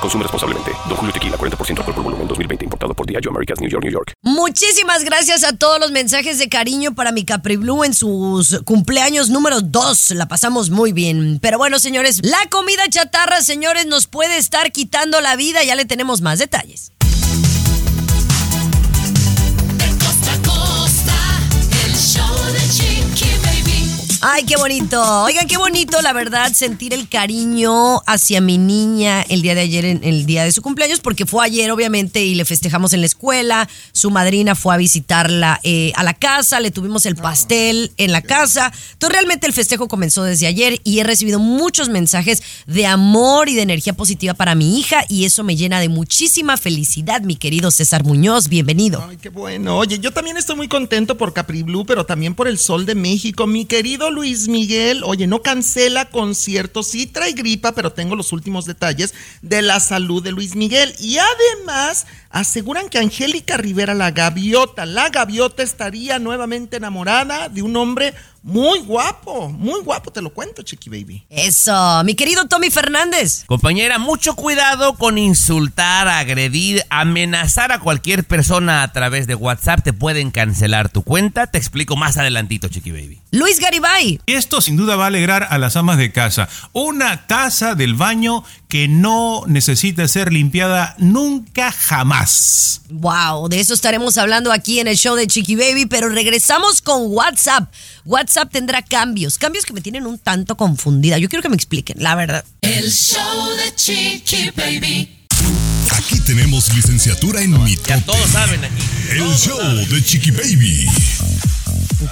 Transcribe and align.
Consume 0.00 0.22
responsablemente. 0.22 0.72
Don 0.88 0.96
Julio 0.96 1.12
Tequila, 1.12 1.36
40% 1.36 1.78
alcohol 1.78 1.94
por 1.94 2.04
volumen, 2.04 2.28
2020. 2.28 2.64
Importado 2.64 2.94
por 2.94 3.06
Diageo 3.06 3.30
Americas, 3.30 3.60
New 3.60 3.68
York, 3.68 3.84
New 3.84 3.92
York. 3.92 4.12
Muchísimas 4.22 5.04
gracias 5.04 5.44
a 5.44 5.56
todos 5.56 5.78
los 5.78 5.90
mensajes 5.90 6.38
de 6.38 6.48
cariño 6.48 6.94
para 6.94 7.12
mi 7.12 7.24
Capri 7.24 7.56
Blue 7.56 7.84
en 7.84 7.94
sus 7.94 8.60
cumpleaños 8.64 9.30
número 9.30 9.60
2. 9.60 10.10
La 10.12 10.26
pasamos 10.26 10.70
muy 10.70 10.92
bien. 10.92 11.38
Pero 11.42 11.58
bueno, 11.58 11.78
señores, 11.78 12.20
la 12.24 12.40
comida 12.50 12.82
chatarra, 12.88 13.42
señores, 13.42 13.86
nos 13.86 14.06
puede 14.06 14.38
estar 14.38 14.72
quitando 14.72 15.20
la 15.20 15.36
vida. 15.36 15.62
Ya 15.64 15.74
le 15.74 15.84
tenemos 15.84 16.20
más 16.20 16.38
detalles. 16.38 16.92
Ay, 24.22 24.44
qué 24.44 24.58
bonito. 24.58 25.02
Oigan, 25.22 25.48
qué 25.48 25.56
bonito, 25.56 26.02
la 26.02 26.12
verdad, 26.12 26.52
sentir 26.52 26.92
el 26.92 27.08
cariño 27.08 28.02
hacia 28.06 28.42
mi 28.42 28.58
niña 28.58 29.22
el 29.22 29.40
día 29.40 29.54
de 29.54 29.62
ayer, 29.62 29.86
en 29.86 30.04
el 30.04 30.26
día 30.26 30.44
de 30.44 30.52
su 30.52 30.60
cumpleaños, 30.60 31.00
porque 31.00 31.24
fue 31.24 31.46
ayer, 31.46 31.70
obviamente, 31.70 32.22
y 32.22 32.34
le 32.34 32.44
festejamos 32.44 32.92
en 32.92 33.00
la 33.00 33.06
escuela. 33.06 33.66
Su 33.92 34.10
madrina 34.10 34.54
fue 34.54 34.74
a 34.74 34.76
visitarla 34.76 35.58
eh, 35.62 35.92
a 35.96 36.02
la 36.02 36.12
casa, 36.12 36.60
le 36.60 36.70
tuvimos 36.70 37.06
el 37.06 37.16
pastel 37.16 37.92
en 37.96 38.12
la 38.12 38.20
casa. 38.20 38.70
Entonces, 38.92 39.16
realmente 39.16 39.46
el 39.46 39.54
festejo 39.54 39.88
comenzó 39.88 40.22
desde 40.22 40.46
ayer 40.46 40.82
y 40.84 40.98
he 40.98 41.04
recibido 41.04 41.38
muchos 41.38 41.88
mensajes 41.88 42.42
de 42.66 42.84
amor 42.84 43.48
y 43.48 43.54
de 43.54 43.62
energía 43.62 43.94
positiva 43.94 44.34
para 44.34 44.54
mi 44.54 44.78
hija, 44.78 45.02
y 45.08 45.24
eso 45.24 45.44
me 45.44 45.56
llena 45.56 45.80
de 45.80 45.88
muchísima 45.88 46.58
felicidad, 46.58 47.22
mi 47.22 47.36
querido 47.36 47.70
César 47.70 48.04
Muñoz. 48.04 48.48
Bienvenido. 48.48 49.02
Ay, 49.08 49.16
qué 49.16 49.30
bueno. 49.30 49.78
Oye, 49.78 49.98
yo 49.98 50.12
también 50.12 50.36
estoy 50.36 50.56
muy 50.56 50.68
contento 50.68 51.16
por 51.16 51.32
Capri 51.32 51.62
Blue, 51.62 51.86
pero 51.86 52.04
también 52.04 52.34
por 52.34 52.48
el 52.48 52.58
Sol 52.58 52.84
de 52.84 52.94
México. 52.94 53.46
Mi 53.46 53.64
querido 53.64 54.09
Luis 54.10 54.48
Miguel, 54.48 55.02
oye, 55.04 55.26
no 55.26 55.42
cancela 55.42 56.10
conciertos, 56.10 56.88
sí 56.88 57.06
trae 57.06 57.32
gripa, 57.32 57.72
pero 57.72 57.92
tengo 57.92 58.16
los 58.16 58.32
últimos 58.32 58.64
detalles 58.64 59.14
de 59.42 59.62
la 59.62 59.80
salud 59.80 60.22
de 60.22 60.32
Luis 60.32 60.56
Miguel. 60.56 60.94
Y 60.98 61.18
además 61.18 62.06
aseguran 62.30 62.88
que 62.88 62.98
Angélica 62.98 63.56
Rivera, 63.56 63.94
la 63.94 64.10
gaviota, 64.10 64.86
la 64.86 65.08
gaviota 65.08 65.62
estaría 65.62 66.18
nuevamente 66.18 66.76
enamorada 66.76 67.48
de 67.48 67.62
un 67.62 67.76
hombre 67.76 68.14
muy 68.42 68.80
guapo, 68.80 69.50
muy 69.50 69.82
guapo, 69.82 70.10
te 70.10 70.22
lo 70.22 70.32
cuento, 70.32 70.62
Chiqui 70.62 70.88
Baby. 70.88 71.26
Eso, 71.28 72.02
mi 72.04 72.14
querido 72.14 72.46
Tommy 72.48 72.70
Fernández. 72.70 73.44
Compañera, 73.44 73.98
mucho 73.98 74.34
cuidado 74.34 74.94
con 74.94 75.18
insultar, 75.18 76.08
agredir, 76.08 76.82
amenazar 76.88 77.70
a 77.70 77.80
cualquier 77.80 78.24
persona 78.24 78.82
a 78.82 78.92
través 78.92 79.26
de 79.26 79.34
WhatsApp. 79.34 79.82
Te 79.84 79.92
pueden 79.92 80.30
cancelar 80.30 80.88
tu 80.88 81.02
cuenta. 81.02 81.48
Te 81.48 81.58
explico 81.58 81.96
más 81.96 82.16
adelantito, 82.16 82.68
Chiqui 82.68 82.92
Baby. 82.92 83.20
Luis 83.30 83.60
Garibay. 83.60 84.20
Y 84.24 84.32
esto 84.32 84.62
sin 84.62 84.76
duda 84.76 84.96
va 84.96 85.04
a 85.04 85.08
alegrar 85.08 85.46
a 85.50 85.58
las 85.58 85.76
amas 85.76 85.98
de 85.98 86.10
casa. 86.10 86.48
Una 86.72 87.26
taza 87.26 87.74
del 87.74 87.94
baño 87.94 88.42
que 88.68 88.88
no 88.88 89.42
necesita 89.48 90.08
ser 90.08 90.32
limpiada 90.32 90.94
nunca 90.98 91.72
jamás. 91.72 92.82
Wow, 92.88 93.48
de 93.48 93.60
eso 93.60 93.74
estaremos 93.74 94.16
hablando 94.16 94.50
aquí 94.50 94.80
en 94.80 94.88
el 94.88 94.96
show 94.96 95.14
de 95.14 95.26
Chiqui 95.26 95.56
Baby, 95.56 95.86
pero 95.86 96.08
regresamos 96.08 96.80
con 96.80 97.02
WhatsApp. 97.12 97.70
WhatsApp 98.04 98.29
tendrá 98.50 98.82
cambios, 98.82 99.38
cambios 99.38 99.64
que 99.64 99.72
me 99.72 99.80
tienen 99.80 100.06
un 100.06 100.18
tanto 100.18 100.56
confundida. 100.56 101.18
Yo 101.18 101.28
quiero 101.28 101.42
que 101.42 101.48
me 101.48 101.56
expliquen, 101.56 101.96
la 102.02 102.14
verdad. 102.14 102.44
El 102.62 102.90
show 102.90 103.48
de 103.56 103.74
Chiqui 103.74 104.50
Baby. 104.56 105.16
Aquí 105.92 106.20
tenemos 106.20 106.72
licenciatura 106.74 107.42
en 107.42 107.52
Ya 107.52 107.58
mitote. 107.58 108.00
todos 108.06 108.30
saben 108.30 108.64
aquí. 108.64 108.82
El 109.10 109.36
show 109.36 109.58
de 109.58 110.02
Chiqui 110.04 110.30
Baby. 110.30 110.86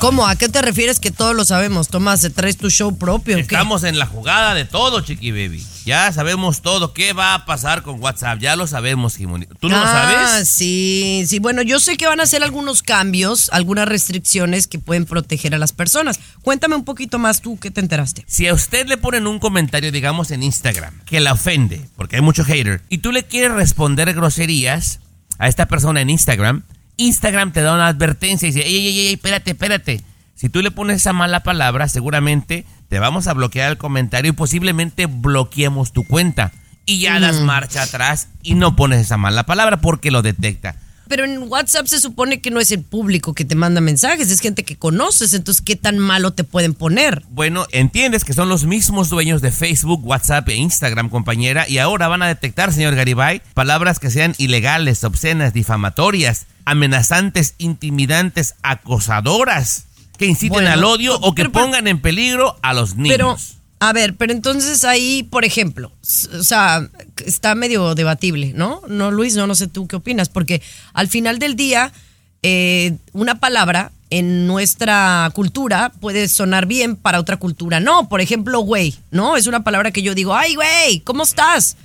¿Cómo? 0.00 0.26
¿A 0.26 0.37
qué 0.37 0.49
te 0.49 0.60
refieres 0.62 1.00
que 1.00 1.10
todos 1.10 1.34
lo 1.34 1.44
sabemos? 1.44 1.88
Tomás, 1.88 2.21
¿te 2.21 2.31
traes 2.31 2.56
tu 2.59 2.69
show 2.71 2.97
propio? 2.99 3.34
o 3.34 3.38
qué? 3.38 3.43
Estamos 3.43 3.84
en 3.84 3.99
la 3.99 4.06
jugada 4.06 4.54
de 4.54 4.65
todo, 4.65 5.00
Chiqui 5.00 5.31
Baby. 5.32 5.65
Ya 5.87 6.12
sabemos 6.12 6.60
todo. 6.60 6.93
¿Qué 6.93 7.15
va 7.15 7.32
a 7.34 7.47
pasar 7.47 7.82
con 7.82 8.00
WhatsApp? 8.00 8.38
Ya 8.38 8.54
lo 8.54 8.66
sabemos, 8.66 9.16
Jimoni. 9.16 9.47
¿Tú 9.59 9.69
no 9.71 9.77
lo 9.77 9.82
Ah, 9.82 10.27
sabes? 10.27 10.48
sí, 10.48 11.25
sí. 11.27 11.38
Bueno, 11.38 11.62
yo 11.62 11.81
sé 11.81 11.97
que 11.97 12.06
van 12.06 12.21
a 12.21 12.25
hacer 12.25 12.43
algunos 12.43 12.82
cambios, 12.82 13.48
algunas 13.53 13.88
restricciones 13.88 14.66
que 14.66 14.78
pueden 14.78 15.06
proteger 15.06 15.54
a 15.54 15.59
las 15.59 15.72
personas. 15.72 16.21
Cuéntame 16.43 16.77
un 16.77 16.84
poquito 16.84 17.19
más 17.19 17.41
tú, 17.41 17.59
¿qué 17.59 17.71
te 17.71 17.81
enteraste? 17.81 18.25
Si 18.28 18.47
a 18.47 18.53
usted 18.54 18.87
le 18.87 18.98
ponen 18.98 19.27
un 19.27 19.38
comentario, 19.38 19.91
digamos 19.91 20.31
en 20.31 20.43
Instagram, 20.43 21.00
que 21.06 21.21
la 21.21 21.32
ofende, 21.32 21.88
porque 21.97 22.16
hay 22.16 22.22
mucho 22.22 22.44
hater, 22.44 22.82
y 22.91 22.98
tú 22.98 23.10
le 23.10 23.25
quieres 23.25 23.53
responder 23.53 24.12
groserías 24.12 25.00
a 25.38 25.48
esta 25.48 25.66
persona 25.66 26.03
en 26.03 26.10
Instagram, 26.10 26.65
Instagram 26.98 27.53
te 27.53 27.62
da 27.62 27.75
una 27.75 27.86
advertencia 27.86 28.48
y 28.48 28.53
dice, 28.53 28.66
ey, 28.66 28.76
ey, 28.76 28.86
ey, 28.88 28.98
ey, 29.06 29.14
espérate, 29.14 29.53
espérate. 29.53 30.03
Si 30.34 30.48
tú 30.48 30.62
le 30.62 30.70
pones 30.70 30.98
esa 30.98 31.12
mala 31.12 31.42
palabra, 31.42 31.88
seguramente 31.88 32.64
te 32.88 32.98
vamos 32.98 33.26
a 33.26 33.34
bloquear 33.34 33.70
el 33.70 33.78
comentario 33.78 34.31
y 34.31 34.34
posiblemente 34.34 35.06
bloqueemos 35.06 35.92
tu 35.92 36.04
cuenta. 36.04 36.53
Y 36.84 37.00
ya 37.00 37.20
das 37.20 37.41
marcha 37.41 37.82
atrás 37.82 38.28
y 38.42 38.54
no 38.54 38.76
pones 38.76 39.00
esa 39.00 39.16
mala 39.16 39.44
palabra 39.47 39.81
porque 39.81 40.10
lo 40.10 40.22
detecta. 40.22 40.76
Pero 41.08 41.24
en 41.24 41.38
WhatsApp 41.50 41.86
se 41.86 42.00
supone 42.00 42.41
que 42.41 42.50
no 42.50 42.60
es 42.60 42.70
el 42.70 42.82
público 42.82 43.34
que 43.34 43.44
te 43.44 43.54
manda 43.54 43.80
mensajes, 43.80 44.30
es 44.30 44.41
gente 44.41 44.64
que 44.64 44.76
conoces, 44.76 45.32
entonces 45.32 45.62
¿qué 45.62 45.74
tan 45.76 45.98
malo 45.98 46.32
te 46.32 46.44
pueden 46.44 46.74
poner? 46.74 47.22
Bueno, 47.30 47.66
entiendes 47.72 48.24
que 48.24 48.34
son 48.34 48.48
los 48.48 48.64
mismos 48.64 49.08
dueños 49.08 49.41
de 49.41 49.50
Facebook, 49.50 50.06
WhatsApp 50.06 50.48
e 50.50 50.54
Instagram, 50.56 51.08
compañera, 51.08 51.68
y 51.68 51.78
ahora 51.78 52.08
van 52.08 52.22
a 52.22 52.28
detectar, 52.28 52.72
señor 52.72 52.94
Garibay, 52.94 53.41
palabras 53.54 53.98
que 53.98 54.10
sean 54.10 54.34
ilegales, 54.38 55.02
obscenas, 55.04 55.52
difamatorias, 55.54 56.47
amenazantes, 56.66 57.54
intimidantes, 57.58 58.54
acosadoras, 58.62 59.84
que 60.18 60.26
inciten 60.26 60.54
Bueno, 60.54 60.70
al 60.70 60.84
odio 60.84 61.16
o 61.20 61.34
que 61.34 61.42
pero- 61.44 61.52
pongan 61.52 61.86
en 61.86 62.00
peligro 62.00 62.56
a 62.62 62.74
los 62.74 62.97
niños. 62.97 63.16
Pero, 63.16 63.36
a 63.81 63.93
ver, 63.93 64.15
pero 64.15 64.33
entonces 64.33 64.84
ahí, 64.84 65.22
por 65.22 65.44
ejemplo, 65.44 65.93
o 66.33 66.43
sea, 66.43 66.89
está 67.25 67.55
medio 67.55 67.94
debatible, 67.94 68.53
¿no? 68.55 68.83
No, 68.89 69.11
Luis, 69.11 69.37
no, 69.37 69.47
no 69.47 69.55
sé 69.55 69.69
tú 69.69 69.87
qué 69.87 69.97
opinas, 69.97 70.28
porque 70.28 70.62
al 70.94 71.09
final 71.09 71.39
del 71.39 71.55
día, 71.55 71.93
eh, 72.43 72.97
una 73.12 73.39
palabra 73.39 73.93
en 74.11 74.47
nuestra 74.47 75.31
cultura 75.34 75.93
puede 76.00 76.28
sonar 76.28 76.66
bien, 76.66 76.97
para 76.97 77.21
otra 77.21 77.37
cultura 77.37 77.78
no. 77.81 78.09
Por 78.09 78.21
ejemplo, 78.21 78.61
güey, 78.61 78.94
¿no? 79.11 79.37
Es 79.37 79.47
una 79.47 79.65
palabra 79.65 79.91
que 79.91 80.03
yo 80.03 80.15
digo, 80.15 80.34
ay, 80.34 80.55
güey, 80.55 81.00
¿cómo 81.00 81.22
estás? 81.22 81.77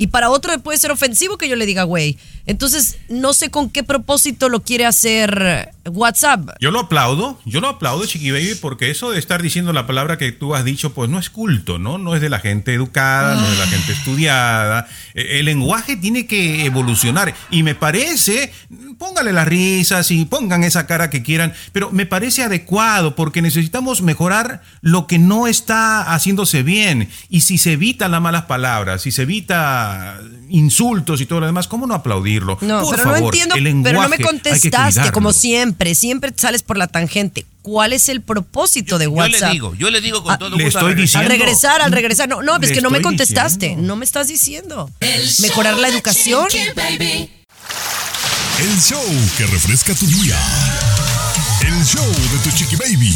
Y 0.00 0.06
para 0.06 0.30
otro 0.30 0.58
puede 0.60 0.78
ser 0.78 0.90
ofensivo 0.90 1.36
que 1.36 1.46
yo 1.48 1.56
le 1.56 1.66
diga 1.66 1.82
güey. 1.84 2.16
Entonces, 2.46 2.98
no 3.08 3.32
sé 3.32 3.50
con 3.50 3.70
qué 3.70 3.82
propósito 3.84 4.48
lo 4.48 4.60
quiere 4.60 4.86
hacer 4.86 5.70
WhatsApp. 5.88 6.50
Yo 6.60 6.70
lo 6.70 6.80
aplaudo, 6.80 7.40
yo 7.44 7.60
lo 7.60 7.68
aplaudo, 7.68 8.04
Chiqui 8.06 8.30
Baby, 8.30 8.56
porque 8.60 8.90
eso 8.90 9.10
de 9.10 9.18
estar 9.18 9.42
diciendo 9.42 9.72
la 9.72 9.86
palabra 9.86 10.18
que 10.18 10.32
tú 10.32 10.54
has 10.54 10.64
dicho, 10.64 10.92
pues 10.92 11.10
no 11.10 11.18
es 11.18 11.30
culto, 11.30 11.78
¿no? 11.78 11.98
No 11.98 12.14
es 12.14 12.20
de 12.20 12.28
la 12.28 12.38
gente 12.38 12.74
educada, 12.74 13.34
no 13.34 13.44
es 13.44 13.52
de 13.52 13.58
la 13.58 13.66
gente 13.66 13.92
estudiada. 13.92 14.88
Eh, 15.14 15.38
El 15.38 15.46
lenguaje 15.46 15.96
tiene 15.96 16.26
que 16.26 16.64
evolucionar. 16.64 17.34
Y 17.50 17.62
me 17.62 17.74
parece, 17.74 18.52
póngale 18.98 19.32
las 19.32 19.46
risas 19.46 20.10
y 20.10 20.24
pongan 20.24 20.64
esa 20.64 20.86
cara 20.86 21.10
que 21.10 21.22
quieran, 21.22 21.52
pero 21.72 21.90
me 21.90 22.06
parece 22.06 22.42
adecuado 22.42 23.14
porque 23.14 23.42
necesitamos 23.42 24.02
mejorar 24.02 24.62
lo 24.80 25.06
que 25.06 25.18
no 25.18 25.46
está 25.46 26.12
haciéndose 26.12 26.62
bien. 26.62 27.08
Y 27.28 27.42
si 27.42 27.58
se 27.58 27.72
evitan 27.72 28.10
las 28.10 28.20
malas 28.20 28.44
palabras, 28.44 29.02
si 29.02 29.12
se 29.12 29.22
evita 29.22 30.20
insultos 30.50 31.20
y 31.20 31.26
todo 31.26 31.40
lo 31.40 31.46
demás, 31.46 31.66
¿cómo 31.68 31.86
no 31.86 31.94
aplaudirlo? 31.94 32.58
No, 32.60 32.82
Por 32.82 32.96
pero 32.96 33.10
no 33.10 33.16
entiendo, 33.16 33.54
el 33.54 33.80
pero 33.82 34.02
no 34.02 34.08
me 34.08 34.18
contestaste, 34.18 35.12
como 35.12 35.32
siempre, 35.32 35.94
siempre 35.94 36.32
sales 36.36 36.62
por 36.62 36.76
la 36.76 36.86
tangente. 36.86 37.46
¿Cuál 37.62 37.92
es 37.92 38.08
el 38.08 38.22
propósito 38.22 38.98
de 38.98 39.04
yo 39.04 39.10
WhatsApp? 39.10 39.48
le 39.48 39.50
digo, 39.52 39.74
yo 39.74 39.90
le 39.90 40.00
digo 40.00 40.22
con 40.22 40.32
Ah, 40.32 40.38
todo 40.38 40.56
le 40.56 40.64
gusto. 40.64 40.78
estoy. 40.78 40.92
Al 40.92 40.96
diciendo- 40.98 41.28
regresar, 41.28 41.82
al 41.82 41.92
regresar. 41.92 42.28
No, 42.28 42.42
no, 42.42 42.56
es 42.56 42.72
que 42.72 42.80
no 42.80 42.90
me 42.90 43.02
contestaste. 43.02 43.66
diciendo. 43.66 43.86
No 43.86 43.96
me 43.96 44.04
estás 44.04 44.28
diciendo. 44.28 44.90
El 45.00 45.28
Mejorar 45.40 45.76
la 45.78 45.88
educación. 45.88 46.48
Chiqui 46.48 46.70
Baby. 46.74 47.30
El 48.60 48.80
show 48.80 49.02
que 49.36 49.46
refresca 49.46 49.94
tu 49.94 50.06
día. 50.06 50.38
El 51.62 51.84
show 51.84 52.06
de 52.06 52.38
tu 52.42 52.50
Chiqui 52.56 52.76
Baby. 52.76 53.14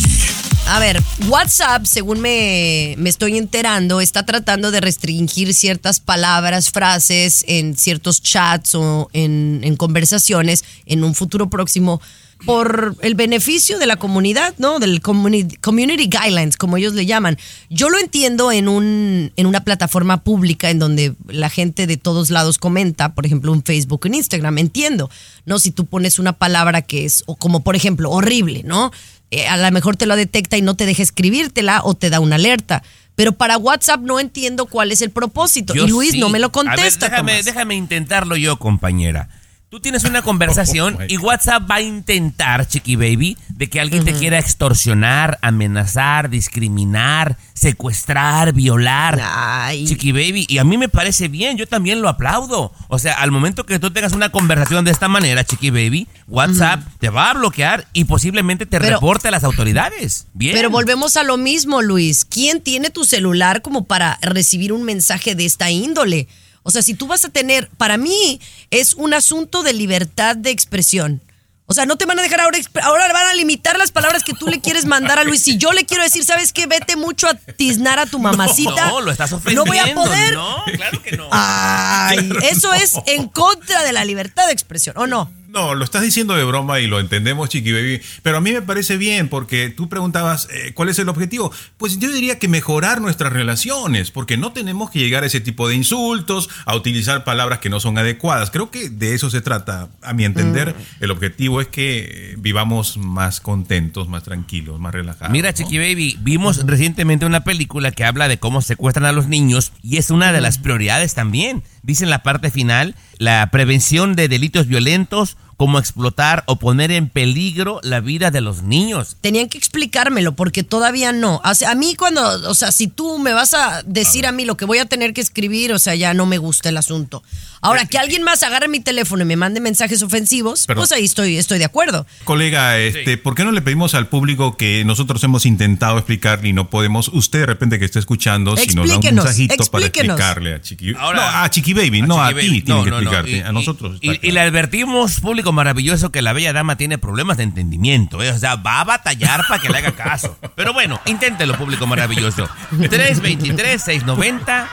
A 0.67 0.81
ver, 0.81 1.01
WhatsApp, 1.29 1.85
según 1.85 2.21
me, 2.21 2.95
me 2.97 3.11
estoy 3.11 3.37
enterando, 3.37 4.01
está 4.01 4.25
tratando 4.25 4.71
de 4.71 4.81
restringir 4.81 5.53
ciertas 5.53 6.01
palabras, 6.01 6.71
frases 6.71 7.45
en 7.47 7.77
ciertos 7.77 8.23
chats 8.23 8.75
o 8.75 9.11
en, 9.13 9.77
conversaciones 9.77 10.65
en 10.87 11.05
un 11.05 11.15
futuro 11.15 11.51
próximo 11.51 12.01
por 12.47 12.97
el 13.03 13.15
beneficio 13.15 13.79
de 13.79 13.87
la 13.87 13.97
comunidad, 13.97 14.55
¿no? 14.59 14.79
Del 14.79 15.01
community, 15.01 15.57
community 15.57 16.09
guidelines, 16.09 16.57
como 16.57 16.77
ellos 16.77 16.95
le 16.95 17.07
llaman. 17.07 17.39
Yo 17.69 17.91
lo 17.91 17.99
entiendo 17.99 18.51
en, 18.51 18.69
un, 18.69 19.33
en 19.37 19.47
una 19.47 19.65
plataforma 19.65 20.25
pública 20.25 20.71
en 20.71 20.79
donde 20.79 21.15
la 21.29 21.51
gente 21.51 21.87
de 21.87 21.97
todos 21.97 22.31
lados 22.31 22.59
comenta, 22.59 23.15
por 23.15 23.27
ejemplo, 23.27 23.53
un 23.53 23.63
Facebook, 23.63 24.03
un 24.07 24.15
Instagram, 24.15 24.59
entiendo, 24.59 25.11
¿no? 25.45 25.59
Si 25.59 25.71
tú 25.71 25.87
pones 25.87 26.19
una 26.19 26.33
palabra 26.33 26.83
que 26.83 27.05
es, 27.05 27.23
o 27.27 27.37
como 27.37 27.63
por 27.63 27.77
ejemplo, 27.77 28.11
horrible, 28.11 28.63
¿no? 28.65 28.91
Eh, 29.35 29.49
a 29.49 29.57
lo 29.57 29.71
mejor 29.73 29.97
te 29.97 30.07
lo 30.07 30.17
detecta 30.17 30.57
y 30.57 30.63
no 30.63 30.75
te 30.77 30.87
deja 30.87 31.03
escribírtela 31.03 31.81
o 31.85 31.95
te 31.95 32.11
da 32.11 32.21
una 32.21 32.37
alerta. 32.37 32.83
Pero 33.17 33.33
para 33.33 33.59
WhatsApp 33.59 34.01
no 34.01 34.19
entiendo 34.21 34.67
cuál 34.67 34.93
es 34.93 35.01
el 35.03 35.11
propósito. 35.11 35.75
Yo 35.75 35.87
y 35.87 35.89
Luis 35.89 36.13
sí. 36.13 36.19
no 36.21 36.29
me 36.29 36.39
lo 36.39 36.47
A 36.47 36.49
ver, 36.51 36.67
contesta. 36.67 37.09
déjame, 37.09 37.43
déjame 37.43 37.75
intentarlo 37.75 38.37
yo, 38.37 38.59
compañera. 38.59 39.29
Tú 39.75 39.81
tienes 39.81 40.05
una 40.05 40.23
conversación 40.23 40.99
Oh, 41.01 41.05
y 41.09 41.17
WhatsApp 41.17 41.69
va 41.69 41.75
a 41.75 41.81
intentar, 41.81 42.65
Chiqui 42.69 42.95
Baby, 42.95 43.37
de 43.49 43.69
que 43.69 43.81
alguien 43.81 44.05
te 44.05 44.13
quiera 44.13 44.39
extorsionar, 44.39 45.41
amenazar, 45.43 46.31
discriminar, 46.31 47.37
secuestrar, 47.55 48.53
violar. 48.53 49.21
Ay. 49.21 49.85
Chiqui 49.85 50.13
Baby, 50.13 50.47
y 50.49 50.59
a 50.59 50.65
mí 50.65 50.79
me 50.79 50.89
parece 50.89 51.27
bien, 51.27 51.57
yo 51.57 51.67
también 51.67 52.03
lo 52.03 52.09
aplaudo. 52.09 52.73
O 52.87 53.01
sea, 53.01 53.15
al 53.15 53.33
momento 53.33 53.67
que 53.67 53.81
tú 53.81 53.91
tengas 53.91 54.13
una 54.13 54.29
conversación 54.31 54.85
de 54.85 54.93
esta 54.93 55.09
manera, 55.09 55.43
Chiqui 55.43 55.71
Baby, 55.71 56.07
WhatsApp 56.29 56.81
te 57.01 57.09
va 57.09 57.31
a 57.31 57.35
bloquear 57.35 57.89
y 57.93 58.05
posiblemente 58.05 58.67
te 58.67 58.79
Pero- 58.79 58.95
reporte 58.95 59.27
a 59.27 59.33
las 59.33 59.43
autoridades. 59.43 60.29
Bien. 60.35 60.55
Pero 60.55 60.71
volvemos 60.71 61.17
a 61.17 61.25
lo 61.25 61.37
mismo, 61.37 61.83
Luis. 61.83 62.25
¿Quién 62.25 62.61
tiene 62.61 62.91
tu 62.91 63.05
celular 63.05 63.61
como 63.61 63.87
para 63.87 64.21
recibir 64.23 64.73
un 64.73 64.85
mensaje 64.85 65.35
de 65.35 65.47
esta 65.47 65.73
índole? 65.73 66.29
O 66.65 66.71
sea, 66.71 66.83
si 66.83 66.95
tú 66.95 67.07
vas 67.07 67.25
a 67.25 67.29
tener, 67.29 67.69
para 67.77 67.99
mí 67.99 68.41
es 68.71 68.95
un 68.95 69.15
asunto 69.15 69.63
de 69.63 69.75
libertad 69.75 70.35
de 70.35 70.51
expresión. 70.51 71.21
O 71.67 71.73
sea, 71.73 71.87
no 71.87 71.97
te 71.97 72.07
van 72.07 72.19
a 72.19 72.23
dejar 72.23 72.41
ahora, 72.41 72.59
ahora 72.83 73.11
van 73.13 73.27
a 73.27 73.35
limitar 73.35 73.79
las 73.79 73.93
palabras 73.93 74.23
que 74.23 74.33
tú 74.35 74.49
le 74.49 74.61
quieres 74.61 74.85
mandar 74.85 75.19
a 75.19 75.25
Luis. 75.25 75.43
Si 75.43 75.57
yo 75.57 75.73
le 75.73 75.85
quiero 75.85 76.03
decir, 76.03 76.25
¿sabes 76.25 76.53
qué? 76.53 76.67
Vete 76.67 76.97
mucho 76.97 77.27
a 77.29 77.35
tiznar 77.35 77.99
a 77.99 78.07
tu 78.07 78.19
mamacita. 78.21 78.89
No, 78.89 79.01
lo 79.03 79.11
estás 79.11 79.33
ofendiendo. 79.33 79.65
No 79.65 79.71
voy 79.71 79.79
a 79.79 79.95
poder. 79.95 80.35
No, 80.35 80.65
claro 80.75 81.03
que 81.03 81.17
no. 81.17 81.29
Ay, 81.31 82.31
eso 82.51 82.73
es 82.73 82.95
en 83.07 83.29
contra 83.29 83.83
de 83.83 83.93
la 83.93 84.05
libertad 84.05 84.47
de 84.47 84.53
expresión, 84.53 84.97
¿o 84.99 85.07
no? 85.07 85.31
No, 85.55 85.77
lo 85.77 85.85
estás 85.85 86.03
diciendo 86.03 86.35
de 86.35 86.43
broma 86.43 86.81
y 86.81 86.89
lo 86.89 86.99
entendemos, 86.99 87.49
Chiqui 87.49 87.71
Baby, 87.71 88.01
pero 88.25 88.39
a 88.39 88.41
mí 88.41 88.51
me 88.51 88.61
parece 88.61 88.97
bien 88.97 89.29
porque 89.29 89.71
tú 89.71 89.89
preguntabas 89.89 90.49
eh, 90.51 90.73
cuál 90.75 90.89
es 90.89 90.99
el 90.99 91.09
objetivo. 91.09 91.53
Pues 91.77 92.01
yo 92.01 92.11
diría 92.11 92.41
que 92.41 92.49
mejorar 92.49 93.01
nuestras 93.01 93.33
relaciones, 93.33 94.11
porque 94.11 94.37
no 94.37 94.53
tenemos 94.53 94.91
que 94.91 94.99
llegar 94.99 95.23
a 95.23 95.27
ese 95.27 95.41
tipo 95.41 95.69
de 95.69 95.77
insultos, 95.77 96.51
a 96.67 96.75
utilizar 96.75 97.23
palabras 97.23 97.61
que 97.61 97.71
no 97.71 97.79
son 97.79 97.97
adecuadas. 97.99 98.51
Creo 98.51 98.73
que 98.73 98.91
de 98.91 99.15
eso 99.15 99.31
se 99.31 99.43
trata. 99.43 99.91
A 100.03 100.13
mi 100.13 100.25
entender, 100.25 100.75
el 100.99 101.13
objetivo 101.13 101.61
es 101.61 101.69
que 101.69 102.33
eh, 102.33 102.35
vivamos 102.37 102.97
más 102.97 103.39
contentos, 103.41 104.09
más 104.09 104.25
tranquilos, 104.25 104.81
más 104.81 104.93
relajados. 104.93 105.31
Mira, 105.31 105.51
¿no? 105.51 105.57
Chiqui 105.57 105.79
Baby, 105.79 106.19
vimos 106.21 106.67
recientemente 106.67 107.27
una 107.27 107.45
película 107.45 107.93
que 107.93 108.05
habla 108.05 108.27
de 108.27 108.39
cómo 108.41 108.61
secuestran 108.61 109.07
a 109.07 109.13
los 109.13 109.29
niños 109.29 109.71
y 109.85 109.99
es 109.99 110.11
una 110.11 110.33
de 110.33 110.41
las 110.41 110.59
prioridades 110.59 111.15
también. 111.15 111.63
Dice 111.85 112.03
en 112.03 112.11
la 112.11 112.25
parte 112.25 112.51
final, 112.51 112.97
la 113.19 113.49
prevención 113.53 114.17
de 114.17 114.27
delitos 114.29 114.67
violentos, 114.67 115.37
como 115.57 115.79
explotar 115.79 116.43
o 116.47 116.57
poner 116.57 116.91
en 116.91 117.09
peligro 117.09 117.81
la 117.83 118.01
vida 118.01 118.31
de 118.31 118.41
los 118.41 118.63
niños. 118.63 119.17
Tenían 119.21 119.49
que 119.49 119.59
explicármelo 119.59 120.35
porque 120.35 120.63
todavía 120.63 121.13
no. 121.13 121.41
O 121.45 121.55
sea, 121.55 121.71
a 121.71 121.75
mí 121.75 121.95
cuando, 121.95 122.23
o 122.51 122.55
sea, 122.55 122.73
si 122.73 122.89
tú 122.89 123.19
me 123.19 123.33
vas 123.33 123.55
a 123.55 123.83
decir 123.87 124.27
a 124.27 124.33
mí 124.33 124.45
lo 124.45 124.57
que 124.57 124.65
voy 124.65 124.79
a 124.79 124.87
tener 124.87 125.13
que 125.15 125.21
escribir, 125.21 125.73
o 125.73 125.79
sea, 125.79 125.95
ya 125.95 126.15
no 126.15 126.27
me 126.27 126.39
gusta 126.39 126.69
el 126.69 126.77
asunto. 126.77 127.23
Ahora, 127.61 127.87
que 127.87 127.97
alguien 127.99 128.23
más 128.25 128.43
agarre 128.43 128.69
mi 128.69 128.81
teléfono 128.81 129.23
y 129.23 129.27
me 129.27 129.37
mande 129.37 129.59
mensajes 129.61 130.03
ofensivos, 130.03 130.67
Perdón. 130.67 130.83
pues 130.83 130.93
ahí 130.93 131.05
estoy, 131.05 131.37
estoy 131.39 131.59
de 131.59 131.65
acuerdo. 131.65 132.07
Colega, 132.25 132.79
este, 132.79 133.17
¿por 133.17 133.35
qué 133.35 133.45
no 133.45 133.53
le 133.53 133.63
pedimos 133.63 133.95
al 133.95 134.09
público 134.09 134.57
que 134.59 134.85
nosotros 134.85 135.25
hemos 135.25 135.47
intentado 135.47 135.97
explicar 135.97 136.45
y 136.45 136.53
no 136.53 136.69
podemos, 136.69 137.09
usted 137.09 137.39
de 137.41 137.47
repente 137.47 137.79
que 137.79 137.87
está 137.87 137.99
escuchando, 137.99 138.55
si 138.59 138.67
nos 138.75 138.75
da 138.75 138.81
un 138.83 138.87
Explíquenos, 138.91 139.25
mensajito 139.25 139.55
para 139.71 139.87
explíquenos. 139.87 140.21
explicarle 140.21 140.55
a 140.55 140.61
Chiqui, 140.61 140.95
Ahora- 140.99 141.31
no, 141.33 141.39
a 141.45 141.51
Chiqui 141.51 141.73
Baby, 141.73 142.03
no 142.03 142.23
a, 142.23 142.29
ti 142.35 142.63
No, 142.67 142.85
que 142.85 142.91
no, 142.91 142.97
no. 142.97 143.11
explicarte, 143.11 143.31
Y- 143.31 143.41
a 143.41 143.53
nosotros. 143.53 143.99
Y, 144.03 144.31
le 144.31 144.41
advertimos, 144.41 145.21
público 145.21 145.44
maravilloso, 145.53 146.11
que 146.11 146.23
la 146.23 146.33
bella 146.33 146.53
dama 146.53 146.77
tiene 146.77 146.99
problemas 146.99 147.37
de 147.37 147.45
entendimiento. 147.45 148.23
¿eh? 148.23 148.31
O 148.31 148.39
sea, 148.39 148.57
va 148.57 148.81
a 148.81 148.85
batallar 148.85 149.47
para 149.49 149.61
que 149.61 149.69
le 149.69 149.79
haga 149.79 149.93
caso. 149.93 150.37
Pero 150.55 150.73
bueno, 150.73 151.01
inténtelo, 151.07 151.57
público 151.57 151.87
maravilloso. 151.87 152.49
323-690. 152.73 154.67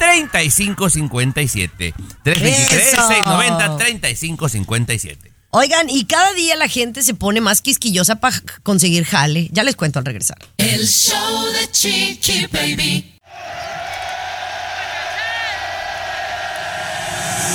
3557 0.00 1.94
323 2.22 2.90
690 2.90 3.76
3557 3.76 5.30
Oigan, 5.52 5.90
y 5.90 6.04
cada 6.04 6.32
día 6.32 6.54
la 6.54 6.68
gente 6.68 7.02
se 7.02 7.12
pone 7.12 7.40
más 7.40 7.60
quisquillosa 7.60 8.16
para 8.16 8.40
conseguir 8.62 9.04
jale. 9.04 9.48
Ya 9.50 9.64
les 9.64 9.74
cuento 9.74 9.98
al 9.98 10.04
regresar. 10.04 10.38
El 10.58 10.86
show 10.86 11.44
de 11.52 11.70
Chiqui 11.72 12.46
Baby. 12.46 13.09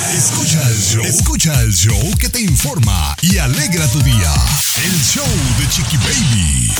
Escucha 0.04 0.62
el 0.68 0.76
show. 0.78 1.02
Escucha 1.04 1.62
el 1.62 1.72
show 1.72 2.10
que 2.18 2.28
te 2.28 2.40
informa 2.40 3.16
y 3.22 3.38
alegra 3.38 3.86
tu 3.88 4.00
día. 4.02 4.32
El 4.84 4.92
show 5.02 5.26
de 5.58 5.68
Chiqui 5.68 5.96
Baby. 5.96 6.72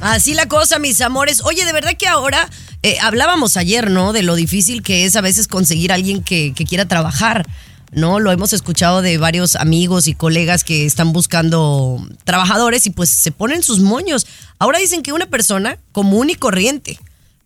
Así 0.00 0.34
la 0.34 0.46
cosa, 0.46 0.78
mis 0.78 1.00
amores. 1.00 1.42
Oye, 1.44 1.64
de 1.64 1.72
verdad 1.72 1.96
que 1.98 2.06
ahora 2.06 2.48
eh, 2.82 2.98
hablábamos 3.00 3.56
ayer, 3.56 3.90
¿no? 3.90 4.12
De 4.12 4.22
lo 4.22 4.34
difícil 4.34 4.82
que 4.82 5.04
es 5.04 5.16
a 5.16 5.20
veces 5.20 5.48
conseguir 5.48 5.92
a 5.92 5.96
alguien 5.96 6.22
que, 6.22 6.52
que 6.54 6.64
quiera 6.64 6.86
trabajar, 6.86 7.46
¿no? 7.92 8.18
Lo 8.20 8.32
hemos 8.32 8.52
escuchado 8.52 9.02
de 9.02 9.18
varios 9.18 9.56
amigos 9.56 10.06
y 10.06 10.14
colegas 10.14 10.64
que 10.64 10.86
están 10.86 11.12
buscando 11.12 12.06
trabajadores 12.24 12.86
y 12.86 12.90
pues 12.90 13.10
se 13.10 13.32
ponen 13.32 13.62
sus 13.62 13.80
moños. 13.80 14.26
Ahora 14.58 14.78
dicen 14.78 15.02
que 15.02 15.12
una 15.12 15.26
persona 15.26 15.76
común 15.92 16.30
y 16.30 16.34
corriente 16.34 16.98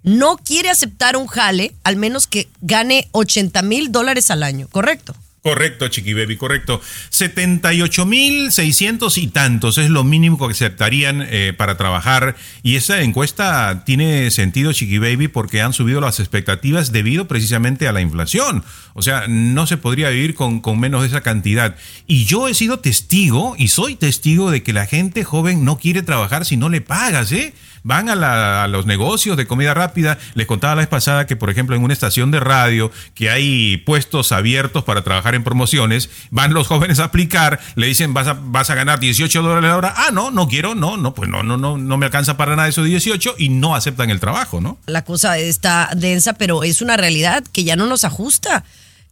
no 0.04 0.36
quiere 0.36 0.70
aceptar 0.70 1.16
un 1.16 1.26
jale 1.26 1.74
al 1.82 1.96
menos 1.96 2.28
que 2.28 2.48
gane 2.60 3.08
80 3.12 3.62
mil 3.62 3.90
dólares 3.90 4.30
al 4.30 4.44
año, 4.44 4.68
¿correcto? 4.70 5.16
Correcto, 5.44 5.86
Chiqui 5.88 6.14
Baby, 6.14 6.38
correcto. 6.38 6.80
78.600 7.10 9.18
y 9.18 9.26
tantos 9.26 9.76
es 9.76 9.90
lo 9.90 10.02
mínimo 10.02 10.38
que 10.38 10.52
aceptarían 10.52 11.22
eh, 11.28 11.52
para 11.54 11.76
trabajar. 11.76 12.34
Y 12.62 12.76
esa 12.76 13.02
encuesta 13.02 13.84
tiene 13.84 14.30
sentido, 14.30 14.72
Chiqui 14.72 14.96
Baby, 14.96 15.28
porque 15.28 15.60
han 15.60 15.74
subido 15.74 16.00
las 16.00 16.18
expectativas 16.18 16.92
debido 16.92 17.28
precisamente 17.28 17.86
a 17.86 17.92
la 17.92 18.00
inflación. 18.00 18.64
O 18.94 19.02
sea, 19.02 19.24
no 19.28 19.66
se 19.66 19.76
podría 19.76 20.08
vivir 20.08 20.34
con, 20.34 20.60
con 20.60 20.80
menos 20.80 21.02
de 21.02 21.08
esa 21.08 21.20
cantidad. 21.20 21.76
Y 22.06 22.24
yo 22.24 22.48
he 22.48 22.54
sido 22.54 22.78
testigo 22.78 23.54
y 23.58 23.68
soy 23.68 23.96
testigo 23.96 24.50
de 24.50 24.62
que 24.62 24.72
la 24.72 24.86
gente 24.86 25.24
joven 25.24 25.62
no 25.62 25.76
quiere 25.76 26.02
trabajar 26.02 26.46
si 26.46 26.56
no 26.56 26.70
le 26.70 26.80
pagas, 26.80 27.32
¿eh? 27.32 27.52
Van 27.84 28.08
a, 28.08 28.16
la- 28.16 28.64
a 28.64 28.68
los 28.68 28.86
negocios 28.86 29.36
de 29.36 29.46
comida 29.46 29.72
rápida. 29.74 30.18
Les 30.34 30.46
contaba 30.46 30.74
la 30.74 30.80
vez 30.80 30.88
pasada 30.88 31.26
que, 31.26 31.36
por 31.36 31.50
ejemplo, 31.50 31.76
en 31.76 31.82
una 31.84 31.92
estación 31.92 32.30
de 32.32 32.40
radio 32.40 32.90
que 33.14 33.30
hay 33.30 33.76
puestos 33.76 34.32
abiertos 34.32 34.82
para 34.84 35.04
trabajar 35.04 35.34
en 35.36 35.44
promociones, 35.44 36.10
van 36.30 36.52
los 36.54 36.66
jóvenes 36.66 36.98
a 36.98 37.04
aplicar, 37.04 37.60
le 37.76 37.86
dicen 37.86 38.12
vas 38.14 38.26
a, 38.26 38.32
vas 38.40 38.70
a 38.70 38.74
ganar 38.74 38.98
18 39.00 39.42
dólares 39.42 39.68
la 39.70 39.76
hora. 39.76 39.94
Ah, 39.96 40.08
no, 40.12 40.30
no 40.32 40.48
quiero, 40.48 40.74
no, 40.74 40.96
no, 40.96 41.14
pues 41.14 41.28
no, 41.30 41.42
no, 41.42 41.56
no, 41.56 41.78
no 41.78 41.96
me 41.96 42.06
alcanza 42.06 42.36
para 42.36 42.56
nada 42.56 42.68
esos 42.68 42.86
18 42.86 43.34
y 43.38 43.50
no 43.50 43.76
aceptan 43.76 44.10
el 44.10 44.18
trabajo, 44.18 44.60
¿no? 44.60 44.78
la 44.86 45.04
cosa 45.04 45.38
está 45.38 45.90
densa, 45.94 46.32
pero 46.32 46.64
es 46.64 46.80
una 46.82 46.96
realidad 46.96 47.44
que 47.52 47.64
ya 47.64 47.76
no 47.76 47.86
nos 47.86 48.04
ajusta. 48.04 48.64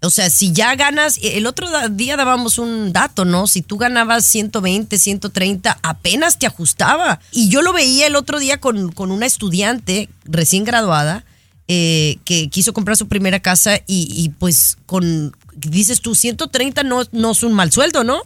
O 0.02 0.10
sea, 0.10 0.30
si 0.30 0.52
ya 0.52 0.74
ganas, 0.74 1.18
el 1.22 1.46
otro 1.46 1.68
día 1.90 2.16
dábamos 2.16 2.58
un 2.58 2.92
dato, 2.92 3.24
¿no? 3.24 3.46
Si 3.46 3.62
tú 3.62 3.78
ganabas 3.78 4.24
120, 4.26 4.98
130, 4.98 5.78
apenas 5.82 6.38
te 6.38 6.46
ajustaba. 6.46 7.20
Y 7.30 7.48
yo 7.48 7.62
lo 7.62 7.72
veía 7.72 8.08
el 8.08 8.16
otro 8.16 8.40
día 8.40 8.58
con, 8.58 8.90
con 8.90 9.12
una 9.12 9.26
estudiante 9.26 10.08
recién 10.24 10.64
graduada 10.64 11.24
eh, 11.68 12.18
que 12.24 12.48
quiso 12.50 12.72
comprar 12.72 12.96
su 12.96 13.06
primera 13.06 13.40
casa 13.40 13.76
y, 13.86 14.08
y 14.10 14.30
pues 14.30 14.76
con, 14.86 15.36
dices 15.54 16.00
tú, 16.00 16.16
130 16.16 16.82
no, 16.82 17.04
no 17.12 17.30
es 17.30 17.42
un 17.44 17.52
mal 17.52 17.70
sueldo, 17.70 18.02
¿no? 18.02 18.22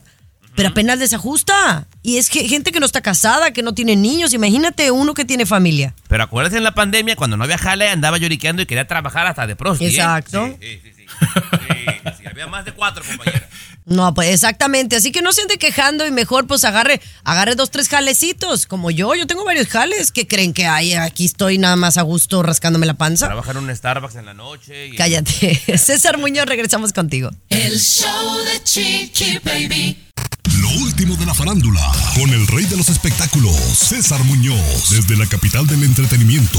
Pero 0.56 0.70
apenas 0.70 0.98
desajusta. 0.98 1.86
Y 2.02 2.16
es 2.16 2.30
que 2.30 2.48
gente 2.48 2.72
que 2.72 2.80
no 2.80 2.86
está 2.86 3.00
casada, 3.02 3.52
que 3.52 3.62
no 3.62 3.74
tiene 3.74 3.94
niños. 3.94 4.32
Imagínate 4.32 4.90
uno 4.90 5.14
que 5.14 5.24
tiene 5.24 5.46
familia. 5.46 5.94
Pero 6.08 6.24
acuérdense 6.24 6.58
en 6.58 6.64
la 6.64 6.74
pandemia, 6.74 7.14
cuando 7.14 7.36
no 7.36 7.44
había 7.44 7.58
jale, 7.58 7.88
andaba 7.88 8.18
lloriqueando 8.18 8.62
y 8.62 8.66
quería 8.66 8.86
trabajar 8.86 9.26
hasta 9.26 9.46
de 9.46 9.54
prosti. 9.54 9.84
¿eh? 9.84 9.88
Exacto. 9.90 10.56
Sí, 10.60 10.66
sí, 10.66 10.80
sí. 10.82 10.92
sí. 10.96 11.06
Sí, 11.06 12.12
sí, 12.18 12.26
había 12.28 12.46
más 12.46 12.64
de 12.64 12.72
cuatro, 12.72 13.04
compañera. 13.06 13.48
No, 13.86 14.12
pues 14.14 14.34
exactamente. 14.34 14.96
Así 14.96 15.12
que 15.12 15.22
no 15.22 15.32
se 15.32 15.42
ande 15.42 15.58
quejando 15.58 16.04
y 16.04 16.10
mejor 16.10 16.48
pues 16.48 16.64
agarre, 16.64 17.00
agarre 17.22 17.54
dos, 17.54 17.70
tres 17.70 17.88
jalecitos. 17.88 18.66
Como 18.66 18.90
yo, 18.90 19.14
yo 19.14 19.28
tengo 19.28 19.44
varios 19.44 19.68
jales 19.68 20.10
que 20.10 20.26
creen 20.26 20.52
que 20.52 20.66
ay, 20.66 20.94
aquí 20.94 21.24
estoy 21.24 21.58
nada 21.58 21.76
más 21.76 21.96
a 21.96 22.02
gusto 22.02 22.42
rascándome 22.42 22.84
la 22.86 22.94
panza. 22.94 23.26
Trabajar 23.26 23.56
en 23.56 23.64
un 23.64 23.74
Starbucks 23.74 24.16
en 24.16 24.26
la 24.26 24.34
noche. 24.34 24.88
Y 24.88 24.96
Cállate. 24.96 25.54
César 25.78 26.18
Muñoz, 26.18 26.46
regresamos 26.46 26.92
contigo. 26.92 27.30
El 27.48 27.78
show 27.78 28.38
de 28.44 28.62
Chiqui 28.64 29.38
Baby. 29.44 30.02
Lo 30.66 30.82
último 30.82 31.14
de 31.14 31.24
la 31.26 31.32
farándula, 31.32 31.80
con 32.16 32.28
el 32.30 32.44
rey 32.48 32.64
de 32.64 32.76
los 32.76 32.88
espectáculos, 32.88 33.54
César 33.78 34.18
Muñoz, 34.24 34.90
desde 34.90 35.16
la 35.16 35.24
capital 35.26 35.64
del 35.68 35.84
entretenimiento, 35.84 36.58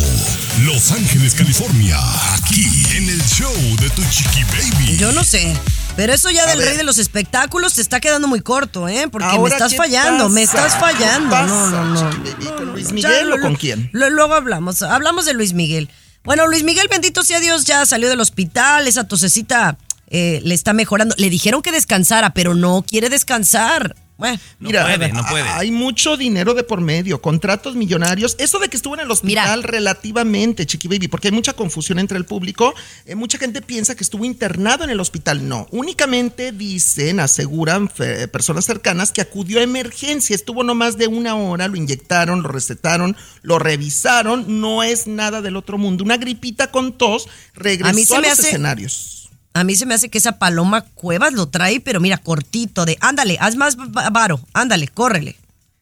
Los 0.63 0.91
Ángeles, 0.93 1.33
California, 1.35 1.97
aquí 2.35 2.65
en 2.95 3.09
el 3.09 3.21
show 3.25 3.51
de 3.81 3.89
Tu 3.89 4.01
Chiqui 4.09 4.43
Baby. 4.45 4.95
Yo 4.97 5.11
no 5.11 5.25
sé. 5.25 5.53
Pero 5.97 6.13
eso 6.13 6.29
ya 6.31 6.43
A 6.43 6.47
del 6.47 6.59
ver. 6.59 6.69
rey 6.69 6.77
de 6.77 6.83
los 6.85 6.99
espectáculos 6.99 7.73
te 7.73 7.81
está 7.81 7.99
quedando 7.99 8.29
muy 8.29 8.39
corto, 8.39 8.87
¿eh? 8.87 9.09
Porque 9.11 9.37
me 9.39 9.49
estás 9.49 9.71
¿qué 9.71 9.77
fallando, 9.77 10.29
me 10.29 10.43
estás 10.43 10.79
fallando. 10.79 11.35
¿Qué 11.35 11.43
No, 11.43 11.69
no, 11.69 11.85
no. 11.85 12.11
Luis 12.71 12.87
Ya, 12.87 12.93
Miguel 12.93 13.33
o 13.33 13.41
con 13.41 13.55
quién? 13.55 13.89
lo- 13.91 14.09
luego 14.09 14.35
hablamos. 14.35 14.83
Hablamos 14.83 15.25
de 15.25 15.33
Luis 15.33 15.51
Miguel. 15.51 15.89
Bueno, 16.23 16.47
Luis 16.47 16.63
Miguel, 16.63 16.87
bendito 16.89 17.23
sea 17.23 17.41
Dios, 17.41 17.65
ya 17.65 17.85
salió 17.85 18.07
del 18.07 18.21
hospital. 18.21 18.87
Esa 18.87 19.05
tosecita 19.05 19.77
eh, 20.07 20.41
le 20.43 20.53
está 20.53 20.73
mejorando. 20.73 21.15
Le 21.17 21.29
dijeron 21.29 21.61
que 21.61 21.71
descansara, 21.71 22.33
pero 22.33 22.53
no 22.55 22.83
quiere 22.87 23.09
descansar. 23.09 23.95
Bueno, 24.17 24.39
Mira, 24.57 24.83
puede, 24.83 25.13
no 25.13 25.23
puede. 25.27 25.47
hay 25.47 25.69
mucho 25.69 26.17
dinero 26.17 26.55
de 26.55 26.63
por 26.63 26.81
medio, 26.81 27.21
contratos 27.21 27.75
millonarios. 27.75 28.35
Eso 28.39 28.57
de 28.57 28.67
que 28.67 28.75
estuvo 28.75 28.95
en 28.95 29.01
el 29.01 29.11
hospital 29.11 29.61
relativamente, 29.61 30.65
Chiqui 30.65 30.87
Baby, 30.87 31.07
porque 31.07 31.27
hay 31.27 31.33
mucha 31.33 31.53
confusión 31.53 31.99
entre 31.99 32.17
el 32.17 32.25
público. 32.25 32.73
Eh, 33.05 33.13
mucha 33.13 33.37
gente 33.37 33.61
piensa 33.61 33.93
que 33.93 34.03
estuvo 34.03 34.25
internado 34.25 34.83
en 34.83 34.89
el 34.89 34.99
hospital. 34.99 35.47
No, 35.47 35.67
únicamente 35.69 36.51
dicen, 36.51 37.19
aseguran 37.19 37.89
fe- 37.91 38.27
personas 38.27 38.65
cercanas 38.65 39.11
que 39.11 39.21
acudió 39.21 39.59
a 39.59 39.63
emergencia. 39.63 40.35
Estuvo 40.35 40.63
no 40.63 40.73
más 40.73 40.97
de 40.97 41.05
una 41.05 41.35
hora, 41.35 41.67
lo 41.67 41.75
inyectaron, 41.77 42.41
lo 42.41 42.49
recetaron, 42.49 43.15
lo 43.43 43.59
revisaron. 43.59 44.59
No 44.61 44.81
es 44.81 45.05
nada 45.05 45.43
del 45.43 45.55
otro 45.55 45.77
mundo. 45.77 46.03
Una 46.03 46.17
gripita 46.17 46.71
con 46.71 46.97
tos 46.97 47.27
regresó 47.53 47.91
A 47.91 47.93
mí 47.93 48.03
se 48.03 48.17
los 48.19 48.31
hace- 48.31 48.47
escenarios. 48.47 49.13
A 49.53 49.63
mí 49.63 49.75
se 49.75 49.85
me 49.85 49.93
hace 49.95 50.09
que 50.09 50.17
esa 50.19 50.37
paloma 50.39 50.81
cuevas 50.93 51.33
lo 51.33 51.47
trae, 51.47 51.79
pero 51.79 51.99
mira, 51.99 52.17
cortito 52.17 52.85
de, 52.85 52.97
ándale, 53.01 53.37
haz 53.39 53.55
más 53.55 53.77
va- 53.77 54.09
varo, 54.09 54.39
ándale, 54.53 54.87
córrele. 54.87 55.35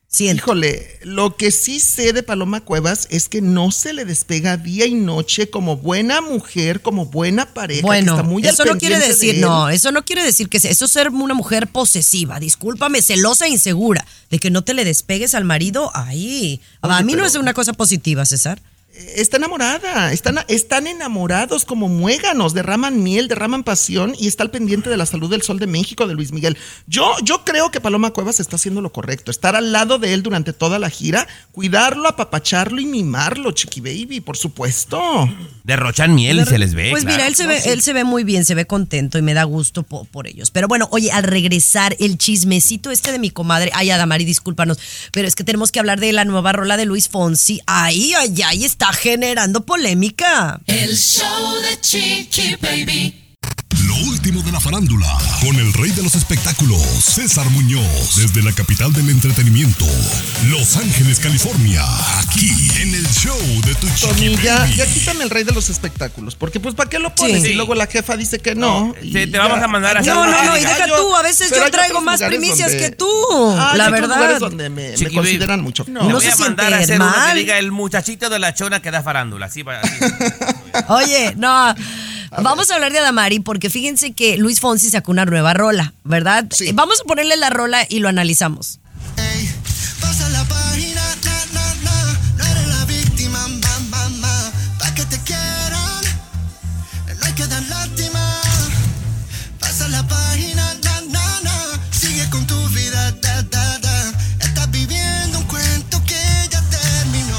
Siento. 0.07 0.43
Híjole, 0.43 0.99
lo 1.03 1.35
que 1.35 1.51
sí 1.51 1.81
sé 1.81 2.13
de 2.13 2.23
Paloma 2.23 2.61
Cuevas 2.61 3.05
es 3.11 3.27
que 3.27 3.41
no 3.41 3.69
se 3.71 3.91
le 3.91 4.05
despega 4.05 4.55
día 4.55 4.85
y 4.85 4.93
noche 4.93 5.49
como 5.49 5.75
buena 5.75 6.21
mujer, 6.21 6.81
como 6.81 7.07
buena 7.07 7.53
pareja. 7.53 7.81
que 7.81 7.85
Bueno, 7.85 8.11
está 8.13 8.23
muy 8.23 8.41
eso 8.45 8.63
no 8.63 8.77
quiere 8.77 8.97
de 8.97 9.07
decir, 9.09 9.39
no, 9.41 9.67
eso 9.67 9.91
no 9.91 10.05
quiere 10.05 10.23
decir 10.23 10.47
que 10.47 10.61
sea, 10.61 10.71
eso 10.71 10.85
es 10.85 10.91
ser 10.91 11.09
una 11.09 11.33
mujer 11.33 11.67
posesiva, 11.67 12.39
discúlpame, 12.39 13.01
celosa 13.01 13.47
e 13.47 13.49
insegura, 13.49 14.05
de 14.29 14.39
que 14.39 14.51
no 14.51 14.63
te 14.63 14.73
le 14.73 14.85
despegues 14.85 15.35
al 15.35 15.43
marido, 15.43 15.91
ahí. 15.93 16.61
a 16.81 17.01
mí 17.03 17.13
no 17.15 17.25
es 17.25 17.35
una 17.35 17.53
cosa 17.53 17.73
positiva, 17.73 18.23
César. 18.25 18.61
Está 19.15 19.37
enamorada, 19.37 20.13
están, 20.13 20.39
están 20.47 20.87
enamorados 20.87 21.65
como 21.65 21.89
muéganos, 21.89 22.53
derraman 22.53 23.03
miel, 23.03 23.27
derraman 23.27 23.63
pasión 23.63 24.13
y 24.17 24.27
está 24.27 24.43
al 24.43 24.51
pendiente 24.51 24.89
de 24.89 24.95
la 24.95 25.05
salud 25.05 25.29
del 25.29 25.41
sol 25.41 25.59
de 25.59 25.67
México 25.67 26.07
de 26.07 26.13
Luis 26.13 26.31
Miguel. 26.31 26.57
Yo, 26.87 27.13
yo 27.21 27.43
creo 27.43 27.71
que 27.71 27.81
Paloma 27.81 28.11
Cuevas 28.11 28.39
está 28.39 28.55
haciendo 28.55 28.79
lo 28.81 28.93
correcto, 28.93 29.31
estar 29.31 29.55
al 29.55 29.73
lado 29.73 29.99
de 29.99 30.13
él 30.13 30.23
durante 30.23 30.53
toda 30.53 30.79
la 30.79 30.89
gira, 30.89 31.27
cuidarlo, 31.51 32.07
apapacharlo 32.07 32.79
y 32.79 32.85
mimarlo, 32.85 33.51
Chiqui 33.51 33.81
Baby, 33.81 34.21
por 34.21 34.37
supuesto. 34.37 35.29
Derrochan 35.65 36.15
miel 36.15 36.39
y 36.39 36.45
se 36.45 36.57
les 36.57 36.73
ve. 36.73 36.91
Pues 36.91 37.03
claro. 37.03 37.17
mira, 37.17 37.27
él 37.27 37.35
se 37.35 37.47
ve, 37.47 37.59
él 37.65 37.81
se 37.81 37.91
ve 37.91 38.05
muy 38.05 38.23
bien, 38.23 38.45
se 38.45 38.55
ve 38.55 38.65
contento 38.65 39.17
y 39.17 39.21
me 39.21 39.33
da 39.33 39.43
gusto 39.43 39.83
po- 39.83 40.05
por, 40.05 40.27
ellos. 40.27 40.51
Pero 40.51 40.67
bueno, 40.69 40.87
oye, 40.91 41.11
al 41.11 41.23
regresar 41.23 41.97
el 41.99 42.17
chismecito 42.17 42.91
este 42.91 43.11
de 43.11 43.19
mi 43.19 43.29
comadre, 43.29 43.71
ay 43.73 43.89
Adamari, 43.89 44.23
discúlpanos, 44.23 44.79
pero 45.11 45.27
es 45.27 45.35
que 45.35 45.43
tenemos 45.43 45.71
que 45.71 45.79
hablar 45.79 45.99
de 45.99 46.13
la 46.13 46.23
nueva 46.23 46.53
rola 46.53 46.77
de 46.77 46.85
Luis 46.85 47.09
Fonsi. 47.09 47.59
Ay, 47.65 48.13
ay, 48.17 48.41
ay, 48.43 48.63
está 48.63 48.84
generando 48.93 49.65
polémica. 49.65 50.59
El 50.67 50.95
show 50.95 51.61
de 51.61 51.79
Chiqui 51.81 52.55
Baby. 52.61 53.24
Lo 53.87 53.95
último 54.09 54.41
de 54.41 54.51
la 54.51 54.59
farándula, 54.59 55.07
con 55.41 55.55
el 55.57 55.71
rey 55.73 55.91
de 55.91 56.01
los 56.01 56.15
espectáculos, 56.15 56.81
César 56.81 57.49
Muñoz, 57.51 58.15
desde 58.15 58.41
la 58.41 58.51
capital 58.51 58.91
del 58.93 59.09
entretenimiento, 59.09 59.85
Los 60.49 60.75
Ángeles, 60.77 61.19
California, 61.19 61.83
aquí 62.19 62.49
en 62.81 62.95
el 62.95 63.07
show 63.09 63.37
de 63.65 63.75
Tu 63.75 63.87
Tony, 64.01 64.35
ya, 64.37 64.65
ya 64.67 64.85
quítame 64.87 65.23
el 65.25 65.29
rey 65.29 65.43
de 65.43 65.51
los 65.51 65.69
espectáculos, 65.69 66.35
porque 66.35 66.59
pues 66.59 66.73
¿para 66.73 66.89
qué 66.89 66.99
lo 66.99 67.13
pones? 67.13 67.43
Sí. 67.43 67.49
Y 67.49 67.53
luego 67.53 67.75
la 67.75 67.85
jefa 67.87 68.17
dice 68.17 68.39
que 68.39 68.55
no. 68.55 68.87
No, 68.87 68.93
te- 68.93 69.27
te 69.27 69.37
vamos 69.37 69.61
a 69.61 69.67
mandar 69.67 69.97
a 69.97 69.99
hacer 69.99 70.13
No, 70.13 70.25
no, 70.25 70.43
no, 70.43 70.57
y 70.57 70.61
deja 70.61 70.87
tú, 70.87 71.15
a 71.15 71.21
veces 71.21 71.51
yo 71.51 71.69
traigo 71.69 72.01
más 72.01 72.21
primicias 72.21 72.71
donde- 72.71 72.89
que 72.89 72.95
tú, 72.95 73.07
Ah, 73.57 73.73
la 73.75 73.89
verdad. 73.89 74.39
donde 74.39 74.69
me, 74.69 74.93
consideran 75.13 75.61
mucho. 75.61 75.85
No, 75.87 76.03
No 76.03 76.15
voy 76.15 76.25
se 76.25 76.31
a 76.31 76.35
mandar 76.37 76.73
a 76.73 76.77
hacer 76.79 76.99
uno 76.99 77.09
mal. 77.09 77.33
que 77.33 77.39
diga 77.39 77.59
el 77.59 77.71
muchachito 77.71 78.29
de 78.29 78.39
la 78.39 78.53
chona 78.53 78.81
que 78.81 78.89
da 78.91 79.03
farándula. 79.03 79.45
Así. 79.45 79.63
Oye, 80.89 81.33
no. 81.37 81.75
Vamos 82.41 82.69
a 82.71 82.75
hablar 82.75 82.91
de 82.91 82.99
Adamari 82.99 83.39
porque 83.39 83.69
fíjense 83.69 84.11
que 84.13 84.37
Luis 84.37 84.59
Fonsi 84.59 84.89
sacó 84.89 85.11
una 85.11 85.25
nueva 85.25 85.53
rola, 85.53 85.93
¿verdad? 86.03 86.45
Sí. 86.51 86.67
Eh, 86.69 86.71
Vamos 86.73 87.01
a 87.01 87.03
ponerle 87.05 87.37
la 87.37 87.49
rola 87.49 87.85
y 87.89 87.99
lo 87.99 88.09
analizamos. 88.09 88.79
Pasa 90.01 90.29
la 90.29 90.43
página, 90.45 91.01
na, 91.23 91.45
na, 91.53 91.75
na, 91.83 92.19
no 92.37 92.45
eres 92.45 92.67
la 92.67 92.85
víctima, 92.85 93.47
ma, 93.47 93.79
ma, 93.89 94.09
ma, 94.09 94.51
pa' 94.79 94.93
que 94.93 95.05
te 95.05 95.17
quieran, 95.19 96.03
no 97.19 97.25
hay 97.25 97.33
que 97.33 97.47
dar 97.47 97.63
lástima. 97.63 98.41
Pasa 99.59 99.87
la 99.87 100.05
página, 100.07 100.73
na, 100.83 101.01
na, 101.09 101.41
na, 101.41 101.79
sigue 101.91 102.29
con 102.29 102.45
tu 102.45 102.55
vida, 102.69 103.11
da, 103.21 103.41
da, 103.43 103.79
da, 103.79 104.13
estás 104.39 104.69
viviendo 104.71 105.39
un 105.39 105.45
cuento 105.45 106.01
que 106.05 106.19
ya 106.51 106.61
terminó. 106.69 107.37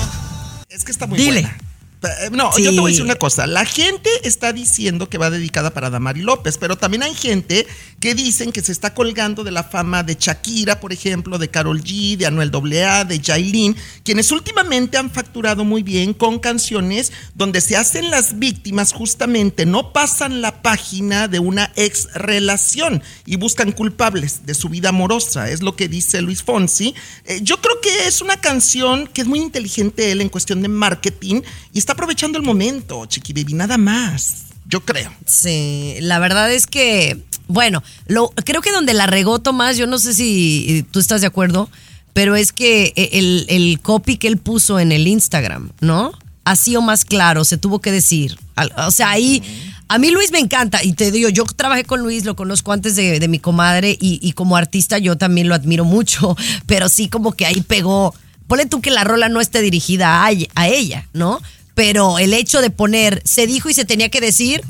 Es 0.69 0.83
que 0.85 0.91
está 0.93 1.07
muy 1.07 1.19
Dile. 1.19 1.43
buena. 1.43 1.59
Eh, 2.07 2.31
No, 2.33 2.53
Sí. 2.53 2.63
yo 2.65 2.71
te 2.73 2.81
voy 2.81 2.91
a 2.91 2.93
decir 2.93 3.05
una 3.05 3.17
cosa. 3.17 3.47
La 3.47 3.65
gente 3.65 4.11
está 4.25 4.53
diciendo 4.53 5.09
que 5.09 5.19
va 5.19 5.31
dedicada 5.31 5.71
para 5.71 5.91
Damari 5.91 6.23
López, 6.23 6.59
pero 6.59 6.77
también 6.77 7.03
hay 7.03 7.15
gente 7.15 7.67
que 8.01 8.15
dicen 8.15 8.53
que 8.53 8.63
se 8.63 8.73
está 8.73 8.95
colgando 8.95 9.45
de 9.45 9.51
la 9.51 9.65
fama 9.65 10.03
de 10.03 10.17
Shakira, 10.19 10.81
por 10.81 10.93
ejemplo, 10.93 11.39
de 11.39 11.49
Carol 11.49 11.83
G, 11.83 12.17
de 12.17 12.27
Anuel 12.27 12.51
AA, 12.55 13.05
de 13.05 13.21
Jailin, 13.21 13.77
quienes 14.05 14.31
últimamente 14.33 14.97
han 14.99 15.11
facturado 15.11 15.65
muy 15.65 15.83
bien 15.83 16.13
con 16.13 16.39
canciones 16.39 17.13
donde 17.35 17.61
se 17.61 17.77
hacen 17.77 18.11
las 18.11 18.39
víctimas 18.39 18.93
justamente, 18.93 19.67
no 19.67 19.93
pasan 19.93 20.41
la 20.43 20.63
página 20.63 21.29
de 21.29 21.39
una 21.39 21.73
ex 21.77 22.09
relación 22.15 23.03
y 23.25 23.37
buscan 23.37 23.73
culpables 23.73 24.47
de 24.47 24.55
su 24.55 24.69
vida 24.69 24.91
amorosa, 24.91 25.51
es 25.51 25.63
lo 25.63 25.75
que 25.77 25.89
dice 25.89 26.21
Luis 26.23 26.43
Fonsi. 26.43 26.95
Eh, 27.25 27.41
yo 27.43 27.61
creo 27.61 27.81
que 27.81 28.07
es 28.07 28.21
una 28.21 28.41
canción 28.41 29.07
que 29.07 29.23
es 29.23 29.27
muy 29.27 29.39
inteligente 29.41 30.13
él 30.13 30.21
en 30.21 30.29
cuestión 30.29 30.63
de 30.63 30.69
marketing 30.69 31.43
y 31.73 31.79
está 31.79 31.95
aprovechando 31.97 32.39
el 32.39 32.45
momento, 32.45 33.07
Chiqui 33.07 33.33
Baby, 33.33 33.55
nada 33.55 33.79
más. 33.79 34.49
Yo 34.69 34.81
creo. 34.85 35.11
Sí, 35.25 35.95
la 36.01 36.19
verdad 36.19 36.53
es 36.53 36.67
que, 36.67 37.23
bueno, 37.49 37.83
lo, 38.07 38.29
creo 38.45 38.61
que 38.61 38.71
donde 38.71 38.93
la 38.93 39.07
regó 39.07 39.39
Tomás, 39.39 39.79
yo 39.79 39.87
no 39.87 39.97
sé 39.97 40.13
si 40.13 40.67
eh, 40.69 40.85
tú 40.91 41.01
estás 41.01 41.23
de 41.23 41.27
acuerdo, 41.27 41.71
pero 42.13 42.37
es 42.37 42.53
que 42.53 42.93
eh, 42.97 43.11
el, 43.13 43.47
el 43.49 43.81
copy 43.81 44.19
que 44.19 44.29
él 44.29 44.37
puso 44.37 44.79
en 44.79 44.93
el 44.93 45.07
Instagram, 45.07 45.71
¿no? 45.81 46.13
Ha 46.45 46.55
sido 46.57 46.83
más 46.83 47.07
claro, 47.07 47.45
se 47.45 47.57
tuvo 47.57 47.81
que 47.81 47.91
decir. 47.91 48.39
O 48.87 48.91
sea, 48.91 49.11
ahí, 49.11 49.43
a 49.89 49.99
mí 49.99 50.11
Luis 50.11 50.31
me 50.33 50.39
encanta, 50.39 50.85
y 50.85 50.93
te 50.93 51.11
digo, 51.11 51.31
yo 51.31 51.45
trabajé 51.45 51.85
con 51.85 52.01
Luis, 52.01 52.27
lo 52.27 52.37
conozco 52.37 52.73
antes 52.73 52.95
de, 52.95 53.27
mi 53.29 53.39
comadre, 53.39 53.97
y, 53.99 54.33
como 54.33 54.57
artista 54.57 54.99
yo 54.99 55.17
también 55.17 55.49
lo 55.49 55.55
admiro 55.55 55.87
mucho, 55.87 56.37
pero 56.67 56.91
sí 56.91 57.09
como 57.09 57.33
que 57.33 57.47
ahí 57.47 57.63
pegó. 57.63 58.15
Ponle 58.49 58.67
tú 58.67 58.81
que 58.81 58.93
la 58.93 59.03
rola 59.03 59.29
no 59.29 59.41
esté 59.41 59.61
dirigida 59.61 60.25
a 60.25 60.69
ella, 60.69 61.09
¿no? 61.15 61.41
Pero 61.77 62.19
el 62.19 62.33
hecho 62.33 62.63
de 62.63 62.71
poner, 62.71 63.21
se 63.27 63.47
dijo 63.47 63.69
y 63.69 63.75
se 63.75 63.85
tenía 63.85 64.09
que 64.09 64.23
decir, 64.23 64.63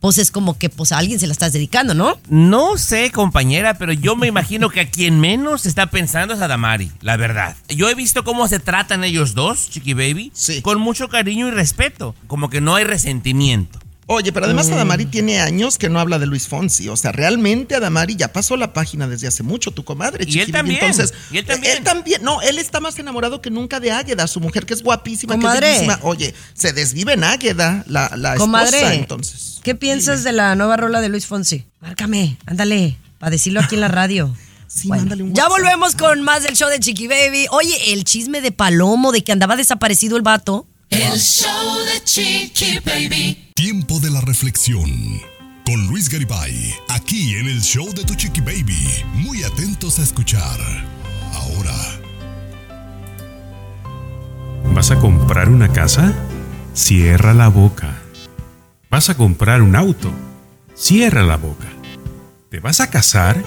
pues 0.00 0.16
es 0.16 0.30
como 0.30 0.56
que 0.56 0.70
pues 0.70 0.90
a 0.90 0.96
alguien 0.96 1.20
se 1.20 1.26
la 1.26 1.32
estás 1.34 1.52
dedicando, 1.52 1.92
¿no? 1.92 2.18
No 2.30 2.78
sé, 2.78 3.10
compañera, 3.10 3.74
pero 3.74 3.92
yo 3.92 4.16
me 4.16 4.26
imagino 4.26 4.70
que 4.70 4.80
a 4.80 4.90
quien 4.90 5.20
menos 5.20 5.66
está 5.66 5.88
pensando 5.88 6.32
es 6.32 6.40
a 6.40 6.48
Damari, 6.48 6.90
la 7.02 7.18
verdad. 7.18 7.56
Yo 7.68 7.90
he 7.90 7.94
visto 7.94 8.24
cómo 8.24 8.48
se 8.48 8.58
tratan 8.58 9.04
ellos 9.04 9.34
dos, 9.34 9.68
Chiqui 9.68 9.92
Baby, 9.92 10.32
Sí. 10.34 10.62
con 10.62 10.80
mucho 10.80 11.08
cariño 11.10 11.46
y 11.48 11.50
respeto, 11.50 12.14
como 12.26 12.48
que 12.48 12.62
no 12.62 12.74
hay 12.74 12.84
resentimiento. 12.84 13.78
Oye, 14.08 14.32
pero 14.32 14.46
además 14.46 14.70
Adamari 14.70 15.04
tiene 15.06 15.40
años 15.40 15.78
que 15.78 15.88
no 15.88 15.98
habla 15.98 16.20
de 16.20 16.26
Luis 16.26 16.46
Fonsi. 16.46 16.88
O 16.88 16.96
sea, 16.96 17.10
realmente 17.10 17.74
Adamari 17.74 18.14
ya 18.14 18.32
pasó 18.32 18.56
la 18.56 18.72
página 18.72 19.08
desde 19.08 19.26
hace 19.26 19.42
mucho, 19.42 19.72
tu 19.72 19.84
comadre. 19.84 20.24
Y 20.28 20.38
él 20.38 20.52
también, 20.52 20.78
Entonces, 20.80 21.12
y 21.32 21.38
él 21.38 21.44
también. 21.44 21.76
Él 21.78 21.82
también. 21.82 22.22
No, 22.22 22.40
él 22.40 22.58
está 22.58 22.78
más 22.78 22.96
enamorado 23.00 23.42
que 23.42 23.50
nunca 23.50 23.80
de 23.80 23.90
Águeda, 23.90 24.28
su 24.28 24.38
mujer 24.40 24.64
que 24.64 24.74
es 24.74 24.82
guapísima, 24.84 25.34
Comadre. 25.34 25.66
que 25.80 25.86
es. 25.86 25.98
Oye, 26.02 26.34
se 26.54 26.72
desvive 26.72 27.14
en 27.14 27.24
Águeda, 27.24 27.82
la, 27.88 28.12
la 28.16 28.36
Comadre, 28.36 28.76
esposa, 28.76 28.94
entonces. 28.94 29.60
¿qué 29.64 29.74
piensas 29.74 30.22
de 30.22 30.32
la 30.32 30.54
nueva 30.54 30.76
rola 30.76 31.00
de 31.00 31.08
Luis 31.08 31.26
Fonsi? 31.26 31.64
Márcame, 31.80 32.38
ándale, 32.46 32.96
para 33.18 33.30
decirlo 33.30 33.58
aquí 33.60 33.74
en 33.74 33.80
la 33.80 33.88
radio. 33.88 34.32
Sí, 34.68 34.86
Bueno, 34.86 35.02
mándale 35.02 35.22
un 35.24 35.34
ya 35.34 35.48
volvemos 35.48 35.96
con 35.96 36.22
más 36.22 36.44
del 36.44 36.54
show 36.54 36.68
de 36.68 36.78
Chiqui 36.78 37.08
Baby. 37.08 37.46
Oye, 37.50 37.92
el 37.92 38.04
chisme 38.04 38.40
de 38.40 38.52
Palomo 38.52 39.10
de 39.10 39.24
que 39.24 39.32
andaba 39.32 39.56
desaparecido 39.56 40.16
el 40.16 40.22
vato. 40.22 40.68
El 40.90 41.18
show 41.18 41.78
de 41.84 42.04
Chiqui 42.04 42.78
Baby. 42.84 43.50
Tiempo 43.54 43.98
de 43.98 44.10
la 44.10 44.20
reflexión. 44.20 44.90
Con 45.64 45.86
Luis 45.88 46.08
Garibay, 46.08 46.74
aquí 46.88 47.34
en 47.34 47.46
el 47.46 47.60
show 47.60 47.92
de 47.92 48.04
Tu 48.04 48.14
Chiqui 48.14 48.40
Baby. 48.40 49.04
Muy 49.14 49.42
atentos 49.42 49.98
a 49.98 50.02
escuchar. 50.02 50.60
Ahora. 51.34 51.74
¿Vas 54.72 54.90
a 54.90 54.96
comprar 54.96 55.48
una 55.48 55.72
casa? 55.72 56.14
Cierra 56.72 57.34
la 57.34 57.48
boca. 57.48 57.96
¿Vas 58.88 59.10
a 59.10 59.16
comprar 59.16 59.62
un 59.62 59.74
auto? 59.74 60.12
Cierra 60.74 61.22
la 61.22 61.36
boca. 61.36 61.68
¿Te 62.50 62.60
vas 62.60 62.80
a 62.80 62.90
casar? 62.90 63.42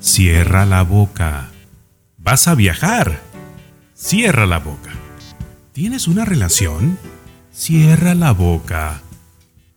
Cierra 0.00 0.66
la 0.66 0.82
boca. 0.82 1.50
Vas 2.16 2.48
a 2.48 2.54
viajar. 2.54 3.22
Cierra 3.94 4.46
la 4.46 4.58
boca. 4.58 4.90
¿Tienes 5.82 6.06
una 6.06 6.24
relación? 6.24 6.96
Cierra 7.52 8.14
la 8.14 8.30
boca. 8.30 9.02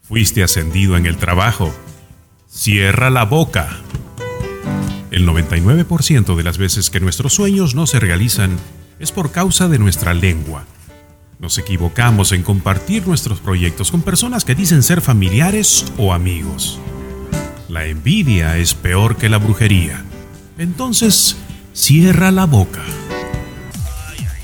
Fuiste 0.03 0.43
ascendido 0.43 0.97
en 0.97 1.07
el 1.07 1.17
trabajo. 1.17 1.73
Cierra 2.47 3.09
la 3.09 3.25
boca. 3.25 3.79
El 5.09 5.27
99% 5.27 6.35
de 6.35 6.43
las 6.43 6.59
veces 6.59 6.91
que 6.91 6.99
nuestros 6.99 7.33
sueños 7.33 7.73
no 7.73 7.87
se 7.87 7.99
realizan 7.99 8.55
es 8.99 9.11
por 9.11 9.31
causa 9.31 9.67
de 9.67 9.79
nuestra 9.79 10.13
lengua. 10.13 10.65
Nos 11.39 11.57
equivocamos 11.57 12.33
en 12.33 12.43
compartir 12.43 13.07
nuestros 13.07 13.39
proyectos 13.39 13.89
con 13.89 14.03
personas 14.03 14.45
que 14.45 14.53
dicen 14.53 14.83
ser 14.83 15.01
familiares 15.01 15.91
o 15.97 16.13
amigos. 16.13 16.79
La 17.67 17.87
envidia 17.87 18.57
es 18.57 18.75
peor 18.75 19.17
que 19.17 19.27
la 19.27 19.39
brujería. 19.39 20.03
Entonces, 20.59 21.35
cierra 21.73 22.29
la 22.29 22.45
boca. 22.45 22.83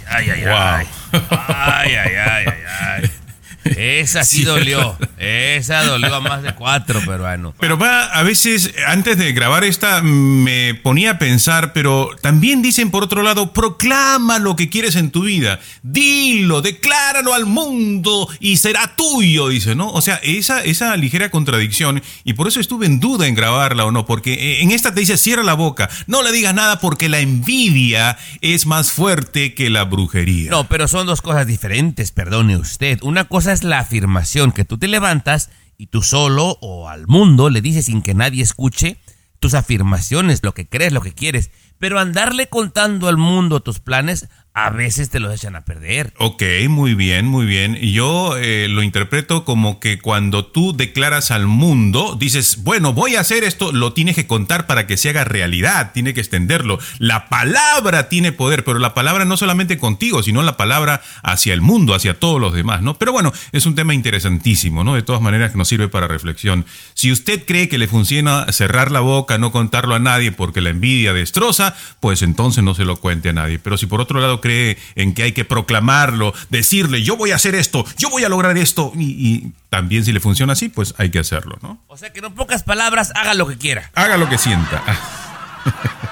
Ay, 0.08 0.32
ay, 0.32 0.44
ay. 0.48 0.88
Ay, 1.12 1.96
ay, 1.96 2.16
ay, 2.16 2.46
ay, 2.48 2.64
ay. 3.04 3.21
Esa 3.64 4.24
sí 4.24 4.44
dolió. 4.44 4.98
Esa 5.18 5.84
dolió 5.84 6.16
a 6.16 6.20
más 6.20 6.44
de 6.44 6.54
cuatro 6.54 7.00
peruanos. 7.02 7.54
Pero 7.60 7.78
va, 7.78 8.06
a 8.06 8.24
veces, 8.24 8.74
antes 8.88 9.18
de 9.18 9.34
grabar 9.34 9.64
esta, 9.64 10.02
me 10.02 10.74
ponía 10.76 11.12
a 11.12 11.20
pensar, 11.20 11.74
pero 11.74 12.10
también 12.22 12.62
dicen 12.62 12.92
por 12.92 13.04
otro 13.04 13.24
lado, 13.24 13.54
proclama 13.54 14.40
lo 14.40 14.56
que 14.56 14.70
quieres 14.70 14.96
en 14.96 15.12
tu 15.12 15.24
vida. 15.24 15.60
Dilo, 15.84 16.62
decláralo 16.62 17.34
al 17.34 17.46
mundo 17.46 18.28
y 18.40 18.58
será 18.58 18.96
tuyo, 18.96 19.50
dice, 19.50 19.76
¿no? 19.76 19.92
O 19.92 20.02
sea, 20.02 20.20
esa, 20.24 20.64
esa 20.64 20.96
ligera 20.98 21.30
contradicción, 21.30 22.02
y 22.24 22.34
por 22.34 22.48
eso 22.48 22.60
estuve 22.60 22.86
en 22.86 23.00
duda 23.00 23.28
en 23.28 23.36
grabarla 23.36 23.86
o 23.86 23.92
no, 23.92 24.06
porque 24.06 24.62
en 24.62 24.72
esta 24.72 24.94
te 24.94 25.02
dice, 25.02 25.18
cierra 25.18 25.44
la 25.44 25.54
boca, 25.54 25.90
no 26.08 26.24
le 26.24 26.32
digas 26.32 26.54
nada 26.54 26.80
porque 26.80 27.10
la 27.10 27.20
envidia 27.20 28.18
es 28.42 28.66
más 28.66 28.92
fuerte 28.92 29.54
que 29.54 29.70
la 29.70 29.84
brujería. 29.84 30.50
No, 30.50 30.68
pero 30.68 30.88
son 30.88 31.08
dos 31.08 31.22
cosas 31.22 31.48
diferentes, 31.48 32.12
perdone 32.12 32.58
usted. 32.58 33.00
Una 33.02 33.26
cosa 33.26 33.51
es 33.52 33.64
la 33.64 33.80
afirmación 33.80 34.52
que 34.52 34.66
tú 34.66 34.78
te 34.78 34.88
levantas 34.88 35.50
y 35.78 35.88
tú 35.88 36.02
solo 36.02 36.58
o 36.62 36.90
al 36.90 37.08
mundo 37.08 37.50
le 37.50 37.62
dices 37.62 37.86
sin 37.86 38.02
que 38.02 38.14
nadie 38.14 38.44
escuche 38.44 38.98
tus 39.40 39.54
afirmaciones, 39.56 40.42
lo 40.44 40.54
que 40.54 40.68
crees, 40.68 40.94
lo 40.94 41.02
que 41.02 41.14
quieres. 41.14 41.50
Pero 41.82 42.00
andarle 42.00 42.48
contando 42.48 43.08
al 43.08 43.18
mundo 43.18 43.60
tus 43.60 43.80
planes, 43.80 44.30
a 44.54 44.70
veces 44.70 45.10
te 45.10 45.22
los 45.22 45.34
echan 45.34 45.56
a 45.56 45.64
perder. 45.64 46.14
Ok, 46.18 46.44
muy 46.68 46.94
bien, 46.94 47.26
muy 47.26 47.46
bien. 47.46 47.76
Yo 47.76 48.36
eh, 48.38 48.68
lo 48.68 48.84
interpreto 48.84 49.46
como 49.46 49.80
que 49.80 50.00
cuando 50.00 50.46
tú 50.46 50.76
declaras 50.76 51.32
al 51.32 51.48
mundo, 51.48 52.18
dices, 52.20 52.62
bueno, 52.64 52.92
voy 52.92 53.16
a 53.16 53.22
hacer 53.22 53.46
esto, 53.46 53.72
lo 53.72 53.94
tienes 53.94 54.16
que 54.16 54.28
contar 54.28 54.68
para 54.68 54.88
que 54.88 54.98
se 54.98 55.10
haga 55.10 55.24
realidad, 55.24 55.94
tiene 55.94 56.14
que 56.14 56.20
extenderlo. 56.20 56.80
La 57.00 57.30
palabra 57.30 58.10
tiene 58.10 58.34
poder, 58.34 58.66
pero 58.66 58.78
la 58.80 58.94
palabra 58.94 59.24
no 59.24 59.38
solamente 59.38 59.78
contigo, 59.78 60.22
sino 60.22 60.44
la 60.44 60.58
palabra 60.58 61.02
hacia 61.24 61.54
el 61.54 61.62
mundo, 61.62 61.96
hacia 61.96 62.20
todos 62.20 62.42
los 62.42 62.54
demás, 62.54 62.82
¿no? 62.82 62.96
Pero 62.96 63.14
bueno, 63.14 63.32
es 63.54 63.66
un 63.66 63.76
tema 63.76 63.94
interesantísimo, 63.94 64.84
¿no? 64.84 64.96
De 64.96 65.02
todas 65.02 65.22
maneras 65.22 65.52
que 65.52 65.58
nos 65.58 65.70
sirve 65.70 65.88
para 65.88 66.10
reflexión. 66.10 66.66
Si 66.94 67.10
usted 67.10 67.46
cree 67.46 67.70
que 67.70 67.78
le 67.78 67.88
funciona 67.88 68.52
cerrar 68.52 68.92
la 68.92 69.00
boca, 69.00 69.38
no 69.38 69.54
contarlo 69.54 69.96
a 69.96 70.00
nadie 70.00 70.34
porque 70.34 70.60
la 70.60 70.72
envidia 70.72 71.14
destroza, 71.14 71.71
pues 72.00 72.22
entonces 72.22 72.64
no 72.64 72.74
se 72.74 72.86
lo 72.86 72.98
cuente 72.98 73.30
a 73.30 73.34
nadie. 73.34 73.60
Pero 73.60 73.78
si 73.78 73.86
por 73.86 74.02
otro 74.02 74.20
lado 74.20 74.42
cree 74.42 74.78
en 74.96 75.14
que 75.14 75.24
hay 75.24 75.32
que 75.32 75.46
proclamarlo, 75.46 76.34
decirle, 76.50 77.04
yo 77.04 77.18
voy 77.18 77.32
a 77.32 77.36
hacer 77.36 77.56
esto, 77.56 77.86
yo 77.98 78.10
voy 78.10 78.24
a 78.24 78.30
lograr 78.30 78.58
esto, 78.58 78.92
y, 78.96 79.04
y 79.04 79.52
también 79.70 80.06
si 80.06 80.12
le 80.12 80.20
funciona 80.20 80.54
así, 80.54 80.70
pues 80.70 80.94
hay 80.98 81.12
que 81.12 81.20
hacerlo, 81.20 81.58
¿no? 81.62 81.82
O 81.88 81.98
sea 81.98 82.12
que 82.12 82.20
en 82.20 82.34
pocas 82.34 82.64
palabras 82.64 83.12
haga 83.16 83.34
lo 83.34 83.48
que 83.48 83.58
quiera. 83.58 83.92
Haga 83.96 84.18
lo 84.18 84.30
que 84.30 84.38
sienta. 84.38 84.84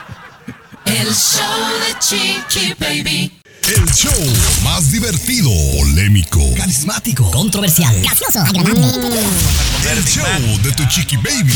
El 0.85 1.13
show 1.13 1.43
de 1.85 1.99
Chiqui 1.99 2.73
Baby. 2.79 3.38
El 3.69 3.85
show 3.93 4.11
más 4.63 4.91
divertido, 4.91 5.49
polémico, 5.77 6.39
Carismático, 6.55 7.29
controversial, 7.29 7.95
gracioso, 8.01 8.39
agradable. 8.39 9.19
el 9.91 10.03
show 10.03 10.23
de 10.63 10.71
tu 10.71 10.83
chiqui 10.87 11.17
baby. 11.17 11.53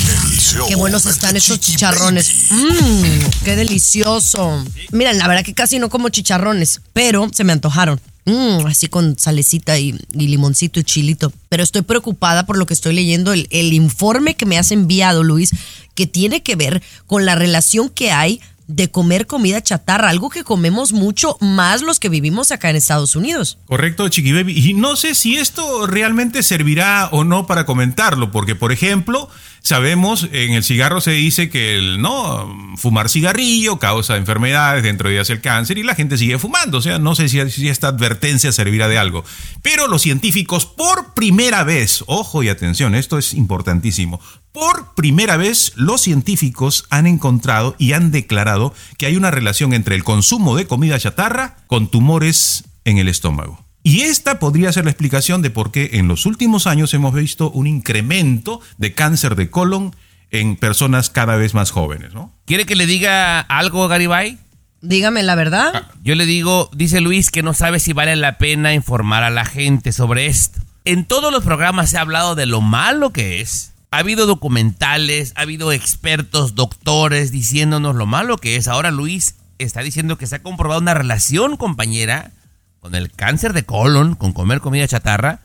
Qué 0.67 0.75
buenos 0.75 1.05
están 1.07 1.35
estos 1.35 1.59
chiqui 1.59 1.71
chicharrones. 1.71 2.31
Mmm, 2.51 3.29
qué 3.43 3.55
delicioso. 3.55 4.63
Miren, 4.91 5.17
la 5.17 5.27
verdad 5.27 5.43
que 5.43 5.55
casi 5.55 5.79
no 5.79 5.89
como 5.89 6.09
chicharrones, 6.09 6.81
pero 6.93 7.27
se 7.33 7.43
me 7.43 7.53
antojaron. 7.53 7.99
Mmm, 8.25 8.67
así 8.67 8.87
con 8.87 9.17
salecita 9.17 9.79
y, 9.79 9.99
y 10.13 10.27
limoncito 10.27 10.79
y 10.79 10.83
chilito. 10.83 11.33
Pero 11.49 11.63
estoy 11.63 11.81
preocupada 11.81 12.45
por 12.45 12.57
lo 12.57 12.67
que 12.67 12.75
estoy 12.75 12.93
leyendo, 12.93 13.33
el, 13.33 13.47
el 13.49 13.73
informe 13.73 14.35
que 14.35 14.45
me 14.45 14.59
has 14.59 14.71
enviado, 14.71 15.23
Luis, 15.23 15.49
que 15.95 16.05
tiene 16.05 16.43
que 16.43 16.55
ver 16.55 16.83
con 17.07 17.25
la 17.25 17.35
relación 17.35 17.89
que 17.89 18.11
hay 18.11 18.39
de 18.67 18.89
comer 18.89 19.27
comida 19.27 19.61
chatarra, 19.61 20.09
algo 20.09 20.29
que 20.29 20.43
comemos 20.43 20.93
mucho 20.93 21.37
más 21.41 21.81
los 21.81 21.99
que 21.99 22.09
vivimos 22.09 22.51
acá 22.51 22.69
en 22.69 22.75
Estados 22.75 23.15
Unidos. 23.15 23.57
Correcto, 23.65 24.07
Chiqui 24.09 24.31
Baby. 24.31 24.53
Y 24.57 24.73
no 24.73 24.95
sé 24.95 25.15
si 25.15 25.37
esto 25.37 25.87
realmente 25.87 26.43
servirá 26.43 27.09
o 27.11 27.23
no 27.23 27.45
para 27.45 27.65
comentarlo, 27.65 28.31
porque 28.31 28.55
por 28.55 28.71
ejemplo, 28.71 29.29
sabemos, 29.63 30.27
en 30.31 30.51
el 30.51 30.63
cigarro 30.63 31.01
se 31.01 31.11
dice 31.11 31.49
que 31.49 31.77
el 31.77 32.01
no 32.01 32.75
fumar 32.77 33.09
cigarrillo 33.09 33.79
causa 33.79 34.17
enfermedades, 34.17 34.83
dentro 34.83 35.09
de 35.09 35.15
ellas 35.15 35.29
el 35.29 35.41
cáncer, 35.41 35.77
y 35.77 35.83
la 35.83 35.95
gente 35.95 36.17
sigue 36.17 36.37
fumando. 36.37 36.77
O 36.77 36.81
sea, 36.81 36.99
no 36.99 37.15
sé 37.15 37.29
si, 37.29 37.49
si 37.49 37.69
esta 37.69 37.87
advertencia 37.87 38.51
servirá 38.51 38.87
de 38.87 38.97
algo. 38.99 39.23
Pero 39.61 39.87
los 39.87 40.01
científicos, 40.01 40.65
por 40.65 41.13
primera 41.13 41.63
vez, 41.63 42.03
ojo 42.07 42.43
y 42.43 42.49
atención, 42.49 42.93
esto 42.93 43.17
es 43.17 43.33
importantísimo. 43.33 44.19
Por 44.51 44.93
primera 44.93 45.37
vez, 45.37 45.71
los 45.75 46.01
científicos 46.01 46.85
han 46.91 47.07
encontrado 47.07 47.75
y 47.79 47.93
han 47.93 48.11
declarado 48.11 48.73
que 48.97 49.07
hay 49.07 49.15
una 49.15 49.31
relación 49.31 49.73
entre 49.73 49.95
el 49.95 50.03
consumo 50.03 50.55
de 50.55 50.67
comida 50.67 50.99
chatarra 50.99 51.57
con 51.65 51.89
tumores 51.89 52.65
en 52.85 52.97
el 52.99 53.07
estómago. 53.07 53.63
Y 53.83 54.01
esta 54.01 54.39
podría 54.39 54.71
ser 54.71 54.85
la 54.85 54.91
explicación 54.91 55.41
de 55.41 55.49
por 55.49 55.71
qué 55.71 55.91
en 55.93 56.07
los 56.07 56.25
últimos 56.25 56.67
años 56.67 56.93
hemos 56.93 57.13
visto 57.13 57.51
un 57.51 57.67
incremento 57.67 58.61
de 58.77 58.93
cáncer 58.93 59.35
de 59.35 59.49
colon 59.49 59.93
en 60.31 60.55
personas 60.55 61.09
cada 61.09 61.35
vez 61.35 61.53
más 61.53 61.71
jóvenes, 61.71 62.13
¿no? 62.13 62.33
¿Quiere 62.45 62.65
que 62.65 62.75
le 62.75 62.85
diga 62.85 63.41
algo, 63.41 63.87
Garibay? 63.89 64.39
Dígame 64.81 65.21
la 65.23 65.35
verdad. 65.35 65.87
Yo 66.01 66.15
le 66.15 66.25
digo, 66.25 66.69
dice 66.73 67.01
Luis, 67.01 67.29
que 67.29 67.43
no 67.43 67.53
sabe 67.53 67.79
si 67.79 67.93
vale 67.93 68.15
la 68.15 68.37
pena 68.37 68.73
informar 68.73 69.23
a 69.23 69.29
la 69.29 69.45
gente 69.45 69.91
sobre 69.91 70.27
esto. 70.27 70.59
En 70.85 71.05
todos 71.05 71.31
los 71.31 71.43
programas 71.43 71.89
se 71.89 71.97
ha 71.97 72.01
hablado 72.01 72.35
de 72.35 72.45
lo 72.45 72.61
malo 72.61 73.11
que 73.11 73.41
es. 73.41 73.73
Ha 73.91 73.99
habido 73.99 74.25
documentales, 74.25 75.33
ha 75.35 75.41
habido 75.41 75.71
expertos, 75.71 76.55
doctores 76.55 77.31
diciéndonos 77.31 77.95
lo 77.95 78.05
malo 78.05 78.37
que 78.37 78.55
es. 78.55 78.67
Ahora 78.67 78.91
Luis 78.91 79.35
está 79.57 79.81
diciendo 79.81 80.17
que 80.17 80.27
se 80.27 80.35
ha 80.35 80.43
comprobado 80.43 80.81
una 80.81 80.93
relación, 80.93 81.57
compañera, 81.57 82.31
con 82.83 82.95
el 82.95 83.09
cáncer 83.09 83.53
de 83.53 83.63
colon, 83.63 84.13
con 84.15 84.33
comer 84.33 84.59
comida 84.59 84.85
chatarra. 84.85 85.39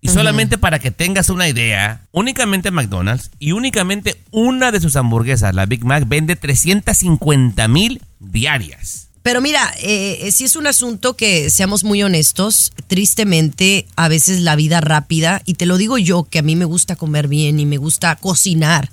Y 0.00 0.10
solamente 0.10 0.58
para 0.58 0.78
que 0.78 0.92
tengas 0.92 1.28
una 1.28 1.48
idea, 1.48 2.02
únicamente 2.12 2.70
McDonald's 2.70 3.32
y 3.40 3.50
únicamente 3.50 4.22
una 4.30 4.70
de 4.70 4.80
sus 4.80 4.94
hamburguesas, 4.94 5.56
la 5.56 5.66
Big 5.66 5.84
Mac, 5.84 6.04
vende 6.06 6.36
350 6.36 7.66
mil 7.66 8.00
diarias. 8.20 9.08
Pero 9.22 9.40
mira, 9.40 9.74
eh, 9.80 10.18
eh, 10.20 10.30
sí 10.30 10.44
es 10.44 10.54
un 10.54 10.68
asunto 10.68 11.16
que, 11.16 11.50
seamos 11.50 11.82
muy 11.82 12.00
honestos, 12.04 12.72
tristemente 12.86 13.88
a 13.96 14.06
veces 14.06 14.42
la 14.42 14.54
vida 14.54 14.80
rápida, 14.80 15.42
y 15.46 15.54
te 15.54 15.66
lo 15.66 15.78
digo 15.78 15.98
yo, 15.98 16.22
que 16.24 16.38
a 16.38 16.42
mí 16.42 16.54
me 16.54 16.66
gusta 16.66 16.94
comer 16.94 17.26
bien 17.26 17.58
y 17.58 17.66
me 17.66 17.78
gusta 17.78 18.14
cocinar, 18.16 18.90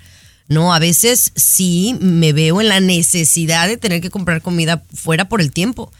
¿no? 0.47 0.73
A 0.73 0.79
veces 0.79 1.33
sí 1.35 1.97
me 2.01 2.33
veo 2.33 2.61
en 2.61 2.69
la 2.69 2.79
necesidad 2.79 3.67
de 3.67 3.77
tener 3.77 4.01
que 4.01 4.09
comprar 4.09 4.41
comida 4.41 4.81
fuera 4.91 5.29
por 5.29 5.39
el 5.39 5.51
tiempo. 5.51 5.91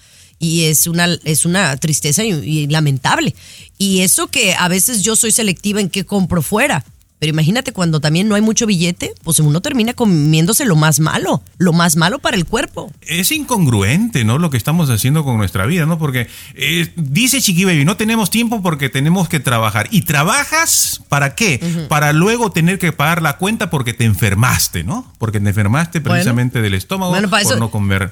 Y 0.44 0.64
es 0.66 0.88
una, 0.88 1.08
es 1.24 1.46
una 1.46 1.78
tristeza 1.78 2.24
y, 2.24 2.32
y 2.32 2.66
lamentable. 2.68 3.36
Y 3.78 4.00
eso 4.02 4.28
que 4.28 4.56
a 4.56 4.68
veces 4.68 5.04
yo 5.04 5.16
soy 5.16 5.32
selectiva 5.32 5.80
en 5.80 5.90
qué 5.90 6.04
compro 6.04 6.42
fuera. 6.42 6.84
Pero 7.20 7.30
imagínate 7.30 7.72
cuando 7.72 8.00
también 8.00 8.28
no 8.28 8.34
hay 8.34 8.42
mucho 8.42 8.66
billete, 8.66 9.14
pues 9.24 9.38
uno 9.38 9.62
termina 9.62 9.94
comiéndose 9.94 10.66
lo 10.66 10.76
más 10.76 11.00
malo, 11.00 11.44
lo 11.60 11.72
más 11.72 11.96
malo 11.96 12.18
para 12.18 12.36
el 12.36 12.46
cuerpo. 12.48 12.92
Es 13.02 13.32
incongruente, 13.32 14.24
¿no? 14.26 14.40
Lo 14.40 14.50
que 14.50 14.58
estamos 14.58 14.90
haciendo 14.90 15.24
con 15.24 15.38
nuestra 15.38 15.68
vida, 15.68 15.86
¿no? 15.86 16.00
Porque 16.00 16.26
eh, 16.56 16.92
dice 16.96 17.40
Chiqui 17.40 17.64
Baby, 17.64 17.86
no 17.86 17.96
tenemos 17.96 18.32
tiempo 18.32 18.64
porque 18.64 18.90
tenemos 18.90 19.30
que 19.30 19.40
trabajar. 19.40 19.88
¿Y 19.92 20.02
trabajas 20.02 21.04
para 21.10 21.36
qué? 21.36 21.60
Para 21.90 22.12
luego 22.12 22.52
tener 22.52 22.80
que 22.80 22.92
pagar 22.92 23.22
la 23.22 23.38
cuenta 23.38 23.70
porque 23.70 23.94
te 23.94 24.06
enfermaste, 24.06 24.84
¿no? 24.84 25.14
Porque 25.20 25.40
te 25.40 25.48
enfermaste 25.48 26.00
Bueno. 26.00 26.14
precisamente 26.16 26.60
del 26.64 26.74
estómago 26.74 27.12
Bueno, 27.12 27.30
para 27.30 27.44
por 27.44 27.52
eso- 27.52 27.60
no 27.60 27.70
comer. 27.70 28.12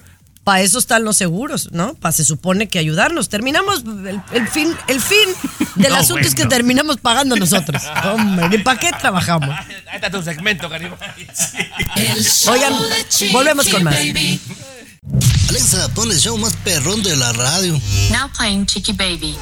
Para 0.49 0.61
eso 0.61 0.79
están 0.79 1.03
los 1.03 1.15
seguros, 1.15 1.69
¿no? 1.73 1.93
Para 1.93 2.11
se 2.11 2.25
supone 2.25 2.67
que 2.67 2.79
ayudarnos. 2.79 3.29
Terminamos, 3.29 3.83
el, 3.85 4.19
el 4.31 4.47
fin, 4.47 4.75
el 4.87 4.99
fin 4.99 5.29
del 5.75 5.91
No, 5.93 5.99
asunto 5.99 6.27
es 6.27 6.33
que 6.33 6.47
terminamos 6.47 6.97
pagando 6.97 7.35
nosotros. 7.35 7.83
Hombre, 8.03 8.57
¿y 8.57 8.63
para 8.63 8.79
qué 8.79 8.89
trabajamos? 8.99 9.47
Ahí 9.51 9.75
está 9.93 10.09
tu 10.09 10.23
segmento, 10.23 10.67
show 10.67 12.51
Oigan, 12.51 12.73
Chiqui 13.09 13.31
volvemos 13.31 13.67
con 13.67 13.83
más. 13.83 13.95
Alexa, 15.49 15.87
pon 15.93 16.11
el 16.11 16.17
show 16.17 16.35
más 16.39 16.55
perrón 16.63 17.03
de 17.03 17.15
la 17.15 17.31
radio. 17.33 17.79
Now 18.09 18.31
playing 18.35 18.65
Chicky 18.65 18.93
Baby. 18.93 19.37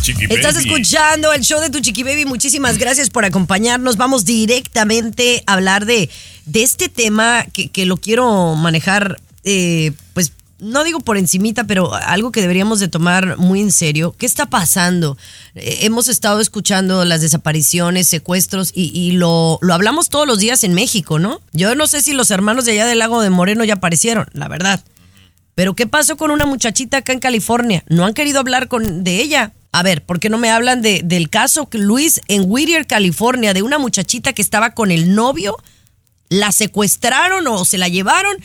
Chiqui 0.00 0.24
Estás 0.24 0.54
Baby. 0.54 0.70
escuchando 0.70 1.34
el 1.34 1.42
show 1.42 1.60
de 1.60 1.68
tu 1.68 1.80
Chiqui 1.80 2.02
Baby. 2.02 2.24
Muchísimas 2.24 2.78
gracias 2.78 3.10
por 3.10 3.26
acompañarnos. 3.26 3.98
Vamos 3.98 4.24
directamente 4.24 5.42
a 5.46 5.52
hablar 5.52 5.84
de, 5.84 6.08
de 6.46 6.62
este 6.62 6.88
tema 6.88 7.44
que, 7.52 7.68
que 7.68 7.84
lo 7.84 7.98
quiero 7.98 8.54
manejar, 8.54 9.20
eh, 9.44 9.92
pues 10.14 10.32
no 10.60 10.84
digo 10.84 11.00
por 11.00 11.16
encimita, 11.16 11.64
pero 11.64 11.94
algo 11.94 12.32
que 12.32 12.40
deberíamos 12.40 12.80
de 12.80 12.88
tomar 12.88 13.38
muy 13.38 13.60
en 13.60 13.72
serio. 13.72 14.14
¿Qué 14.16 14.26
está 14.26 14.46
pasando? 14.46 15.16
Eh, 15.54 15.78
hemos 15.82 16.08
estado 16.08 16.40
escuchando 16.40 17.04
las 17.04 17.22
desapariciones, 17.22 18.08
secuestros 18.08 18.72
y, 18.74 19.12
lo, 19.12 19.58
lo 19.62 19.74
hablamos 19.74 20.08
todos 20.08 20.26
los 20.26 20.38
días 20.38 20.64
en 20.64 20.74
México, 20.74 21.18
¿no? 21.18 21.40
Yo 21.52 21.74
no 21.74 21.86
sé 21.86 22.02
si 22.02 22.12
los 22.12 22.30
hermanos 22.30 22.64
de 22.64 22.72
allá 22.72 22.86
del 22.86 22.98
lago 22.98 23.22
de 23.22 23.30
Moreno 23.30 23.64
ya 23.64 23.74
aparecieron, 23.74 24.26
la 24.32 24.48
verdad. 24.48 24.82
Pero 25.54 25.74
¿qué 25.74 25.86
pasó 25.86 26.16
con 26.16 26.30
una 26.30 26.46
muchachita 26.46 26.98
acá 26.98 27.12
en 27.12 27.20
California? 27.20 27.84
No 27.88 28.04
han 28.04 28.14
querido 28.14 28.40
hablar 28.40 28.68
con, 28.68 29.04
de 29.04 29.20
ella. 29.20 29.52
A 29.72 29.82
ver, 29.82 30.04
¿por 30.04 30.18
qué 30.18 30.30
no 30.30 30.38
me 30.38 30.50
hablan 30.50 30.82
de, 30.82 31.02
del 31.04 31.30
caso 31.30 31.68
Luis 31.72 32.20
en 32.28 32.44
Whittier, 32.46 32.86
California, 32.86 33.54
de 33.54 33.62
una 33.62 33.78
muchachita 33.78 34.32
que 34.32 34.42
estaba 34.42 34.74
con 34.74 34.90
el 34.90 35.14
novio? 35.14 35.56
La 36.28 36.52
secuestraron 36.52 37.46
o 37.46 37.64
se 37.64 37.78
la 37.78 37.88
llevaron 37.88 38.36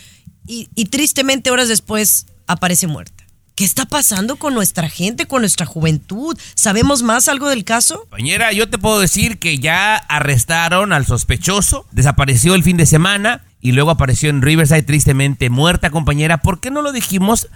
y, 0.48 0.70
y 0.76 0.86
tristemente 0.86 1.52
horas 1.52 1.68
después 1.68 2.28
aparece 2.48 2.88
muerta. 2.88 3.26
¿Qué 3.56 3.64
está 3.64 3.86
pasando 3.86 4.36
con 4.36 4.54
nuestra 4.54 4.90
gente, 4.90 5.28
con 5.28 5.42
nuestra 5.42 5.66
juventud? 5.66 6.38
¿Sabemos 6.56 7.04
más 7.04 7.30
algo 7.30 7.48
del 7.48 7.64
caso? 7.64 8.02
Compañera, 8.02 8.52
yo 8.52 8.70
te 8.70 8.78
puedo 8.78 9.00
decir 9.00 9.40
que 9.40 9.60
ya 9.60 9.96
arrestaron 9.96 10.92
al 10.92 11.06
sospechoso, 11.06 11.86
desapareció 11.92 12.54
el 12.56 12.64
fin 12.64 12.76
de 12.76 12.86
semana 12.86 13.46
y 13.62 13.72
luego 13.72 13.92
apareció 13.92 14.30
en 14.30 14.42
Riverside 14.42 14.84
tristemente 14.84 15.50
muerta, 15.50 15.90
compañera. 15.90 16.40
¿Por 16.40 16.60
qué 16.60 16.70
no 16.70 16.82
lo 16.82 16.92
dijimos? 16.92 17.48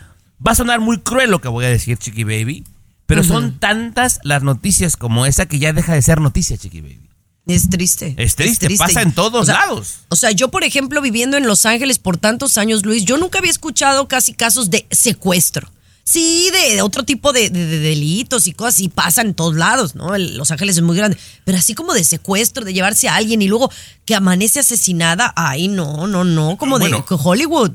Va 0.46 0.54
a 0.54 0.56
sonar 0.56 0.80
muy 0.80 1.00
cruel 1.00 1.32
lo 1.32 1.42
que 1.42 1.50
voy 1.50 1.66
a 1.66 1.70
decir, 1.70 1.98
Chiqui 1.98 2.24
Baby, 2.24 2.64
pero 3.06 3.26
son 3.26 3.60
tantas 3.60 4.22
las 4.24 4.42
noticias 4.42 4.96
como 4.96 5.26
esa 5.26 5.48
que 5.48 5.60
ya 5.60 5.74
deja 5.74 5.94
de 5.96 6.02
ser 6.02 6.22
noticia, 6.22 6.58
Chiqui 6.58 6.80
Baby. 6.80 7.09
Es 7.50 7.70
triste. 7.70 8.14
Es 8.18 8.36
triste, 8.36 8.70
pasa 8.78 9.02
en 9.02 9.12
todos 9.14 9.42
O 9.42 9.46
sea, 9.46 9.56
lados. 9.66 9.96
O 10.10 10.16
sea, 10.16 10.32
yo, 10.32 10.50
por 10.50 10.64
ejemplo, 10.64 11.02
viviendo 11.02 11.36
en 11.38 11.48
Los 11.48 11.66
Ángeles 11.66 12.00
por 12.00 12.18
tantos 12.18 12.58
años, 12.58 12.86
Luis, 12.86 13.06
yo 13.06 13.18
nunca 13.18 13.40
había 13.40 13.52
escuchado 13.52 14.08
casi 14.08 14.34
casos 14.34 14.70
de 14.70 14.86
secuestro. 14.92 15.70
Sí, 16.04 16.50
de, 16.52 16.76
de 16.76 16.82
otro 16.82 17.04
tipo 17.04 17.32
de, 17.34 17.50
de- 17.52 17.68
de 17.68 17.78
delitos 17.80 18.48
y 18.48 18.54
cosas, 18.54 18.80
y 18.80 18.90
pasan 18.90 19.28
en 19.28 19.34
todos 19.36 19.56
lados, 19.56 19.94
¿no? 19.94 20.16
El- 20.16 20.38
Los 20.38 20.50
Ángeles 20.50 20.78
es 20.78 20.82
muy 20.84 20.98
grande. 20.98 21.18
Pero 21.46 21.58
así 21.60 21.76
como 21.76 21.94
de 21.94 22.04
secuestro, 22.04 22.66
de 22.66 22.74
llevarse 22.74 23.08
a 23.08 23.16
alguien 23.16 23.42
y 23.44 23.48
luego 23.48 23.72
que 24.06 24.16
amanece 24.16 24.60
asesinada, 24.60 25.32
ay, 25.36 25.68
no, 25.68 26.08
no, 26.08 26.24
no, 26.24 26.58
como 26.58 26.80
Bueno. 26.80 27.06
de 27.08 27.16
Hollywood. 27.16 27.74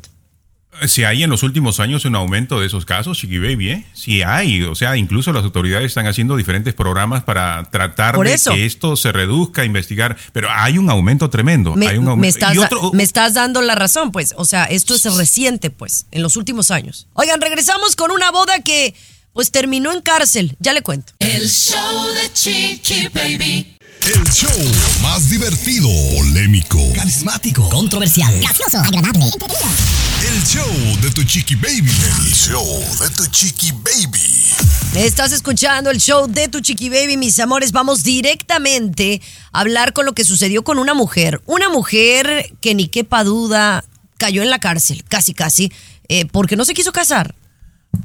Si 0.87 1.05
hay 1.05 1.23
en 1.23 1.31
los 1.31 1.43
últimos 1.43 1.81
años 1.81 2.05
un 2.05 2.15
aumento 2.17 2.61
de 2.61 2.67
esos 2.67 2.85
casos, 2.85 3.17
Chiqui 3.19 3.39
Baby, 3.39 3.71
¿eh? 3.71 3.87
Sí 3.95 4.23
hay. 4.23 4.63
O 4.65 4.75
sea, 4.75 4.97
incluso 4.97 5.33
las 5.33 5.45
autoridades 5.45 5.87
están 5.87 6.07
haciendo 6.07 6.37
diferentes 6.37 6.75
programas 6.75 7.23
para 7.23 7.63
tratar 7.71 8.15
Por 8.17 8.27
de 8.27 8.35
eso. 8.35 8.53
que 8.53 8.67
esto 8.67 8.97
se 8.97 9.13
reduzca, 9.13 9.65
investigar. 9.65 10.17
Pero 10.33 10.49
hay 10.51 10.77
un 10.79 10.91
aumento 10.91 11.31
tremendo. 11.31 11.75
Me, 11.75 11.89
hay 11.89 11.97
un 11.99 12.05
me 12.07 12.11
aumento. 12.11 12.37
estás, 12.39 12.55
Y 12.55 12.59
otro- 12.59 12.93
me 12.93 13.03
estás 13.03 13.35
dando 13.35 13.63
la 13.63 13.75
razón, 13.75 14.13
pues. 14.13 14.35
O 14.37 14.45
sea, 14.45 14.65
esto 14.65 14.95
es 14.95 15.05
reciente, 15.17 15.71
pues, 15.71 16.07
en 16.11 16.23
los 16.23 16.37
últimos 16.37 16.71
años. 16.71 17.07
Oigan, 17.15 17.41
regresamos 17.41 17.97
con 17.97 18.11
una 18.11 18.31
boda 18.31 18.61
que, 18.61 18.95
pues, 19.33 19.51
terminó 19.51 19.93
en 19.93 20.01
cárcel. 20.03 20.57
Ya 20.59 20.73
le 20.73 20.83
cuento. 20.83 21.13
El 21.21 21.49
show 21.49 22.07
de 22.15 22.33
Chiqui 22.33 23.09
Baby. 23.15 23.74
El 24.07 24.23
show 24.31 24.51
más 25.01 25.31
divertido, 25.31 25.89
polémico, 26.15 26.79
Carismático, 26.95 27.69
controversial. 27.71 28.39
gracioso, 28.39 28.79
agradable, 28.79 29.25
el 29.25 30.45
show 30.45 31.01
de 31.01 31.11
tu 31.11 31.25
chiqui 31.25 31.55
baby. 31.55 31.91
El 32.21 32.33
show 32.35 32.67
de 33.01 33.09
tu 33.17 33.27
chiqui 33.29 33.73
baby. 33.73 34.21
Estás 34.95 35.33
escuchando 35.33 35.91
el 35.91 35.99
show 35.99 36.27
de 36.27 36.49
tu 36.49 36.61
Chiqui 36.61 36.89
Baby, 36.89 37.17
mis 37.17 37.39
amores. 37.41 37.73
Vamos 37.73 38.05
directamente 38.05 39.21
a 39.53 39.61
hablar 39.61 39.93
con 39.93 40.07
lo 40.07 40.13
que 40.13 40.23
sucedió 40.23 40.63
con 40.63 40.79
una 40.79 40.95
mujer. 40.95 41.43
Una 41.47 41.69
mujer 41.69 42.53
que 42.61 42.75
ni 42.77 42.87
quepa 42.87 43.25
duda 43.25 43.85
cayó 44.19 44.43
en 44.43 44.51
la 44.51 44.61
cárcel, 44.61 45.03
casi, 45.09 45.35
casi, 45.35 45.73
eh, 46.09 46.27
porque 46.27 46.55
no 46.55 46.65
se 46.65 46.75
quiso 46.75 46.93
casar. 46.93 47.35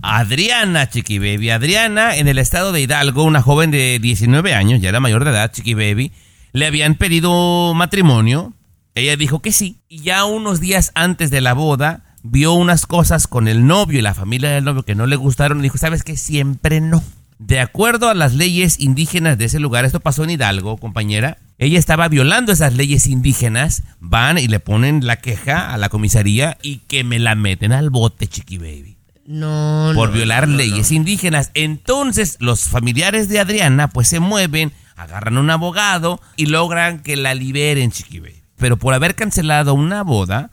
Adriana, 0.02 0.90
Chiqui 0.90 1.20
Baby. 1.20 1.50
Adriana, 1.50 2.16
en 2.16 2.28
el 2.28 2.38
estado 2.38 2.72
de 2.72 2.82
Hidalgo, 2.82 3.24
una 3.24 3.42
joven 3.42 3.72
de 3.72 4.00
19 4.00 4.54
años, 4.54 4.82
ya 4.82 4.90
era 4.90 5.00
mayor 5.00 5.24
de 5.24 5.32
edad, 5.32 5.52
Chiqui 5.52 5.74
Baby, 5.74 6.12
le 6.52 6.66
habían 6.66 6.96
pedido 6.96 7.74
matrimonio. 7.74 8.54
Ella 8.96 9.16
dijo 9.16 9.42
que 9.42 9.52
sí. 9.52 9.82
Y 9.88 10.00
ya 10.02 10.26
unos 10.26 10.60
días 10.60 10.92
antes 10.96 11.32
de 11.32 11.42
la 11.42 11.54
boda, 11.54 12.16
vio 12.24 12.54
unas 12.54 12.86
cosas 12.86 13.28
con 13.28 13.48
el 13.48 13.68
novio 13.68 14.00
y 14.00 14.02
la 14.02 14.14
familia 14.14 14.50
del 14.50 14.64
novio 14.64 14.84
que 14.84 14.96
no 14.96 15.06
le 15.06 15.16
gustaron. 15.16 15.60
Y 15.60 15.64
dijo, 15.64 15.78
¿sabes 15.78 16.04
qué? 16.04 16.18
Siempre 16.18 16.82
no. 16.82 17.04
De 17.38 17.60
acuerdo 17.60 18.10
a 18.10 18.14
las 18.16 18.34
leyes 18.34 18.80
indígenas 18.80 19.38
de 19.38 19.46
ese 19.46 19.60
lugar, 19.60 19.86
esto 19.86 20.02
pasó 20.02 20.24
en 20.24 20.32
Hidalgo, 20.32 20.78
compañera. 20.78 21.38
Ella 21.58 21.80
estaba 21.80 22.10
violando 22.10 22.52
esas 22.52 22.74
leyes 22.74 23.08
indígenas. 23.08 23.84
Van 24.00 24.38
y 24.38 24.48
le 24.48 24.60
ponen 24.60 25.06
la 25.06 25.18
queja 25.18 25.74
a 25.74 25.78
la 25.78 25.90
comisaría 25.90 26.58
y 26.62 26.80
que 26.80 27.04
me 27.04 27.20
la 27.20 27.36
meten 27.36 27.72
al 27.72 27.90
bote, 27.90 28.28
Chiqui 28.28 28.58
Baby 28.58 28.99
No, 29.30 29.92
por 29.94 30.10
no, 30.10 30.16
violar 30.16 30.48
no, 30.48 30.58
leyes 30.58 30.92
indígenas. 30.92 31.52
Entonces 31.54 32.38
los 32.40 32.64
familiares 32.64 33.30
de 33.30 33.40
Adriana 33.40 33.88
pues 33.88 34.08
se 34.08 34.20
mueven, 34.20 34.74
agarran 34.96 35.38
un 35.38 35.52
abogado 35.52 36.20
y 36.36 36.48
logran 36.48 37.04
que 37.04 37.16
la 37.16 37.36
liberen, 37.36 37.92
Chiqui 37.92 38.22
Baby. 38.22 38.42
Pero 38.58 38.78
por 38.78 38.96
haber 38.96 39.14
cancelado 39.14 39.76
una 39.76 40.02
boda, 40.02 40.50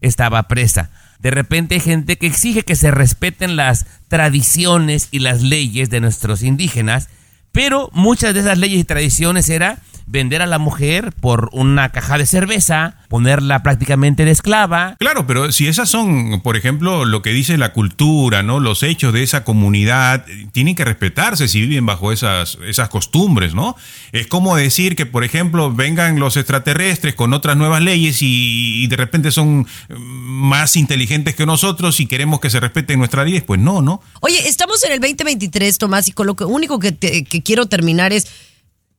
estaba 0.00 0.44
presa. 0.44 0.90
De 1.18 1.32
repente 1.32 1.74
hay 1.74 1.80
gente 1.80 2.18
que 2.18 2.28
exige 2.28 2.62
que 2.62 2.76
se 2.76 2.92
respeten 2.92 3.56
las 3.56 3.86
tradiciones 4.06 5.08
y 5.10 5.18
las 5.18 5.42
leyes 5.42 5.90
de 5.90 6.00
nuestros 6.00 6.44
indígenas, 6.44 7.08
pero 7.50 7.90
muchas 7.92 8.32
de 8.32 8.40
esas 8.40 8.58
leyes 8.58 8.78
y 8.78 8.84
tradiciones 8.84 9.48
era 9.50 9.80
vender 10.06 10.42
a 10.42 10.46
la 10.46 10.58
mujer 10.58 11.12
por 11.20 11.48
una 11.52 11.90
caja 11.90 12.18
de 12.18 12.26
cerveza, 12.26 12.94
ponerla 13.08 13.62
prácticamente 13.62 14.24
de 14.24 14.30
esclava, 14.30 14.96
Claro, 14.98 15.26
pero 15.26 15.50
si 15.52 15.66
esas 15.66 15.88
son, 15.88 16.40
por 16.42 16.56
ejemplo, 16.56 17.04
lo 17.04 17.22
que 17.22 17.30
dice 17.30 17.56
la 17.58 17.72
cultura, 17.72 18.42
¿no? 18.42 18.60
Los 18.60 18.82
hechos 18.82 19.12
de 19.12 19.22
esa 19.22 19.44
comunidad, 19.44 20.24
tienen 20.52 20.74
que 20.74 20.84
respetarse 20.84 21.48
si 21.48 21.60
viven 21.62 21.86
bajo 21.86 22.12
esas, 22.12 22.58
esas 22.66 22.88
costumbres, 22.88 23.54
¿no? 23.54 23.76
Es 24.12 24.26
como 24.26 24.56
decir 24.56 24.96
que, 24.96 25.06
por 25.06 25.24
ejemplo, 25.24 25.72
vengan 25.72 26.18
los 26.18 26.36
extraterrestres 26.36 27.14
con 27.14 27.32
otras 27.32 27.56
nuevas 27.56 27.82
leyes 27.82 28.22
y, 28.22 28.82
y 28.84 28.86
de 28.86 28.96
repente 28.96 29.30
son 29.30 29.66
más 29.98 30.76
inteligentes 30.76 31.34
que 31.34 31.46
nosotros 31.46 32.00
y 32.00 32.06
queremos 32.06 32.40
que 32.40 32.50
se 32.50 32.60
respeten 32.60 32.98
nuestras 32.98 33.24
leyes, 33.26 33.42
pues 33.42 33.60
no, 33.60 33.82
¿no? 33.82 34.02
Oye, 34.20 34.48
estamos 34.48 34.82
en 34.84 34.92
el 34.92 35.00
2023, 35.00 35.78
Tomás, 35.78 36.08
y 36.08 36.12
con 36.12 36.26
lo 36.26 36.34
que- 36.36 36.44
único 36.44 36.78
que, 36.78 36.92
te- 36.92 37.24
que 37.24 37.42
quiero 37.42 37.66
terminar 37.66 38.12
es, 38.12 38.26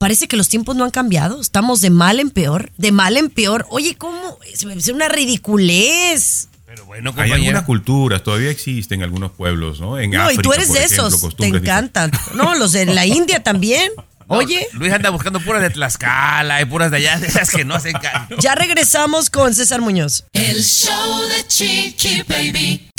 parece 0.02 0.28
que 0.28 0.36
los 0.36 0.50
tiempos 0.50 0.76
no 0.76 0.84
han 0.84 0.90
cambiado, 0.90 1.40
estamos 1.40 1.80
de 1.80 1.92
mal 1.92 2.20
en 2.20 2.32
peor, 2.32 2.72
de 2.76 2.92
mal 2.92 3.18
en 3.18 3.30
peor. 3.30 3.68
Oye, 3.70 3.94
¿cómo? 3.96 4.40
Es 4.52 4.64
es 4.64 4.88
una 4.88 5.08
ridiculez. 5.08 6.48
pero 6.66 6.86
bueno, 6.88 7.14
Hay 7.18 7.32
algunas 7.32 7.66
culturas, 7.66 8.24
todavía 8.24 8.50
existen 8.50 9.04
algunos 9.04 9.30
pueblos, 9.32 9.80
¿no? 9.80 10.00
En 10.00 10.10
no, 10.10 10.24
África, 10.24 10.42
y 10.42 10.44
tú 10.44 10.54
eres 10.54 10.68
por 10.70 10.78
de 10.80 10.86
ejemplo, 10.86 11.08
esos, 11.08 11.36
te 11.36 11.46
encantan. 11.46 12.10
No, 12.34 12.56
los 12.56 12.72
de 12.72 12.88
la 12.88 13.06
India 13.06 13.44
también. 13.44 13.92
No, 14.32 14.38
Oye, 14.38 14.66
Luis 14.72 14.94
anda 14.94 15.10
buscando 15.10 15.42
puras 15.42 15.62
de 15.62 15.70
Tlaxcala 15.72 16.62
y 16.62 16.66
puras 16.66 16.90
de 16.90 16.96
allá, 16.98 17.20
de 17.20 17.28
esas 17.28 17.50
que 17.50 17.66
no 17.66 17.76
hacen 17.76 17.92
ca- 17.92 18.30
ya 18.40 18.56
regresamos 18.56 19.30
con 19.30 19.54
César 19.54 19.82
Muñoz. 19.82 20.24
El 20.32 20.64
show 20.64 21.20
de 21.28 21.46
Chiqui 21.48 22.24
Baby. 22.30 22.90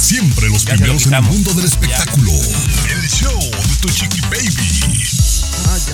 Siempre 0.00 0.48
los 0.48 0.64
Ya 0.64 0.76
se 0.76 0.78
lo 0.78 0.96
primeros 0.96 1.06
en 1.06 1.14
el 1.14 1.22
mundo 1.22 1.54
del 1.54 1.66
espectáculo. 1.66 2.32
Tu 3.80 3.88
chiqui 3.88 4.20
baby. 4.22 4.50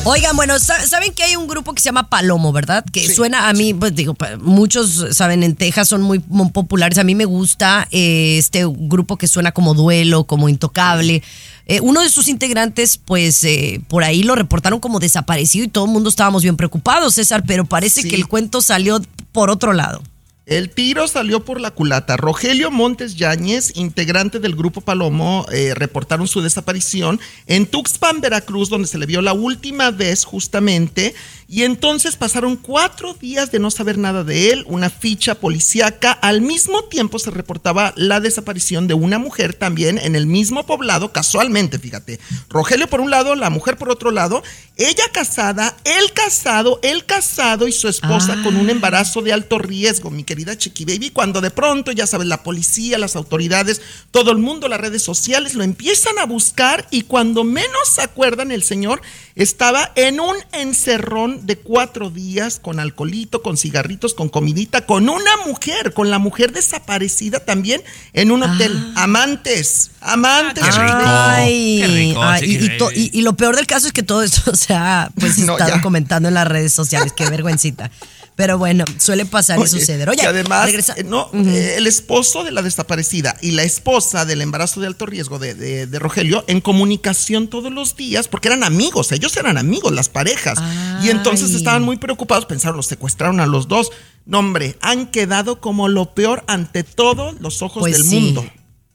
Oigan, 0.04 0.36
bueno, 0.36 0.58
sa- 0.58 0.86
saben 0.86 1.12
que 1.12 1.22
hay 1.24 1.36
un 1.36 1.46
grupo 1.48 1.74
que 1.74 1.80
se 1.82 1.86
llama 1.88 2.08
Palomo, 2.08 2.52
¿verdad? 2.52 2.84
Que 2.92 3.12
suena 3.12 3.48
a 3.48 3.52
mí, 3.52 3.74
pues 3.74 3.94
digo, 3.94 4.16
muchos 4.40 5.04
saben 5.12 5.42
en 5.42 5.56
Texas 5.56 5.88
son 5.88 6.02
muy, 6.02 6.22
muy 6.28 6.50
populares. 6.50 6.98
A 6.98 7.04
mí 7.04 7.14
me 7.14 7.24
gusta 7.24 7.86
eh, 7.90 8.36
este 8.38 8.64
grupo 8.66 9.16
que 9.16 9.26
suena 9.28 9.52
como 9.52 9.74
duelo, 9.74 10.24
como 10.24 10.48
intocable. 10.48 11.22
Eh, 11.66 11.80
uno 11.80 12.02
de 12.02 12.08
sus 12.10 12.28
integrantes, 12.28 12.98
pues 13.04 13.42
eh, 13.44 13.80
por 13.88 14.04
ahí 14.04 14.22
lo 14.22 14.36
reportaron 14.36 14.78
como 14.78 15.00
desaparecido 15.00 15.64
y 15.64 15.68
todo 15.68 15.86
el 15.86 15.90
mundo 15.90 16.08
estábamos 16.08 16.42
bien 16.42 16.56
preocupados, 16.56 17.14
César, 17.14 17.42
pero 17.46 17.64
parece 17.64 18.02
Sí. 18.02 18.08
que 18.08 18.16
el 18.16 18.28
cuento 18.28 18.60
salió 18.62 19.00
por 19.32 19.50
otro 19.50 19.72
lado. 19.72 20.02
El 20.46 20.70
tiro 20.70 21.08
salió 21.08 21.44
por 21.44 21.60
la 21.60 21.72
culata. 21.72 22.16
Rogelio 22.16 22.70
Montes 22.70 23.16
Yáñez, 23.16 23.72
integrante 23.74 24.38
del 24.38 24.54
grupo 24.54 24.80
Palomo, 24.80 25.44
eh, 25.50 25.74
reportaron 25.74 26.28
su 26.28 26.40
desaparición 26.40 27.18
en 27.48 27.66
Tuxpan, 27.66 28.20
Veracruz, 28.20 28.68
donde 28.68 28.86
se 28.86 28.96
le 28.96 29.06
vio 29.06 29.22
la 29.22 29.32
última 29.32 29.90
vez 29.90 30.24
justamente. 30.24 31.16
Y 31.48 31.62
entonces 31.64 32.14
pasaron 32.14 32.54
cuatro 32.56 33.14
días 33.14 33.50
de 33.50 33.58
no 33.58 33.72
saber 33.72 33.98
nada 33.98 34.22
de 34.22 34.52
él, 34.52 34.64
una 34.68 34.88
ficha 34.88 35.34
policíaca. 35.34 36.12
Al 36.12 36.40
mismo 36.42 36.84
tiempo 36.84 37.18
se 37.18 37.32
reportaba 37.32 37.92
la 37.96 38.20
desaparición 38.20 38.86
de 38.86 38.94
una 38.94 39.18
mujer 39.18 39.52
también 39.52 39.98
en 39.98 40.14
el 40.14 40.26
mismo 40.28 40.64
poblado, 40.64 41.10
casualmente, 41.12 41.80
fíjate. 41.80 42.20
Rogelio 42.50 42.86
por 42.86 43.00
un 43.00 43.10
lado, 43.10 43.34
la 43.34 43.50
mujer 43.50 43.76
por 43.76 43.90
otro 43.90 44.12
lado. 44.12 44.44
Ella 44.76 45.04
casada, 45.12 45.76
él 45.84 46.12
casado, 46.14 46.78
él 46.84 47.04
casado 47.04 47.66
y 47.66 47.72
su 47.72 47.88
esposa 47.88 48.36
Ah. 48.38 48.42
con 48.44 48.56
un 48.56 48.70
embarazo 48.70 49.22
de 49.22 49.32
alto 49.32 49.58
riesgo, 49.58 50.10
mi 50.10 50.22
querido 50.22 50.35
querida 50.36 50.58
Chiqui 50.58 50.84
Baby, 50.84 51.10
cuando 51.10 51.40
de 51.40 51.50
pronto, 51.50 51.92
ya 51.92 52.06
sabes, 52.06 52.26
la 52.26 52.42
policía, 52.42 52.98
las 52.98 53.16
autoridades, 53.16 53.80
todo 54.10 54.30
el 54.32 54.36
mundo, 54.38 54.68
las 54.68 54.78
redes 54.78 55.02
sociales 55.02 55.54
lo 55.54 55.64
empiezan 55.64 56.18
a 56.18 56.26
buscar 56.26 56.86
y 56.90 57.02
cuando 57.02 57.42
menos 57.42 57.88
se 57.94 58.02
acuerdan, 58.02 58.52
el 58.52 58.62
señor 58.62 59.00
estaba 59.34 59.92
en 59.96 60.20
un 60.20 60.36
encerrón 60.52 61.46
de 61.46 61.56
cuatro 61.56 62.10
días 62.10 62.58
con 62.60 62.80
alcoholito, 62.80 63.40
con 63.42 63.56
cigarritos, 63.56 64.12
con 64.12 64.28
comidita, 64.28 64.84
con 64.84 65.08
una 65.08 65.36
mujer, 65.46 65.94
con 65.94 66.10
la 66.10 66.18
mujer 66.18 66.52
desaparecida 66.52 67.40
también 67.40 67.82
en 68.12 68.30
un 68.30 68.42
hotel. 68.42 68.92
Amantes, 68.94 69.90
amantes. 70.02 70.64
Qué 70.64 70.70
rico. 70.70 70.94
Ay, 71.04 71.78
Qué 71.80 71.86
rico, 71.86 72.22
ay, 72.22 72.44
y, 72.44 72.64
y 72.66 72.76
to- 72.78 72.92
y- 72.92 73.10
y 73.14 73.22
lo 73.22 73.36
peor 73.36 73.56
del 73.56 73.66
caso 73.66 73.86
es 73.86 73.92
que 73.94 74.02
todo 74.02 74.22
esto 74.22 74.54
se 74.56 74.74
ha 74.74 75.10
pues, 75.18 75.38
No, 75.38 75.52
estado 75.54 75.76
ya. 75.76 75.80
comentando 75.80 76.28
en 76.28 76.34
las 76.34 76.46
redes 76.46 76.74
sociales. 76.74 77.12
Qué 77.16 77.28
vergüencita. 77.30 77.90
Pero 78.36 78.58
bueno, 78.58 78.84
suele 78.98 79.24
pasar 79.24 79.58
y 79.58 79.66
suceder. 79.66 80.10
Oye, 80.10 80.20
que 80.20 80.26
además, 80.26 80.66
regresa- 80.66 80.94
eh, 80.96 81.04
no, 81.04 81.30
eh, 81.32 81.76
el 81.78 81.86
esposo 81.86 82.44
de 82.44 82.52
la 82.52 82.60
desaparecida 82.60 83.34
y 83.40 83.52
la 83.52 83.62
esposa 83.62 84.26
del 84.26 84.42
embarazo 84.42 84.80
de 84.82 84.86
alto 84.86 85.06
riesgo 85.06 85.38
de, 85.38 85.54
de- 85.54 85.86
de 85.86 85.98
Rogelio 85.98 86.44
en 86.46 86.60
comunicación 86.60 87.48
todos 87.48 87.72
los 87.72 87.96
días, 87.96 88.28
porque 88.28 88.48
eran 88.48 88.62
amigos, 88.62 89.10
ellos 89.12 89.34
eran 89.38 89.56
amigos, 89.56 89.90
las 89.92 90.10
parejas. 90.10 90.58
Y 91.02 91.08
entonces 91.08 91.54
estaban 91.54 91.82
muy 91.82 91.96
preocupados, 91.96 92.44
pensaron, 92.44 92.76
los 92.76 92.86
secuestraron 92.86 93.40
a 93.40 93.46
los 93.46 93.68
dos. 93.68 93.90
No, 94.26 94.40
hombre, 94.40 94.76
han 94.82 95.06
quedado 95.06 95.60
como 95.60 95.88
lo 95.88 96.14
peor 96.14 96.44
ante 96.46 96.82
todos 96.84 97.40
los 97.40 97.62
ojos 97.62 97.80
Pues 97.80 97.94
del 97.94 98.04
sí. 98.04 98.20
mundo. 98.20 98.44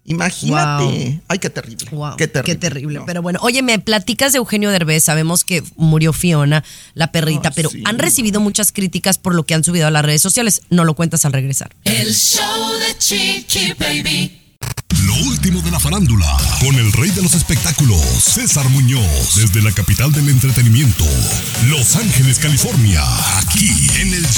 Imagínate. 0.05 0.83
Wow. 0.83 1.21
Ay, 1.27 1.39
qué 1.39 1.49
terrible. 1.49 1.87
Wow, 1.91 2.15
qué 2.17 2.27
terrible. 2.27 2.53
Qué 2.53 2.59
terrible. 2.59 2.99
No. 2.99 3.05
Pero 3.05 3.21
bueno, 3.21 3.39
oye, 3.43 3.61
me 3.61 3.77
platicas 3.79 4.31
de 4.31 4.39
Eugenio 4.39 4.71
Derbez. 4.71 5.03
Sabemos 5.03 5.43
que 5.43 5.63
murió 5.75 6.11
Fiona, 6.11 6.63
la 6.93 7.11
perrita, 7.11 7.49
Ay, 7.49 7.53
pero 7.55 7.69
sí. 7.69 7.83
han 7.85 7.99
recibido 7.99 8.39
muchas 8.39 8.71
críticas 8.71 9.17
por 9.17 9.35
lo 9.35 9.45
que 9.45 9.53
han 9.53 9.63
subido 9.63 9.87
a 9.87 9.91
las 9.91 10.03
redes 10.03 10.21
sociales. 10.21 10.63
No 10.69 10.85
lo 10.85 10.95
cuentas 10.95 11.25
al 11.25 11.33
regresar. 11.33 11.75
El 11.83 12.13
show 12.13 12.71
de 12.79 12.97
Chiqui 12.97 13.73
Baby. 13.77 14.37
Lo 15.05 15.15
último 15.27 15.61
de 15.61 15.71
la 15.71 15.79
farándula, 15.79 16.27
con 16.59 16.75
el 16.75 16.91
rey 16.93 17.09
de 17.11 17.23
los 17.23 17.33
espectáculos, 17.33 17.99
César 18.01 18.69
Muñoz, 18.69 19.35
desde 19.35 19.61
la 19.61 19.71
capital 19.71 20.11
del 20.11 20.29
entretenimiento, 20.29 21.05
Los 21.67 21.95
Ángeles, 21.95 22.37
California, 22.37 23.01
aquí 23.39 23.80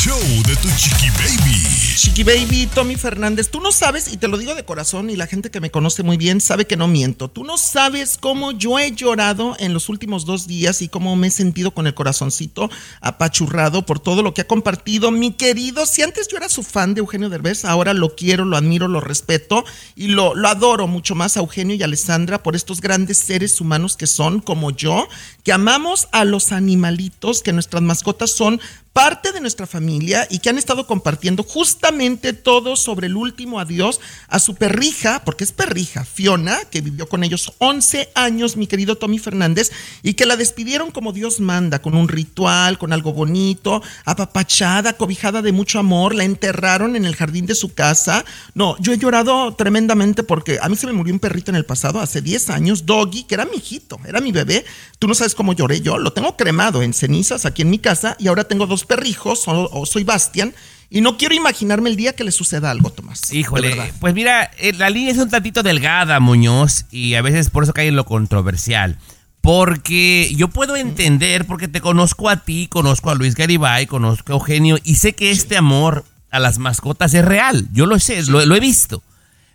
show 0.03 0.19
de 0.19 0.55
tu 0.57 0.67
chiqui 0.75 1.09
baby. 1.11 1.83
Chiqui 1.95 2.23
Baby, 2.23 2.67
Tommy 2.67 2.95
Fernández, 2.97 3.49
tú 3.49 3.61
no 3.61 3.71
sabes, 3.71 4.11
y 4.11 4.17
te 4.17 4.27
lo 4.27 4.37
digo 4.37 4.55
de 4.55 4.65
corazón, 4.65 5.09
y 5.09 5.15
la 5.15 5.27
gente 5.27 5.51
que 5.51 5.61
me 5.61 5.71
conoce 5.71 6.03
muy 6.03 6.17
bien 6.17 6.41
sabe 6.41 6.67
que 6.67 6.75
no 6.75 6.89
miento. 6.89 7.29
Tú 7.29 7.45
no 7.45 7.57
sabes 7.57 8.17
cómo 8.19 8.51
yo 8.51 8.77
he 8.79 8.91
llorado 8.91 9.55
en 9.59 9.73
los 9.73 9.87
últimos 9.87 10.25
dos 10.25 10.45
días 10.45 10.81
y 10.81 10.89
cómo 10.89 11.15
me 11.15 11.27
he 11.27 11.31
sentido 11.31 11.71
con 11.71 11.87
el 11.87 11.93
corazoncito 11.93 12.69
apachurrado 12.99 13.85
por 13.85 14.01
todo 14.01 14.21
lo 14.23 14.33
que 14.33 14.41
ha 14.41 14.47
compartido 14.47 15.11
mi 15.11 15.31
querido. 15.31 15.85
Si 15.85 16.01
antes 16.01 16.27
yo 16.27 16.35
era 16.35 16.49
su 16.49 16.63
fan 16.63 16.93
de 16.93 16.99
Eugenio 16.99 17.29
Derbez, 17.29 17.63
ahora 17.63 17.93
lo 17.93 18.15
quiero, 18.15 18.43
lo 18.43 18.57
admiro, 18.57 18.89
lo 18.89 18.99
respeto 18.99 19.63
y 19.95 20.07
lo, 20.07 20.35
lo 20.35 20.49
adoro 20.49 20.87
mucho 20.87 21.15
más 21.15 21.37
a 21.37 21.39
Eugenio 21.39 21.75
y 21.75 21.83
a 21.83 21.85
Alessandra 21.85 22.43
por 22.43 22.57
estos 22.57 22.81
grandes 22.81 23.19
seres 23.19 23.61
humanos 23.61 23.95
que 23.95 24.07
son 24.07 24.41
como 24.41 24.71
yo, 24.71 25.07
que 25.43 25.53
amamos 25.53 26.09
a 26.11 26.25
los 26.25 26.51
animalitos, 26.51 27.43
que 27.43 27.53
nuestras 27.53 27.81
mascotas 27.81 28.31
son 28.31 28.59
parte 28.93 29.31
de 29.31 29.41
nuestra 29.41 29.65
familia 29.65 30.27
y 30.29 30.37
que 30.37 30.49
han 30.49 30.59
estado 30.59 30.85
compartiendo 30.85 31.41
justamente 31.41 32.31
todo 32.31 32.75
sobre 32.75 33.07
el 33.07 33.17
último 33.17 33.59
adiós 33.59 33.99
a 34.27 34.37
su 34.37 34.53
perrija, 34.53 35.23
porque 35.25 35.43
es 35.43 35.51
perrija, 35.51 36.05
Fiona, 36.05 36.59
que 36.69 36.81
vivió 36.81 37.09
con 37.09 37.23
ellos 37.23 37.53
11 37.57 38.11
años, 38.13 38.55
mi 38.55 38.67
querido 38.67 38.95
Tommy 38.95 39.17
Fernández, 39.17 39.71
y 40.03 40.13
que 40.13 40.27
la 40.27 40.37
despidieron 40.37 40.91
como 40.91 41.11
Dios 41.11 41.39
manda, 41.39 41.81
con 41.81 41.95
un 41.95 42.07
ritual, 42.07 42.77
con 42.77 42.93
algo 42.93 43.13
bonito, 43.13 43.81
apapachada, 44.05 44.93
cobijada 44.93 45.41
de 45.41 45.51
mucho 45.51 45.79
amor, 45.79 46.13
la 46.13 46.23
enterraron 46.23 46.95
en 46.95 47.05
el 47.05 47.15
jardín 47.15 47.47
de 47.47 47.55
su 47.55 47.73
casa. 47.73 48.23
No, 48.53 48.77
yo 48.79 48.93
he 48.93 48.99
llorado 48.99 49.55
tremendamente 49.55 50.21
porque 50.21 50.59
a 50.61 50.69
mí 50.69 50.75
se 50.75 50.85
me 50.85 50.93
murió 50.93 51.13
un 51.13 51.19
perrito 51.19 51.49
en 51.49 51.55
el 51.55 51.65
pasado, 51.65 51.99
hace 51.99 52.21
10 52.21 52.51
años, 52.51 52.85
Doggy, 52.85 53.23
que 53.23 53.33
era 53.33 53.45
mi 53.45 53.57
hijito, 53.57 53.99
era 54.05 54.21
mi 54.21 54.31
bebé. 54.31 54.65
Tú 54.99 55.07
no 55.07 55.15
sabes 55.15 55.33
cómo 55.33 55.53
lloré 55.53 55.81
yo, 55.81 55.97
lo 55.97 56.13
tengo 56.13 56.37
cremado 56.37 56.83
en 56.83 56.93
cenizas 56.93 57.45
aquí 57.45 57.63
en 57.63 57.71
mi 57.71 57.79
casa 57.79 58.15
y 58.19 58.27
ahora 58.27 58.43
tengo 58.43 58.67
dos 58.67 58.82
perrijos, 58.85 59.47
o, 59.47 59.69
o 59.71 59.85
soy 59.85 60.03
Bastian, 60.03 60.53
y 60.93 61.01
no 61.01 61.17
quiero 61.17 61.33
imaginarme 61.33 61.89
el 61.89 61.95
día 61.95 62.13
que 62.13 62.23
le 62.23 62.31
suceda 62.31 62.69
algo, 62.69 62.91
Tomás. 62.91 63.33
Híjole, 63.33 63.91
pues 63.99 64.13
mira, 64.13 64.51
eh, 64.59 64.73
la 64.73 64.91
línea 64.91 65.11
es 65.11 65.17
un 65.17 65.27
tantito 65.27 65.63
delgada, 65.63 66.19
Muñoz, 66.19 66.85
y 66.91 67.15
a 67.15 67.23
veces 67.23 67.49
por 67.49 67.63
eso 67.63 67.73
cae 67.73 67.87
en 67.87 67.95
lo 67.95 68.05
controversial. 68.05 68.99
Porque 69.41 70.31
yo 70.35 70.49
puedo 70.49 70.75
entender, 70.75 71.47
porque 71.47 71.67
te 71.67 71.81
conozco 71.81 72.29
a 72.29 72.37
ti, 72.37 72.67
conozco 72.67 73.09
a 73.09 73.15
Luis 73.15 73.33
Garibay, 73.33 73.87
conozco 73.87 74.31
a 74.31 74.35
Eugenio, 74.35 74.77
y 74.83 74.95
sé 74.95 75.13
que 75.13 75.31
este 75.31 75.57
amor 75.57 76.05
a 76.29 76.39
las 76.39 76.59
mascotas 76.59 77.15
es 77.15 77.25
real. 77.25 77.67
Yo 77.73 77.87
lo 77.87 77.97
sé, 77.97 78.21
lo, 78.27 78.45
lo 78.45 78.55
he 78.55 78.59
visto. 78.59 79.01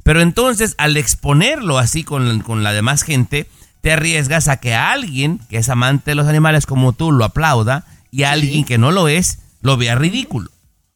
Pero 0.02 0.20
entonces, 0.22 0.74
al 0.76 0.96
exponerlo 0.96 1.78
así 1.78 2.02
con, 2.02 2.40
con 2.40 2.64
la 2.64 2.72
demás 2.72 3.02
gente, 3.02 3.48
te 3.80 3.92
arriesgas 3.92 4.48
a 4.48 4.56
que 4.56 4.74
alguien 4.74 5.38
que 5.48 5.58
es 5.58 5.68
amante 5.68 6.10
de 6.10 6.14
los 6.16 6.26
animales 6.26 6.66
como 6.66 6.92
tú 6.92 7.12
lo 7.12 7.24
aplauda 7.24 7.84
y 8.10 8.22
alguien 8.24 8.64
que 8.64 8.78
no 8.78 8.90
lo 8.90 9.08
es 9.08 9.40
lo 9.60 9.76
vea 9.76 9.94
ridículo, 9.96 10.50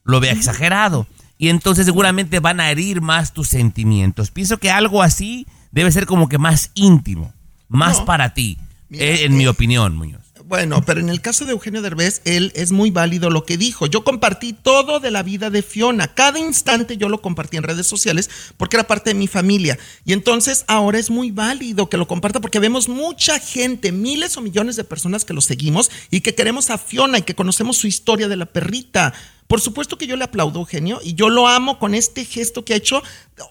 lo 0.04 0.20
vea 0.20 0.32
exagerado. 0.32 1.06
Y 1.38 1.48
entonces 1.48 1.86
seguramente 1.86 2.38
van 2.40 2.60
a 2.60 2.70
herir 2.70 3.00
más 3.00 3.32
tus 3.32 3.48
sentimientos. 3.48 4.30
Pienso 4.30 4.58
que 4.58 4.70
algo 4.70 5.02
así 5.02 5.46
debe 5.72 5.90
ser 5.90 6.06
como 6.06 6.28
que 6.28 6.38
más 6.38 6.70
íntimo, 6.74 7.32
más 7.68 7.98
No. 8.00 8.04
para 8.04 8.32
ti, 8.34 8.58
Mira, 8.88 9.04
eh, 9.04 9.24
en 9.24 9.32
eh, 9.32 9.36
mi 9.36 9.46
opinión, 9.46 9.96
Muñoz. 9.96 10.21
Bueno, 10.52 10.82
pero 10.84 11.00
en 11.00 11.08
el 11.08 11.22
caso 11.22 11.46
de 11.46 11.52
Eugenio 11.52 11.80
Derbez, 11.80 12.20
él 12.26 12.52
es 12.54 12.72
muy 12.72 12.90
válido 12.90 13.30
lo 13.30 13.46
que 13.46 13.56
dijo. 13.56 13.86
Yo 13.86 14.04
compartí 14.04 14.52
todo 14.52 15.00
de 15.00 15.10
la 15.10 15.22
vida 15.22 15.48
de 15.48 15.62
Fiona. 15.62 16.08
Cada 16.08 16.38
instante 16.38 16.98
yo 16.98 17.08
lo 17.08 17.22
compartí 17.22 17.56
en 17.56 17.62
redes 17.62 17.86
sociales 17.86 18.28
porque 18.58 18.76
era 18.76 18.86
parte 18.86 19.08
de 19.08 19.14
mi 19.14 19.28
familia. 19.28 19.78
Y 20.04 20.12
entonces 20.12 20.66
ahora 20.68 20.98
es 20.98 21.08
muy 21.08 21.30
válido 21.30 21.88
que 21.88 21.96
lo 21.96 22.06
comparta 22.06 22.42
porque 22.42 22.58
vemos 22.58 22.90
mucha 22.90 23.38
gente, 23.38 23.92
miles 23.92 24.36
o 24.36 24.42
millones 24.42 24.76
de 24.76 24.84
personas 24.84 25.24
que 25.24 25.32
lo 25.32 25.40
seguimos 25.40 25.90
y 26.10 26.20
que 26.20 26.34
queremos 26.34 26.68
a 26.68 26.76
Fiona 26.76 27.16
y 27.16 27.22
que 27.22 27.34
conocemos 27.34 27.78
su 27.78 27.86
historia 27.86 28.28
de 28.28 28.36
la 28.36 28.44
perrita. 28.44 29.14
Por 29.46 29.62
supuesto 29.62 29.96
que 29.96 30.06
yo 30.06 30.16
le 30.16 30.24
aplaudo, 30.24 30.60
Eugenio, 30.60 31.00
y 31.02 31.14
yo 31.14 31.30
lo 31.30 31.48
amo 31.48 31.78
con 31.78 31.94
este 31.94 32.26
gesto 32.26 32.62
que 32.62 32.74
ha 32.74 32.76
hecho. 32.76 33.02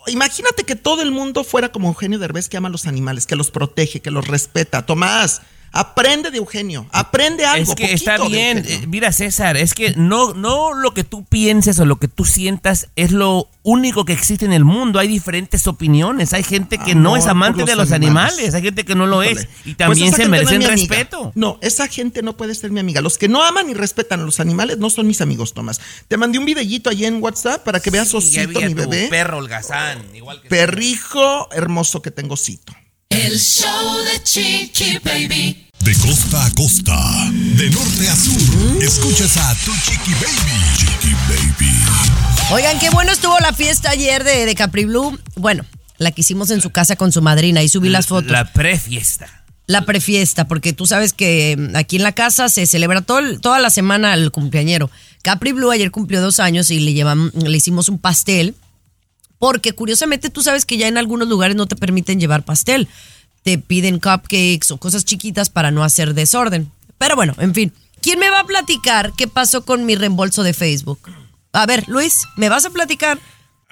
Imagínate 0.05 0.65
que 0.65 0.75
todo 0.75 1.01
el 1.01 1.09
mundo 1.09 1.43
fuera 1.43 1.71
como 1.71 1.87
Eugenio 1.87 2.19
Derbez, 2.19 2.47
que 2.47 2.57
ama 2.57 2.67
a 2.67 2.71
los 2.71 2.85
animales, 2.85 3.25
que 3.25 3.35
los 3.35 3.49
protege, 3.49 4.01
que 4.01 4.11
los 4.11 4.27
respeta. 4.27 4.85
Tomás, 4.85 5.41
aprende 5.71 6.31
de 6.31 6.37
Eugenio, 6.37 6.85
aprende 6.91 7.45
algo. 7.45 7.71
Es 7.71 7.75
que 7.75 7.93
está 7.93 8.17
bien, 8.25 8.63
eh, 8.67 8.85
mira 8.87 9.11
César, 9.11 9.57
es 9.57 9.73
que 9.73 9.93
no, 9.95 10.33
no 10.33 10.73
lo 10.73 10.93
que 10.93 11.03
tú 11.03 11.23
pienses 11.25 11.79
o 11.79 11.85
lo 11.85 11.97
que 11.97 12.07
tú 12.07 12.25
sientas 12.25 12.89
es 12.95 13.11
lo 13.11 13.49
único 13.63 14.05
que 14.05 14.13
existe 14.13 14.45
en 14.45 14.53
el 14.53 14.65
mundo. 14.65 14.99
Hay 14.99 15.07
diferentes 15.07 15.67
opiniones. 15.67 16.33
Hay 16.33 16.43
gente 16.43 16.77
que 16.77 16.95
no 16.95 17.15
es 17.15 17.27
amante 17.27 17.59
los 17.61 17.69
de 17.69 17.75
los 17.75 17.91
animales. 17.91 18.33
animales, 18.33 18.55
hay 18.55 18.61
gente 18.63 18.83
que 18.85 18.95
no 18.95 19.05
lo 19.05 19.23
Híjole. 19.23 19.41
es 19.41 19.47
y 19.65 19.75
Pues 19.75 19.77
también 19.77 20.13
se 20.13 20.23
no 20.23 20.29
merecen 20.29 20.61
respeto. 20.63 21.31
No, 21.35 21.59
esa 21.61 21.87
gente 21.87 22.21
no 22.23 22.35
puede 22.37 22.55
ser 22.55 22.71
mi 22.71 22.79
amiga. 22.79 23.01
Los 23.01 23.17
que 23.17 23.27
no 23.27 23.43
aman 23.43 23.69
y 23.69 23.73
respetan 23.73 24.21
a 24.21 24.23
los 24.23 24.39
animales 24.39 24.77
no 24.79 24.89
son 24.89 25.07
mis 25.07 25.21
amigos, 25.21 25.53
Tomás. 25.53 25.79
Te 26.07 26.17
mandé 26.17 26.39
un 26.39 26.45
videíto 26.45 26.89
allí 26.89 27.05
en 27.05 27.21
WhatsApp 27.21 27.63
para 27.63 27.79
que 27.79 27.91
veas 27.91 28.09
Sí, 28.09 28.17
Osito, 28.17 28.59
mi 28.61 28.73
bebé. 28.73 29.07
perro 29.09 29.37
holgazán, 29.37 30.03
igual 30.15 30.41
que 30.41 30.49
Perrijo 30.49 31.49
hermoso 31.51 32.01
que 32.01 32.11
tengo, 32.11 32.33
Osito. 32.33 32.73
El 33.11 33.37
show 33.37 33.97
de 34.05 34.23
Chiqui 34.23 34.97
Baby. 35.03 35.67
De 35.81 35.93
costa 35.97 36.45
a 36.45 36.51
costa, 36.51 36.97
de 37.31 37.69
norte 37.69 38.07
a 38.07 38.15
sur, 38.15 38.81
escuchas 38.81 39.35
a 39.35 39.53
tu 39.65 39.71
chiqui 39.83 40.13
baby. 40.13 40.77
Chiqui 40.77 41.13
baby. 41.27 41.73
Oigan, 42.53 42.79
qué 42.79 42.89
bueno 42.89 43.11
estuvo 43.11 43.37
la 43.39 43.51
fiesta 43.51 43.89
ayer 43.89 44.23
de, 44.23 44.45
de 44.45 44.55
Capri 44.55 44.85
Blue. 44.85 45.19
Bueno, 45.35 45.65
la 45.97 46.11
que 46.11 46.21
hicimos 46.21 46.51
en 46.51 46.61
su 46.61 46.69
casa 46.69 46.95
con 46.95 47.11
su 47.11 47.21
madrina 47.21 47.61
y 47.61 47.67
subí 47.67 47.89
las 47.89 48.07
fotos. 48.07 48.31
La 48.31 48.45
prefiesta. 48.45 49.27
La 49.67 49.85
prefiesta, 49.85 50.47
porque 50.47 50.71
tú 50.71 50.85
sabes 50.85 51.11
que 51.11 51.57
mm, 51.57 51.75
aquí 51.75 51.97
en 51.97 52.03
la 52.03 52.13
casa 52.13 52.47
se 52.47 52.65
celebra 52.65 53.01
todo 53.01 53.39
toda 53.41 53.59
la 53.59 53.71
semana 53.71 54.13
el 54.13 54.31
cumpleañero. 54.31 54.89
Capri 55.21 55.51
Blue 55.51 55.71
ayer 55.71 55.91
cumplió 55.91 56.21
dos 56.21 56.39
años 56.39 56.71
y 56.71 56.79
le, 56.79 56.93
llevan, 56.93 57.31
le 57.33 57.57
hicimos 57.57 57.89
un 57.89 57.99
pastel, 57.99 58.55
porque 59.41 59.73
curiosamente 59.73 60.29
tú 60.29 60.43
sabes 60.43 60.67
que 60.67 60.77
ya 60.77 60.87
en 60.87 60.99
algunos 60.99 61.27
lugares 61.27 61.57
no 61.57 61.65
te 61.65 61.75
permiten 61.75 62.19
llevar 62.19 62.45
pastel. 62.45 62.87
Te 63.41 63.57
piden 63.57 63.97
cupcakes 63.97 64.69
o 64.69 64.77
cosas 64.77 65.03
chiquitas 65.03 65.49
para 65.49 65.71
no 65.71 65.83
hacer 65.83 66.13
desorden. 66.13 66.71
Pero 66.99 67.15
bueno, 67.15 67.33
en 67.39 67.55
fin. 67.55 67.73
¿Quién 68.03 68.19
me 68.19 68.29
va 68.29 68.41
a 68.41 68.45
platicar 68.45 69.13
qué 69.17 69.27
pasó 69.27 69.65
con 69.65 69.83
mi 69.87 69.95
reembolso 69.95 70.43
de 70.43 70.53
Facebook? 70.53 70.99
A 71.53 71.65
ver, 71.65 71.85
Luis, 71.87 72.13
¿me 72.37 72.49
vas 72.49 72.65
a 72.65 72.69
platicar? 72.69 73.17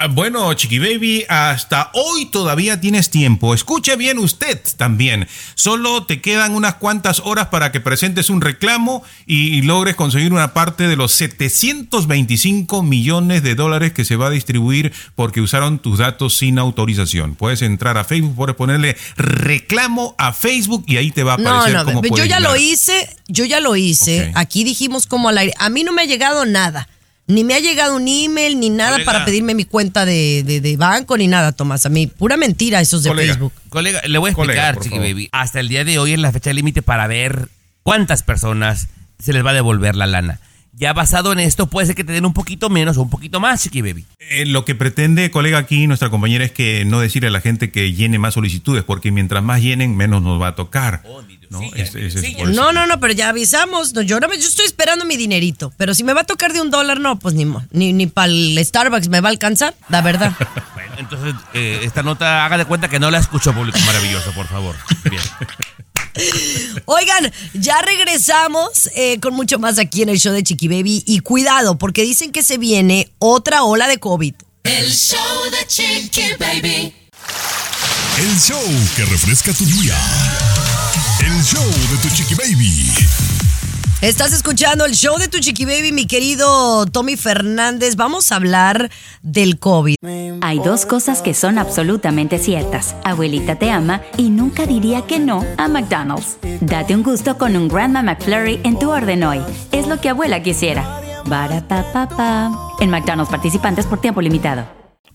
Ah, 0.02 0.08
Bueno, 0.08 0.54
Chiqui 0.54 0.80
Baby, 0.80 1.26
hasta 1.28 1.92
hoy 1.94 2.28
todavía 2.28 2.80
tienes 2.80 3.10
tiempo. 3.10 3.54
Escuche 3.54 3.98
bien 3.98 4.18
usted 4.18 4.58
también. 4.78 5.28
Solo 5.56 6.06
te 6.06 6.22
quedan 6.22 6.56
unas 6.56 6.76
cuantas 6.76 7.20
horas 7.20 7.48
para 7.48 7.74
que 7.74 7.82
presentes 7.82 8.30
un 8.30 8.40
reclamo 8.40 9.04
y, 9.26 9.62
logres 9.64 9.98
conseguir 9.98 10.32
una 10.32 10.54
parte 10.54 10.88
de 10.88 10.96
los 10.96 11.12
725 11.12 12.82
millones 12.82 13.44
de 13.44 13.56
dólares 13.56 13.92
que 13.92 14.06
se 14.06 14.16
va 14.16 14.28
a 14.28 14.30
distribuir 14.30 14.94
porque 15.16 15.42
usaron 15.42 15.80
tus 15.80 15.98
datos 15.98 16.38
sin 16.38 16.60
autorización. 16.60 17.36
Puedes 17.36 17.62
entrar 17.62 17.98
a 17.98 18.06
Facebook, 18.06 18.36
puedes 18.38 18.56
ponerle 18.56 18.96
reclamo 19.18 20.16
a 20.18 20.32
Facebook 20.32 20.86
y 20.88 20.96
ahí 20.96 21.12
te 21.12 21.24
va 21.24 21.34
a 21.34 21.38
No, 21.38 21.50
aparecer 21.50 21.86
no, 21.86 22.02
cómo 22.02 22.16
yo 22.16 22.24
ya 22.24 22.40
lo 22.40 22.56
hice, 22.56 23.18
yo 23.28 23.44
ya 23.44 23.60
lo 23.60 23.76
hice. 23.76 24.32
Aquí 24.36 24.64
dijimos 24.64 25.08
como 25.08 25.28
al 25.28 25.40
aire. 25.40 25.54
A 25.60 25.70
mí 25.70 25.84
no 25.84 25.92
me 25.92 26.04
ha 26.04 26.06
llegado 26.06 26.46
nada. 26.46 26.88
Ni 27.30 27.44
me 27.44 27.54
ha 27.54 27.60
llegado 27.60 27.96
un 27.96 28.08
email, 28.08 28.60
ni 28.60 28.72
nada 28.72 28.94
Colega. 28.94 29.12
para 29.12 29.24
pedirme 29.26 29.54
mi 29.54 29.64
cuenta 29.64 30.04
de, 30.04 30.44
de- 30.44 30.62
de 30.62 30.78
banco, 30.78 31.16
ni 31.16 31.28
nada, 31.28 31.52
Tomás. 31.52 31.86
A 31.86 31.90
mí, 31.90 32.08
pura 32.08 32.38
mentira 32.38 32.82
esos 32.82 33.04
de 33.04 33.10
Colega. 33.12 33.34
Facebook. 33.34 33.54
Colega, 33.70 34.02
le 34.08 34.18
voy 34.18 34.30
a 34.30 34.32
explicar, 34.32 34.80
Chiqui. 34.80 34.98
Baby. 34.98 35.30
Hasta 35.32 35.60
el 35.60 35.70
día 35.70 35.84
de 35.86 36.00
hoy 36.00 36.14
es 36.14 36.20
la 36.20 36.32
fecha 36.32 36.52
límite 36.52 36.82
para 36.82 37.06
ver 37.06 37.48
cuántas 37.84 38.24
personas 38.24 38.88
se 39.20 39.32
les 39.32 39.46
va 39.46 39.52
a 39.52 39.54
devolver 39.54 39.96
la 39.96 40.08
lana. 40.08 40.40
Ya 40.74 40.94
basado 40.94 41.32
en 41.34 41.40
esto, 41.40 41.68
puede 41.68 41.88
ser 41.88 41.96
que 41.96 42.04
te 42.04 42.14
den 42.14 42.26
un 42.26 42.34
poquito 42.34 42.70
menos 42.70 42.98
o 42.98 43.02
un 43.04 43.10
poquito 43.12 43.40
más, 43.40 43.62
Chiqui 43.62 43.82
Baby. 43.84 44.06
Eh, 44.20 44.46
lo 44.48 44.66
que 44.66 44.74
pretende, 44.74 45.30
colega, 45.30 45.58
aquí 45.60 45.86
nuestra 45.88 46.10
compañera 46.10 46.46
es 46.46 46.52
que 46.52 46.84
no 46.86 47.00
decirle 47.00 47.28
a 47.28 47.32
la 47.32 47.42
gente 47.42 47.70
que 47.70 47.94
llene 47.94 48.18
más 48.18 48.34
solicitudes, 48.34 48.84
porque 48.84 49.12
mientras 49.12 49.44
más 49.44 49.62
llenen, 49.62 49.96
menos 49.96 50.24
nos 50.24 50.42
va 50.42 50.48
a 50.48 50.56
tocar. 50.56 51.04
¿No? 51.50 51.62
Ese 51.76 52.06
es 52.08 52.16
eso. 52.16 52.46
No, 52.48 52.72
no, 52.72 52.86
no, 52.88 53.00
pero 53.00 53.14
ya 53.14 53.30
avisamos. 53.30 53.94
No, 53.94 54.02
yo, 54.02 54.20
no 54.20 54.28
me- 54.28 54.38
yo 54.40 54.48
estoy 54.48 54.66
esperando 54.66 55.06
mi 55.06 55.18
dinerito. 55.18 55.74
Pero 55.78 55.94
si 55.94 56.04
me 56.04 56.14
va 56.14 56.22
a 56.22 56.24
tocar 56.26 56.54
de 56.54 56.62
un 56.62 56.70
dólar, 56.72 57.00
no, 57.00 57.18
pues 57.20 57.34
ni, 57.36 57.46
mo- 57.46 57.64
ni, 57.72 57.92
ni 57.94 58.08
para 58.08 58.32
el 58.32 58.60
Starbucks 58.64 59.10
me 59.10 59.22
va 59.22 59.30
a 59.30 59.32
alcanzar, 59.32 59.76
la 59.90 60.02
verdad. 60.02 60.34
Bueno, 60.74 60.94
entonces, 60.98 61.34
eh, 61.54 61.82
esta 61.84 62.04
nota, 62.04 62.46
haga 62.46 62.58
de 62.58 62.66
cuenta 62.66 62.88
que 62.90 63.00
no 63.00 63.12
la 63.12 63.20
escuchó 63.20 63.54
público 63.54 63.78
maravilloso, 63.86 64.32
por 64.34 64.48
favor. 64.48 64.76
Bien. 65.10 65.22
Oigan, 66.86 67.32
ya 67.54 67.82
regresamos 67.82 68.90
eh, 68.96 69.20
con 69.20 69.34
mucho 69.34 69.60
más 69.60 69.78
aquí 69.80 70.02
en 70.02 70.10
el 70.10 70.20
show 70.20 70.34
de 70.34 70.44
Chiqui 70.44 70.68
Baby. 70.68 71.04
Y 71.06 71.20
cuidado, 71.20 71.78
porque 71.78 72.04
dicen 72.04 72.32
que 72.32 72.44
se 72.44 72.58
viene 72.58 73.12
otra 73.20 73.64
ola 73.64 73.88
de 73.88 73.98
COVID. 74.00 74.34
El 74.64 74.92
show 74.92 75.20
de 75.52 75.68
Chiqui 75.68 76.24
Baby. 76.40 76.94
El 78.20 78.40
show 78.40 78.62
que 78.96 79.06
refresca 79.06 79.54
tu 79.54 79.66
día. 79.66 79.96
El 81.30 81.44
show 81.44 81.64
de 81.64 81.98
tu 82.02 82.10
chiqui 82.10 82.34
baby. 82.34 82.92
Estás 84.02 84.34
escuchando 84.34 84.84
el 84.86 84.94
show 84.94 85.18
de 85.20 85.28
tu 85.28 85.38
Chiqui 85.40 85.66
Baby, 85.66 85.92
mi 85.92 86.08
querido 86.08 86.88
Tommy 86.88 87.18
Fernández. 87.18 87.96
Vamos 87.98 88.32
a 88.32 88.38
hablar 88.38 88.90
del 89.22 89.60
COVID. 89.60 89.96
Hay 90.42 90.60
dos 90.60 90.88
cosas 90.88 91.22
que 91.22 91.36
son 91.36 91.60
absolutamente 91.60 92.40
ciertas. 92.40 92.96
Abuelita 93.04 93.60
te 93.60 93.70
ama 93.70 94.02
y 94.18 94.30
nunca 94.30 94.66
diría 94.66 95.06
que 95.06 95.20
no 95.20 95.46
a 95.58 95.68
McDonald's. 95.68 96.38
Date 96.62 96.96
un 96.96 97.04
gusto 97.04 97.38
con 97.38 97.56
un 97.56 97.68
Grandma 97.68 98.02
McFlurry 98.02 98.60
en 98.64 98.80
tu 98.80 98.90
orden 98.90 99.24
hoy. 99.24 99.42
Es 99.72 99.86
lo 99.86 100.02
que 100.02 100.10
abuela 100.10 100.42
quisiera. 100.42 101.02
Barapapapa. 101.26 102.52
En 102.80 102.90
McDonald's 102.90 103.30
participantes 103.30 103.86
por 103.86 104.02
tiempo 104.02 104.22
limitado. 104.22 104.66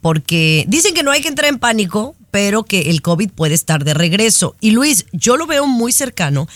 Porque 0.00 0.64
dicen 0.68 0.94
que 0.94 1.02
no 1.02 1.10
hay 1.10 1.22
que 1.22 1.28
entrar 1.28 1.48
en 1.48 1.58
pánico, 1.58 2.14
pero 2.34 2.64
que 2.64 2.90
el 2.90 3.00
COVID 3.00 3.30
puede 3.30 3.54
estar 3.54 3.84
de 3.84 3.94
regreso. 3.94 4.56
Y 4.60 4.72
Luis, 4.72 5.06
yo 5.12 5.36
lo 5.36 5.46
veo 5.46 5.68
muy 5.68 5.92
cercano. 5.92 6.48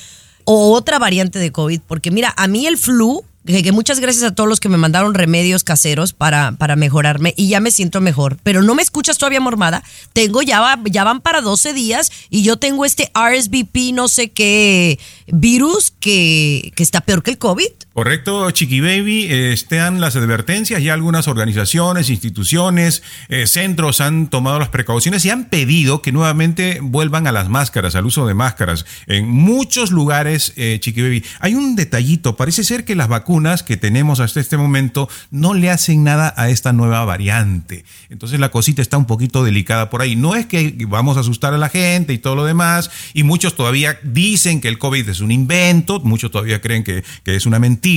O 0.43 0.73
otra 0.73 0.99
variante 0.99 1.39
de 1.39 1.53
COVID, 1.53 1.83
porque 1.87 2.11
mira, 2.11 2.35
a 2.37 2.49
mí 2.49 2.67
el 2.67 2.79
flu, 2.79 3.23
que, 3.47 3.71
muchas 3.71 4.01
gracias 4.01 4.25
a 4.25 4.35
todos 4.35 4.49
los 4.49 4.59
que 4.59 4.69
me 4.69 4.77
mandaron 4.77 5.15
remedios 5.15 5.63
caseros 5.63 6.13
para, 6.13 6.51
para 6.59 6.75
mejorarme 6.75 7.33
y 7.37 7.47
ya 7.47 7.61
me 7.61 7.71
siento 7.71 8.01
mejor, 8.01 8.39
pero 8.43 8.63
no 8.63 8.75
me 8.75 8.83
escuchas 8.83 9.19
todavía 9.19 9.39
mormada. 9.39 9.85
Tengo 10.15 10.43
ya, 10.43 10.81
ya 10.87 11.05
van 11.05 11.21
para 11.21 11.43
12 11.43 11.73
días 11.75 12.11
y 12.29 12.43
yo 12.43 12.57
tengo 12.57 12.85
este 12.85 13.13
RSVP, 13.15 13.93
no 13.93 14.09
sé 14.09 14.31
qué 14.31 14.99
virus 15.29 15.93
que, 15.93 16.73
que 16.75 16.83
está 16.83 17.03
peor 17.03 17.23
que 17.23 17.31
el 17.31 17.39
COVID. 17.39 17.71
Correcto, 17.99 18.49
Chiqui 18.53 18.81
Baby. 18.81 19.27
Están 19.29 20.01
las 20.01 20.15
advertencias. 20.15 20.81
Ya 20.81 20.95
algunas 20.95 21.27
organizaciones, 21.27 22.11
instituciones, 22.11 23.03
eh, 23.29 23.49
centros 23.49 24.01
han 24.01 24.29
tomado 24.29 24.61
las 24.61 24.69
precauciones 24.69 25.25
y 25.25 25.31
han 25.31 25.47
pedido 25.47 26.01
que 26.01 26.13
nuevamente 26.13 26.79
vuelvan 26.81 27.27
a 27.27 27.33
las 27.33 27.49
máscaras, 27.49 27.97
al 27.97 28.07
uso 28.07 28.25
de 28.29 28.35
máscaras. 28.35 28.87
En 29.09 29.29
muchos 29.29 29.91
lugares, 29.91 30.53
eh, 30.55 30.79
Chiqui 30.81 31.03
Baby, 31.03 31.25
hay 31.41 31.57
un 31.57 31.75
detallito. 31.75 32.37
Parece 32.37 32.63
ser 32.63 32.85
que 32.85 32.95
las 32.95 33.09
vacunas 33.09 33.65
que 33.65 33.77
tenemos 33.77 34.21
hasta 34.21 34.39
este 34.39 34.57
momento 34.57 35.09
no 35.33 35.55
le 35.55 35.69
hacen 35.69 36.05
nada 36.05 36.33
a 36.37 36.51
esta 36.51 36.73
nueva 36.73 37.05
variante. 37.05 37.85
Entonces 38.11 38.39
la 38.39 38.53
cosita 38.53 38.81
está 38.81 38.97
un 38.97 39.07
poquito 39.07 39.43
delicada 39.43 39.91
por 39.91 40.03
ahí. 40.03 40.15
No 40.15 40.37
es 40.37 40.47
que 40.47 40.73
vamos 40.87 41.17
a 41.17 41.21
asustar 41.21 41.53
a 41.53 41.59
la 41.59 41.69
gente 41.69 42.13
y 42.13 42.19
todo 42.19 42.37
lo 42.37 42.45
demás. 42.45 42.93
Y 43.13 43.25
muchos 43.25 43.57
todavía 43.57 43.99
dicen 44.05 44.61
que 44.61 44.69
el 44.69 44.79
COVID 44.79 45.09
es 45.09 45.19
un 45.19 45.33
invento. 45.33 45.99
Muchos 45.99 46.31
todavía 46.31 46.61
creen 46.61 46.85
que 46.85 47.03
es 47.25 47.45
una 47.45 47.59
mentira. 47.59 47.88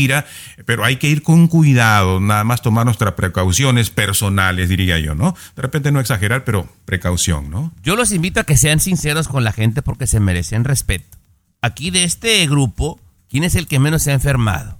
Pero 0.65 0.83
hay 0.83 0.97
que 0.97 1.07
ir 1.07 1.23
con 1.23 1.47
cuidado. 1.47 2.19
Nada 2.19 2.43
más 2.43 2.61
tomar 2.61 2.85
nuestras 2.85 3.13
precauciones 3.13 3.89
personales, 3.89 4.69
diría 4.69 4.99
yo, 4.99 5.15
¿no? 5.15 5.35
De 5.55 5.61
repente 5.61 5.91
no 5.91 5.99
exagerar, 5.99 6.43
pero 6.43 6.67
precaución, 6.85 7.49
¿no? 7.49 7.73
Yo 7.83 7.95
los 7.95 8.11
invito 8.11 8.39
a 8.39 8.43
que 8.43 8.57
sean 8.57 8.79
sinceros 8.79 9.27
con 9.27 9.43
la 9.43 9.51
gente 9.51 9.81
porque 9.81 10.07
se 10.07 10.19
merecen 10.19 10.63
respeto. 10.63 11.17
Aquí 11.61 11.91
de 11.91 12.03
este 12.03 12.45
grupo, 12.47 12.99
¿quién 13.29 13.43
es 13.43 13.55
el 13.55 13.67
que 13.67 13.79
menos 13.79 14.03
se 14.03 14.11
ha 14.11 14.15
enfermado? 14.15 14.79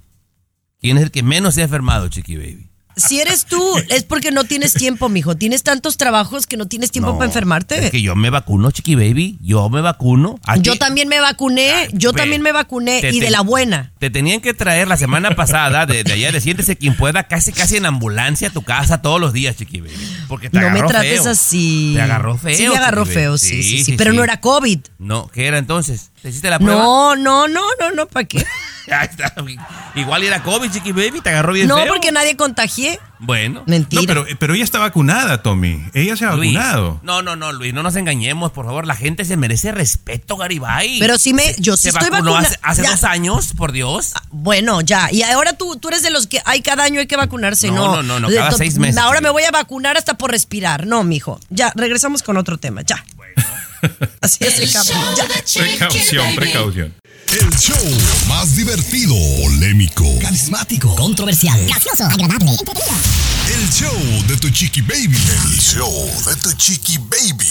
¿Quién 0.79 0.97
es 0.97 1.03
el 1.03 1.11
que 1.11 1.21
menos 1.21 1.55
se 1.55 1.61
ha 1.61 1.65
enfermado, 1.65 2.07
Chiqui 2.07 2.37
Baby? 2.37 2.70
Si 2.95 3.19
eres 3.19 3.45
tú, 3.45 3.61
es 3.89 4.03
porque 4.03 4.31
no 4.31 4.43
tienes 4.43 4.73
tiempo, 4.73 5.09
mijo. 5.09 5.35
Tienes 5.35 5.63
tantos 5.63 5.97
trabajos 5.97 6.47
que 6.47 6.57
no 6.57 6.67
tienes 6.67 6.91
tiempo 6.91 7.11
No, 7.11 7.17
para 7.17 7.27
enfermarte. 7.29 7.85
Es 7.85 7.91
que 7.91 8.01
yo 8.01 8.15
me 8.15 8.29
vacuno, 8.29 8.71
Chiqui 8.71 8.95
Baby. 8.95 9.37
Yo 9.41 9.69
me 9.69 9.81
vacuno. 9.81 10.39
Aquí- 10.45 10.61
Yo 10.61 10.77
también 10.77 11.07
me 11.07 11.19
vacuné, 11.19 11.87
yo 11.93 12.13
también 12.13 12.41
me 12.41 12.51
vacuné 12.51 13.01
te- 13.01 13.11
y 13.11 13.19
de 13.19 13.29
la 13.29 13.41
buena. 13.41 13.91
Te 13.99 14.09
tenían 14.09 14.41
que 14.41 14.53
traer 14.53 14.87
la 14.87 14.97
semana 14.97 15.35
pasada 15.35 15.85
de, 15.85 16.03
de 16.03 16.13
allá 16.13 16.31
de 16.31 16.41
Siéntese 16.41 16.75
quien 16.75 16.95
pueda, 16.95 17.23
casi 17.27 17.51
casi 17.51 17.77
en 17.77 17.85
ambulancia 17.85 18.49
a 18.49 18.51
tu 18.51 18.61
casa 18.63 19.01
todos 19.01 19.19
los 19.19 19.33
días, 19.33 19.55
Chiqui 19.55 19.81
Baby. 19.81 19.93
Porque 20.27 20.49
te 20.49 20.59
No 20.59 20.69
me 20.69 20.81
trates 20.83 21.21
feo. 21.21 21.31
así. 21.31 21.93
Te 21.95 22.01
agarró 22.01 22.37
feo. 22.37 22.55
Sí, 22.57 22.67
me 22.67 22.75
agarró 22.77 23.05
feo, 23.05 23.37
sí, 23.37 23.63
sí, 23.63 23.83
sí, 23.83 23.93
pero 23.97 24.13
no 24.13 24.23
era 24.23 24.39
COVID. 24.41 24.79
No, 24.99 25.27
¿qué 25.33 25.47
era 25.47 25.57
entonces? 25.57 26.10
¿Te 26.21 26.29
hiciste 26.29 26.49
la 26.49 26.59
prueba? 26.59 26.81
No, 26.81 27.15
no, 27.15 27.47
no, 27.47 27.61
no, 27.79 27.91
no, 27.91 28.07
¿para 28.07 28.27
qué? 28.27 28.45
Igual 29.95 30.23
era 30.23 30.43
COVID, 30.43 30.69
Chiqui 30.71 30.91
Baby, 30.91 31.21
te 31.21 31.29
agarró 31.29 31.53
bien 31.53 31.67
No, 31.67 31.77
feo. 31.77 31.87
porque 31.87 32.11
nadie 32.11 32.35
contagié. 32.35 32.99
Bueno. 33.19 33.63
Mentira. 33.67 34.01
No, 34.01 34.07
pero, 34.07 34.25
pero 34.39 34.53
ella 34.53 34.63
está 34.63 34.79
vacunada, 34.79 35.41
Tommy. 35.43 35.81
Ella 35.93 36.15
se 36.17 36.25
ha 36.25 36.33
Luis, 36.33 36.53
vacunado. 36.53 36.99
no, 37.03 37.21
no, 37.21 37.35
no, 37.35 37.51
Luis, 37.53 37.73
no 37.73 37.83
nos 37.83 37.95
engañemos, 37.95 38.51
por 38.51 38.65
favor. 38.65 38.85
La 38.87 38.95
gente 38.95 39.23
se 39.25 39.37
merece 39.37 39.71
respeto, 39.71 40.35
Garibay. 40.37 40.99
Pero 40.99 41.17
sí 41.17 41.33
me, 41.33 41.55
yo 41.59 41.77
sí 41.77 41.83
se 41.83 41.89
estoy 41.89 42.09
vacunó 42.09 42.33
vacunada. 42.33 42.55
hace, 42.63 42.81
hace 42.83 42.91
dos 42.91 43.03
años, 43.03 43.53
por 43.55 43.71
Dios. 43.71 44.13
Bueno, 44.31 44.81
ya. 44.81 45.09
Y 45.11 45.21
ahora 45.23 45.53
tú, 45.53 45.77
tú 45.77 45.87
eres 45.89 46.01
de 46.03 46.09
los 46.09 46.27
que 46.27 46.41
hay 46.45 46.61
cada 46.61 46.83
año 46.83 46.99
hay 46.99 47.07
que 47.07 47.15
vacunarse, 47.17 47.69
No, 47.69 47.75
¿no? 47.75 48.03
no, 48.03 48.19
no, 48.19 48.29
no, 48.29 48.35
cada 48.35 48.51
seis 48.51 48.77
meses, 48.77 48.97
Ahora 48.97 49.19
sí. 49.19 49.23
me 49.23 49.29
voy 49.29 49.43
a 49.43 49.51
vacunar 49.51 49.95
hasta 49.97 50.17
por 50.17 50.31
respirar. 50.31 50.85
No, 50.87 51.03
mijo. 51.03 51.39
Ya, 51.49 51.71
regresamos 51.75 52.23
con 52.23 52.37
otro 52.37 52.57
tema. 52.57 52.81
Ya. 52.81 53.03
Así 54.21 54.43
es. 54.43 54.55
Precaución, 55.53 56.35
precaución. 56.35 56.93
El 57.31 57.49
show 57.57 57.77
más 58.27 58.55
divertido, 58.57 59.15
polémico, 59.41 60.03
Carismático, 60.21 60.93
controversial, 60.95 61.65
gracioso, 61.65 62.03
agradable, 62.03 62.51
entretenido. 62.51 62.93
el 63.47 63.69
show 63.69 64.27
de 64.27 64.37
tu 64.37 64.49
chiqui 64.49 64.81
baby. 64.81 65.17
El 65.45 65.59
show 65.59 66.11
de 66.25 66.35
tu 66.35 66.51
chiqui 66.53 66.97
baby. 66.97 67.47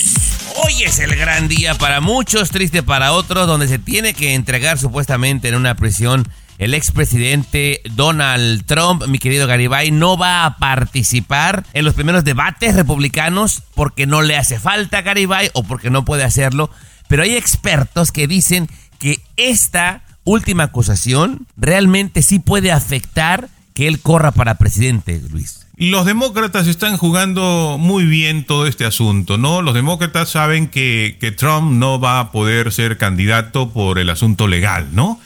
Hoy 0.56 0.82
es 0.82 0.98
el 0.98 1.16
gran 1.16 1.48
día 1.48 1.76
para 1.76 2.00
muchos, 2.02 2.50
triste 2.50 2.82
para 2.82 3.12
otros, 3.12 3.46
donde 3.46 3.68
se 3.68 3.78
tiene 3.78 4.12
que 4.12 4.34
entregar 4.34 4.78
supuestamente 4.78 5.48
en 5.48 5.54
una 5.54 5.74
prisión 5.76 6.28
el 6.60 6.74
expresidente 6.74 7.80
Donald 7.92 8.66
Trump, 8.66 9.06
mi 9.06 9.18
querido 9.18 9.46
Garibay, 9.46 9.90
no 9.90 10.18
va 10.18 10.44
a 10.44 10.58
participar 10.58 11.64
en 11.72 11.86
los 11.86 11.94
primeros 11.94 12.22
debates 12.22 12.76
republicanos 12.76 13.62
porque 13.74 14.06
no 14.06 14.20
le 14.20 14.36
hace 14.36 14.60
falta 14.60 15.00
Garibay 15.00 15.48
o 15.54 15.62
porque 15.62 15.88
no 15.88 16.04
puede 16.04 16.22
hacerlo. 16.22 16.70
Pero 17.08 17.22
hay 17.22 17.34
expertos 17.34 18.12
que 18.12 18.26
dicen 18.26 18.68
que 18.98 19.20
esta 19.38 20.02
última 20.24 20.64
acusación 20.64 21.46
realmente 21.56 22.20
sí 22.20 22.38
puede 22.38 22.72
afectar 22.72 23.48
que 23.72 23.88
él 23.88 24.00
corra 24.00 24.30
para 24.30 24.58
presidente, 24.58 25.18
Luis. 25.30 25.66
Los 25.78 26.04
demócratas 26.04 26.66
están 26.66 26.98
jugando 26.98 27.78
muy 27.80 28.04
bien 28.04 28.44
todo 28.44 28.66
este 28.66 28.84
asunto, 28.84 29.38
¿no? 29.38 29.62
Los 29.62 29.72
demócratas 29.72 30.28
saben 30.28 30.68
que, 30.68 31.16
que 31.18 31.32
Trump 31.32 31.72
no 31.72 31.98
va 31.98 32.20
a 32.20 32.32
poder 32.32 32.70
ser 32.70 32.98
candidato 32.98 33.70
por 33.70 33.98
el 33.98 34.10
asunto 34.10 34.46
legal, 34.46 34.88
¿no? 34.92 35.18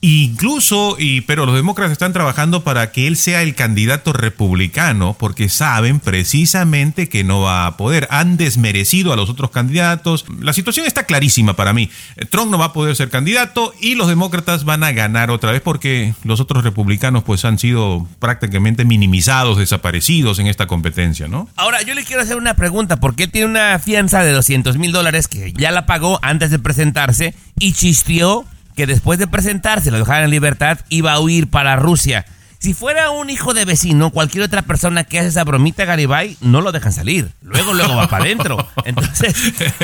Incluso, 0.00 0.94
y, 0.96 1.22
pero 1.22 1.44
los 1.44 1.56
demócratas 1.56 1.90
están 1.90 2.12
trabajando 2.12 2.62
para 2.62 2.92
que 2.92 3.08
él 3.08 3.16
sea 3.16 3.42
el 3.42 3.56
candidato 3.56 4.12
republicano, 4.12 5.16
porque 5.18 5.48
saben 5.48 5.98
precisamente 5.98 7.08
que 7.08 7.24
no 7.24 7.40
va 7.40 7.66
a 7.66 7.76
poder. 7.76 8.06
Han 8.10 8.36
desmerecido 8.36 9.12
a 9.12 9.16
los 9.16 9.28
otros 9.28 9.50
candidatos. 9.50 10.24
La 10.40 10.52
situación 10.52 10.86
está 10.86 11.02
clarísima 11.02 11.56
para 11.56 11.72
mí. 11.72 11.90
Trump 12.30 12.52
no 12.52 12.58
va 12.58 12.66
a 12.66 12.72
poder 12.72 12.94
ser 12.94 13.10
candidato 13.10 13.74
y 13.80 13.96
los 13.96 14.06
demócratas 14.06 14.64
van 14.64 14.84
a 14.84 14.92
ganar 14.92 15.32
otra 15.32 15.50
vez 15.50 15.62
porque 15.62 16.14
los 16.22 16.38
otros 16.38 16.62
republicanos 16.62 17.24
pues 17.24 17.44
han 17.44 17.58
sido 17.58 18.06
prácticamente 18.20 18.84
minimizados, 18.84 19.58
desaparecidos 19.58 20.38
en 20.38 20.46
esta 20.46 20.68
competencia, 20.68 21.26
¿no? 21.26 21.48
Ahora, 21.56 21.82
yo 21.82 21.94
le 21.94 22.04
quiero 22.04 22.22
hacer 22.22 22.36
una 22.36 22.54
pregunta, 22.54 22.98
porque 22.98 23.24
él 23.24 23.32
tiene 23.32 23.48
una 23.48 23.80
fianza 23.80 24.22
de 24.22 24.30
200 24.30 24.78
mil 24.78 24.92
dólares 24.92 25.26
que 25.26 25.52
ya 25.54 25.72
la 25.72 25.86
pagó 25.86 26.20
antes 26.22 26.52
de 26.52 26.60
presentarse 26.60 27.34
y 27.58 27.72
chistió 27.72 28.44
que 28.78 28.86
después 28.86 29.18
de 29.18 29.26
presentarse, 29.26 29.90
lo 29.90 29.98
dejaran 29.98 30.22
en 30.22 30.30
libertad, 30.30 30.78
iba 30.88 31.12
a 31.12 31.18
huir 31.18 31.50
para 31.50 31.74
Rusia. 31.74 32.24
Si 32.60 32.74
fuera 32.74 33.10
un 33.10 33.30
hijo 33.30 33.54
de 33.54 33.64
vecino, 33.64 34.10
cualquier 34.10 34.42
otra 34.42 34.62
persona 34.62 35.04
que 35.04 35.20
hace 35.20 35.28
esa 35.28 35.44
bromita 35.44 35.84
Garibay, 35.84 36.36
no 36.40 36.60
lo 36.60 36.72
dejan 36.72 36.92
salir. 36.92 37.30
Luego, 37.40 37.72
luego 37.72 37.94
va 37.94 38.08
para 38.08 38.24
adentro. 38.24 38.68
Entonces, 38.84 39.36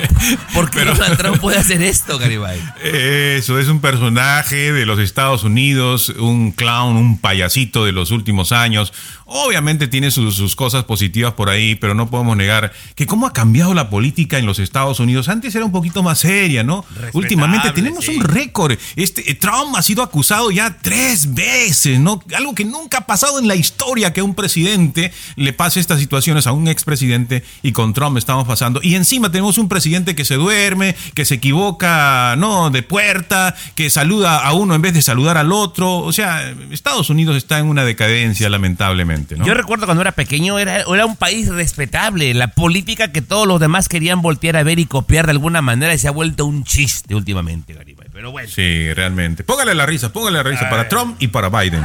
¿por 0.55 0.73
qué 0.73 0.85
Donald 0.85 1.17
Trump 1.19 1.39
puede 1.39 1.57
hacer 1.57 1.81
esto, 1.83 2.19
Garibay? 2.19 2.61
Eso 2.83 3.61
es 3.61 3.69
un 3.69 3.81
personaje 3.81 4.73
de 4.73 4.87
los 4.87 4.99
Estados 4.99 5.45
Unidos, 5.45 6.09
un 6.19 6.51
clown, 6.51 6.97
un 6.97 7.19
payasito 7.19 7.85
de 7.85 7.93
los 7.93 8.11
últimos 8.11 8.51
años. 8.51 8.93
Obviamente 9.27 9.87
tiene 9.87 10.11
sus, 10.11 10.35
sus 10.35 10.57
cosas 10.57 10.83
positivas 10.83 11.35
por 11.35 11.51
ahí, 11.51 11.77
pero 11.77 11.95
no 11.95 12.11
podemos 12.11 12.37
negar 12.37 12.73
que 12.97 13.07
cómo 13.07 13.29
ha 13.29 13.33
cambiado 13.33 13.73
la 13.75 13.89
política 13.89 14.39
en 14.39 14.47
los 14.47 14.59
Estados 14.59 14.99
Unidos. 14.99 15.29
Antes 15.29 15.55
era 15.55 15.65
un 15.65 15.73
poquito 15.73 16.03
más 16.03 16.19
seria, 16.19 16.65
¿no? 16.65 16.85
Últimamente 17.13 17.71
tenemos 17.71 18.09
un 18.09 18.21
récord. 18.21 18.77
Este 18.97 19.23
Trump 19.37 19.77
ha 19.77 19.83
sido 19.83 20.03
acusado 20.03 20.51
ya 20.51 20.77
tres 20.83 21.33
veces, 21.35 22.01
¿no? 22.01 22.21
Algo 22.37 22.55
que 22.55 22.64
nunca 22.65 22.99
ha 22.99 23.07
pasado 23.07 23.39
en 23.39 23.49
la 23.49 23.55
historia 23.55 24.13
que 24.13 24.23
un 24.23 24.35
presidente 24.35 25.13
le 25.37 25.53
pase 25.53 25.81
estas 25.81 26.01
situaciones 26.01 26.47
a 26.47 26.53
un 26.53 26.69
expresidente 26.69 27.43
y 27.63 27.73
con 27.73 27.93
Trump 27.93 28.17
estamos 28.17 28.47
pasando. 28.47 28.81
Y 28.83 28.95
encima 28.95 29.31
tenemos 29.31 29.59
un 29.59 29.69
presidente 29.69 30.15
que 30.15 30.25
se 30.25 30.35
duerme, 30.35 30.95
que 31.15 31.25
se 31.25 31.37
equivoca, 31.37 32.37
¿no? 32.37 32.71
De 32.71 32.83
puerta, 32.83 33.55
que 33.75 33.91
saluda 33.91 34.39
a 34.39 34.53
uno 34.53 34.75
en 34.75 34.83
vez 34.83 34.95
de 34.95 35.03
saludar 35.03 35.37
al 35.39 35.53
otro. 35.53 35.99
O 35.99 36.13
sea, 36.13 36.55
Estados 36.71 37.11
Unidos 37.11 37.37
está 37.37 37.59
en 37.59 37.67
una 37.67 37.85
decadencia, 37.85 38.49
lamentablemente, 38.49 39.37
¿no? 39.37 39.47
Yo 39.47 39.55
recuerdo 39.55 39.87
cuando 39.87 40.03
era 40.03 40.13
pequeño, 40.13 40.59
era, 40.59 40.83
era 40.83 41.07
un 41.07 41.17
país 41.17 41.49
respetable. 41.49 42.35
La 42.35 42.49
política 42.49 43.13
que 43.13 43.23
todos 43.23 43.47
los 43.47 43.61
demás 43.61 43.89
querían 43.89 44.23
voltear 44.23 44.57
a 44.57 44.63
ver 44.63 44.79
y 44.79 44.87
copiar 44.87 45.27
de 45.27 45.33
alguna 45.33 45.63
manera 45.63 45.95
y 45.95 45.99
se 45.99 46.09
ha 46.09 46.13
vuelto 46.13 46.47
un 46.47 46.65
chiste 46.65 47.15
últimamente. 47.15 47.75
Pero 48.15 48.31
bueno. 48.31 48.49
Sí, 48.49 48.95
realmente. 48.95 49.43
Póngale 49.43 49.75
la 49.75 49.87
risa, 49.87 50.13
póngale 50.13 50.37
la 50.37 50.45
risa 50.45 50.71
para 50.71 50.89
Trump 50.89 51.21
y 51.21 51.27
para 51.27 51.49
Biden. 51.49 51.85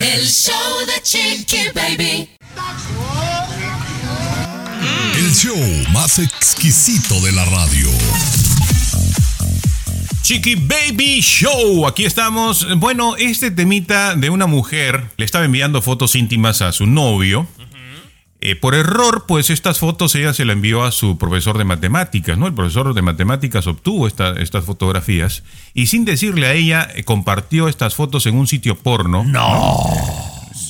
El 0.00 0.26
show 0.26 0.80
de 0.84 1.00
Chiqui 1.00 1.68
Baby. 1.72 2.28
El 5.16 5.32
show 5.32 5.56
más 5.92 6.18
exquisito 6.18 7.20
de 7.20 7.30
la 7.30 7.44
radio. 7.44 7.88
Chiqui 10.22 10.56
Baby 10.56 11.20
Show, 11.20 11.86
aquí 11.86 12.04
estamos. 12.04 12.66
Bueno, 12.78 13.14
este 13.16 13.52
temita 13.52 14.16
de 14.16 14.28
una 14.28 14.48
mujer 14.48 15.04
le 15.18 15.24
estaba 15.24 15.44
enviando 15.44 15.80
fotos 15.82 16.16
íntimas 16.16 16.62
a 16.62 16.72
su 16.72 16.86
novio. 16.86 17.46
Eh, 18.44 18.56
por 18.56 18.74
error, 18.74 19.24
pues 19.28 19.50
estas 19.50 19.78
fotos 19.78 20.16
ella 20.16 20.34
se 20.34 20.44
la 20.44 20.52
envió 20.52 20.82
a 20.82 20.90
su 20.90 21.16
profesor 21.16 21.58
de 21.58 21.64
matemáticas, 21.64 22.36
¿no? 22.36 22.48
El 22.48 22.54
profesor 22.54 22.92
de 22.92 23.00
matemáticas 23.00 23.68
obtuvo 23.68 24.08
esta- 24.08 24.32
estas 24.40 24.64
fotografías 24.64 25.44
y 25.74 25.86
sin 25.86 26.04
decirle 26.04 26.48
a 26.48 26.52
ella 26.54 26.88
eh, 26.92 27.04
compartió 27.04 27.68
estas 27.68 27.94
fotos 27.94 28.26
en 28.26 28.34
un 28.34 28.48
sitio 28.48 28.74
porno. 28.76 29.22
No. 29.22 29.76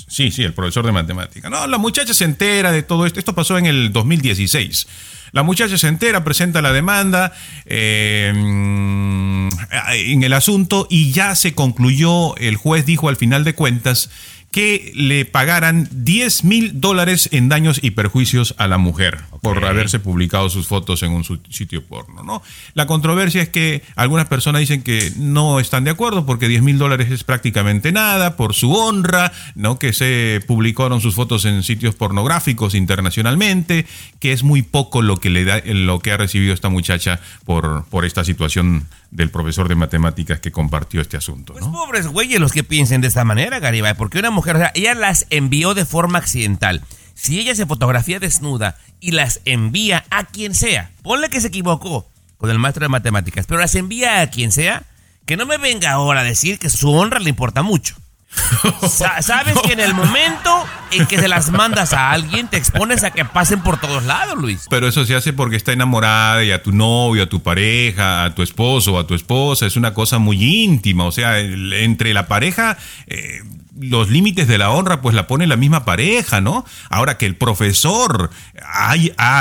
Sí, 0.06 0.30
sí, 0.30 0.42
el 0.42 0.52
profesor 0.52 0.84
de 0.84 0.92
matemáticas. 0.92 1.50
No, 1.50 1.66
la 1.66 1.78
muchacha 1.78 2.12
se 2.12 2.24
entera 2.24 2.70
de 2.72 2.82
todo 2.82 3.06
esto. 3.06 3.18
Esto 3.18 3.34
pasó 3.34 3.56
en 3.56 3.64
el 3.64 3.90
2016. 3.90 4.86
La 5.32 5.42
muchacha 5.42 5.78
se 5.78 5.88
entera, 5.88 6.22
presenta 6.24 6.60
la 6.60 6.74
demanda 6.74 7.32
eh, 7.64 8.32
mm, 8.36 9.48
en 9.94 10.22
el 10.24 10.32
asunto 10.34 10.86
y 10.90 11.12
ya 11.12 11.34
se 11.34 11.54
concluyó, 11.54 12.36
el 12.36 12.56
juez 12.56 12.84
dijo 12.84 13.08
al 13.08 13.16
final 13.16 13.42
de 13.44 13.54
cuentas 13.54 14.10
que 14.53 14.92
le 14.94 15.24
pagaran 15.24 15.88
10 15.90 16.44
mil 16.44 16.80
dólares 16.80 17.28
en 17.32 17.48
daños 17.48 17.80
y 17.82 17.90
perjuicios 17.90 18.55
a 18.59 18.68
la 18.68 18.78
mujer 18.78 19.18
por 19.43 19.64
haberse 19.64 19.99
publicado 19.99 20.49
sus 20.49 20.68
fotos 20.68 21.03
en 21.03 21.11
un 21.11 21.24
sitio 21.24 21.84
porno, 21.84 22.22
¿no? 22.22 22.45
La 22.74 22.86
controversia 22.86 23.43
es 23.43 23.49
que 23.49 23.82
algunas 23.97 24.26
personas 24.26 24.61
dicen 24.61 24.82
que 24.82 25.12
no 25.16 25.59
están 25.59 25.82
de 25.82 25.90
acuerdo 25.90 26.24
porque 26.24 26.47
10 26.47 26.62
mil 26.62 26.78
dólares 26.78 27.11
es 27.11 27.24
prácticamente 27.24 27.90
nada 27.90 28.36
por 28.36 28.55
su 28.55 28.72
honra, 28.72 29.32
¿no? 29.57 29.80
Que 29.80 29.93
se 29.93 30.40
publicaron 30.47 31.01
sus 31.01 31.16
fotos 31.16 31.45
en 31.45 31.64
sitios 31.64 31.97
pornográficos 31.97 32.76
internacionalmente, 32.76 33.84
que 34.20 34.32
es 34.32 34.45
muy 34.45 34.62
poco 34.62 35.03
lo 35.03 35.16
que 35.16 35.28
le 35.28 35.45
da, 35.45 35.61
lo 35.64 35.99
que 35.99 36.12
ha 36.12 36.16
recibido 36.16 36.55
esta 36.55 36.68
muchacha 36.68 37.18
por, 37.45 37.84
por 37.86 38.05
esta 38.05 38.22
situación 38.22 38.86
del 39.11 39.30
profesor 39.30 39.68
de 39.68 39.74
matemáticas 39.74 40.38
que 40.38 40.53
compartió 40.53 41.01
este 41.01 41.16
asunto, 41.16 41.55
¿no? 41.59 41.72
Pobres 41.72 42.07
güeyes 42.07 42.38
los 42.38 42.53
que 42.53 42.62
piensen 42.62 43.01
de 43.01 43.09
esta 43.09 43.24
manera, 43.24 43.59
Garibay, 43.59 43.95
porque 43.95 44.20
una 44.20 44.30
mujer, 44.30 44.55
o 44.55 44.59
sea, 44.61 44.70
ella 44.76 44.95
las 44.95 45.26
envió 45.30 45.74
de 45.74 45.84
forma 45.84 46.18
accidental. 46.18 46.84
Si 47.14 47.38
ella 47.38 47.54
se 47.54 47.66
fotografía 47.66 48.18
desnuda 48.18 48.76
y 49.00 49.12
las 49.12 49.40
envía 49.44 50.04
a 50.10 50.24
quien 50.24 50.54
sea, 50.54 50.90
ponle 51.02 51.28
que 51.30 51.40
se 51.40 51.48
equivocó 51.48 52.06
con 52.38 52.50
el 52.50 52.58
maestro 52.58 52.84
de 52.84 52.88
matemáticas, 52.88 53.46
pero 53.46 53.60
las 53.60 53.74
envía 53.74 54.20
a 54.20 54.26
quien 54.28 54.50
sea, 54.52 54.82
que 55.26 55.36
no 55.36 55.46
me 55.46 55.58
venga 55.58 55.92
ahora 55.92 56.20
a 56.20 56.24
decir 56.24 56.58
que 56.58 56.68
su 56.70 56.90
honra 56.90 57.20
le 57.20 57.30
importa 57.30 57.62
mucho. 57.62 57.94
Sa- 58.88 59.20
Sabes 59.22 59.54
que 59.64 59.74
en 59.74 59.80
el 59.80 59.94
momento 59.94 60.64
en 60.90 61.06
que 61.06 61.18
se 61.18 61.28
las 61.28 61.50
mandas 61.50 61.92
a 61.92 62.10
alguien, 62.10 62.48
te 62.48 62.56
expones 62.56 63.04
a 63.04 63.10
que 63.10 63.24
pasen 63.24 63.60
por 63.62 63.78
todos 63.78 64.02
lados, 64.04 64.36
Luis. 64.38 64.66
Pero 64.70 64.88
eso 64.88 65.04
se 65.04 65.14
hace 65.14 65.32
porque 65.32 65.56
está 65.56 65.72
enamorada 65.72 66.42
y 66.42 66.50
a 66.50 66.62
tu 66.62 66.72
novio, 66.72 67.24
a 67.24 67.28
tu 67.28 67.42
pareja, 67.42 68.24
a 68.24 68.34
tu 68.34 68.42
esposo 68.42 68.94
o 68.94 68.98
a 68.98 69.06
tu 69.06 69.14
esposa. 69.14 69.66
Es 69.66 69.76
una 69.76 69.92
cosa 69.94 70.18
muy 70.18 70.42
íntima. 70.42 71.04
O 71.04 71.12
sea, 71.12 71.38
entre 71.40 72.14
la 72.14 72.26
pareja, 72.26 72.76
eh, 73.06 73.42
los 73.82 74.10
límites 74.10 74.48
de 74.48 74.58
la 74.58 74.70
honra, 74.70 75.00
pues 75.00 75.14
la 75.14 75.26
pone 75.26 75.46
la 75.46 75.56
misma 75.56 75.84
pareja, 75.84 76.40
¿no? 76.40 76.64
Ahora 76.88 77.18
que 77.18 77.26
el 77.26 77.36
profesor 77.36 78.30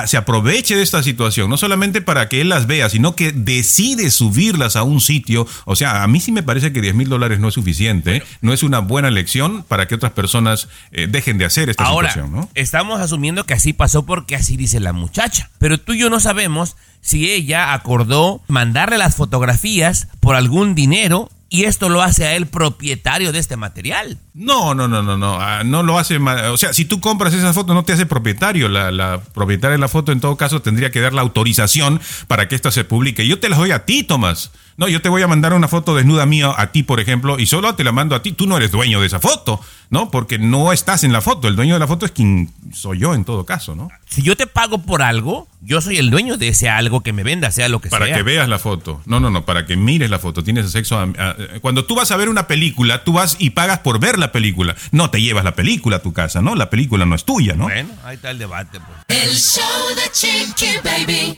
se 0.05 0.17
aproveche 0.17 0.75
de 0.75 0.83
esta 0.83 1.03
situación, 1.03 1.49
no 1.49 1.57
solamente 1.57 2.01
para 2.01 2.29
que 2.29 2.41
él 2.41 2.49
las 2.49 2.67
vea, 2.67 2.89
sino 2.89 3.15
que 3.15 3.31
decide 3.31 4.11
subirlas 4.11 4.75
a 4.75 4.83
un 4.83 5.01
sitio. 5.01 5.47
O 5.65 5.75
sea, 5.75 6.03
a 6.03 6.07
mí 6.07 6.19
sí 6.19 6.31
me 6.31 6.43
parece 6.43 6.73
que 6.73 6.81
10 6.81 6.95
mil 6.95 7.09
dólares 7.09 7.39
no 7.39 7.47
es 7.47 7.53
suficiente. 7.53 8.17
¿eh? 8.17 8.23
No 8.41 8.53
es 8.53 8.63
una 8.63 8.79
buena 8.79 9.11
lección 9.11 9.63
para 9.67 9.87
que 9.87 9.95
otras 9.95 10.11
personas 10.11 10.67
eh, 10.91 11.07
dejen 11.09 11.37
de 11.37 11.45
hacer 11.45 11.69
esta 11.69 11.85
Ahora, 11.85 12.09
situación, 12.09 12.35
¿no? 12.35 12.49
estamos 12.55 12.99
asumiendo 12.99 13.45
que 13.45 13.53
así 13.53 13.73
pasó 13.73 14.05
porque 14.05 14.35
así 14.35 14.57
dice 14.57 14.79
la 14.79 14.93
muchacha. 14.93 15.49
Pero 15.59 15.77
tú 15.77 15.93
y 15.93 15.99
yo 15.99 16.09
no 16.09 16.19
sabemos 16.19 16.75
si 17.01 17.31
ella 17.31 17.73
acordó 17.73 18.41
mandarle 18.47 18.97
las 18.97 19.15
fotografías 19.15 20.07
por 20.19 20.35
algún 20.35 20.75
dinero 20.75 21.29
y 21.53 21.65
esto 21.65 21.89
lo 21.89 22.01
hace 22.01 22.25
a 22.25 22.35
él 22.37 22.47
propietario 22.47 23.33
de 23.33 23.39
este 23.39 23.57
material. 23.57 24.17
No, 24.33 24.73
no, 24.73 24.87
no, 24.87 25.03
no, 25.03 25.17
no. 25.17 25.37
ah, 25.41 25.63
No 25.65 25.83
lo 25.83 25.99
hace. 25.99 26.17
O 26.17 26.55
sea, 26.55 26.73
si 26.73 26.85
tú 26.85 27.01
compras 27.01 27.33
esa 27.33 27.51
foto, 27.51 27.73
no 27.73 27.83
te 27.83 27.91
hace 27.91 28.05
propietario. 28.05 28.69
La, 28.69 28.89
la 28.89 29.21
propietaria 29.21 29.73
de 29.73 29.77
la 29.77 29.89
foto, 29.89 30.13
en 30.13 30.21
todo 30.21 30.37
caso, 30.37 30.61
tendría 30.61 30.91
que 30.91 31.01
dar 31.01 31.13
la 31.13 31.21
autorización 31.21 31.99
para 32.27 32.47
que 32.47 32.55
esta 32.55 32.71
se 32.71 32.85
publique. 32.85 33.27
Yo 33.27 33.41
te 33.41 33.49
las 33.49 33.59
doy 33.59 33.71
a 33.71 33.83
ti, 33.83 34.03
Tomás. 34.03 34.51
No, 34.81 34.87
yo 34.87 34.99
te 34.99 35.09
voy 35.09 35.21
a 35.21 35.27
mandar 35.27 35.53
una 35.53 35.67
foto 35.67 35.95
desnuda 35.95 36.25
mía 36.25 36.55
a 36.57 36.71
ti, 36.71 36.81
por 36.81 36.99
ejemplo, 36.99 37.37
y 37.37 37.45
solo 37.45 37.75
te 37.75 37.83
la 37.83 37.91
mando 37.91 38.15
a 38.15 38.23
ti. 38.23 38.31
Tú 38.31 38.47
no 38.47 38.57
eres 38.57 38.71
dueño 38.71 38.99
de 38.99 39.05
esa 39.05 39.19
foto, 39.19 39.61
¿no? 39.91 40.09
Porque 40.09 40.39
no 40.39 40.73
estás 40.73 41.03
en 41.03 41.13
la 41.13 41.21
foto. 41.21 41.47
El 41.47 41.55
dueño 41.55 41.75
de 41.75 41.79
la 41.79 41.85
foto 41.85 42.03
es 42.07 42.11
quien 42.11 42.49
soy 42.73 42.97
yo, 42.97 43.13
en 43.13 43.23
todo 43.23 43.45
caso, 43.45 43.75
¿no? 43.75 43.89
Si 44.09 44.23
yo 44.23 44.35
te 44.35 44.47
pago 44.47 44.79
por 44.79 45.03
algo, 45.03 45.47
yo 45.61 45.81
soy 45.81 45.97
el 45.97 46.09
dueño 46.09 46.35
de 46.37 46.47
ese 46.47 46.67
algo 46.67 47.01
que 47.01 47.13
me 47.13 47.21
venda, 47.21 47.51
sea 47.51 47.69
lo 47.69 47.79
que 47.79 47.89
Para 47.89 48.07
sea. 48.07 48.15
que 48.15 48.23
veas 48.23 48.49
la 48.49 48.57
foto. 48.57 49.03
No, 49.05 49.19
no, 49.19 49.29
no, 49.29 49.45
para 49.45 49.67
que 49.67 49.77
mires 49.77 50.09
la 50.09 50.17
foto. 50.17 50.43
Tienes 50.43 50.71
sexo. 50.71 50.97
a- 50.97 51.03
a- 51.03 51.35
cuando 51.61 51.85
tú 51.85 51.93
vas 51.93 52.09
a 52.09 52.15
ver 52.17 52.27
una 52.27 52.47
película, 52.47 53.03
tú 53.03 53.13
vas 53.13 53.35
y 53.37 53.51
pagas 53.51 53.81
por 53.81 53.99
ver 53.99 54.17
la 54.17 54.31
película. 54.31 54.75
No 54.91 55.11
te 55.11 55.21
llevas 55.21 55.43
la 55.43 55.53
película 55.53 55.97
a 55.97 55.99
tu 56.01 56.11
casa, 56.11 56.41
¿no? 56.41 56.55
La 56.55 56.71
película 56.71 57.05
no 57.05 57.13
es 57.13 57.23
tuya, 57.23 57.53
¿no? 57.53 57.65
Bueno, 57.65 57.89
ahí 58.03 58.15
está 58.15 58.31
el 58.31 58.39
debate. 58.39 58.79
Pues. 58.79 59.21
El 59.27 59.35
show 59.37 59.95
de 59.95 60.11
Chiqui 60.11 60.71
Baby. 60.83 61.37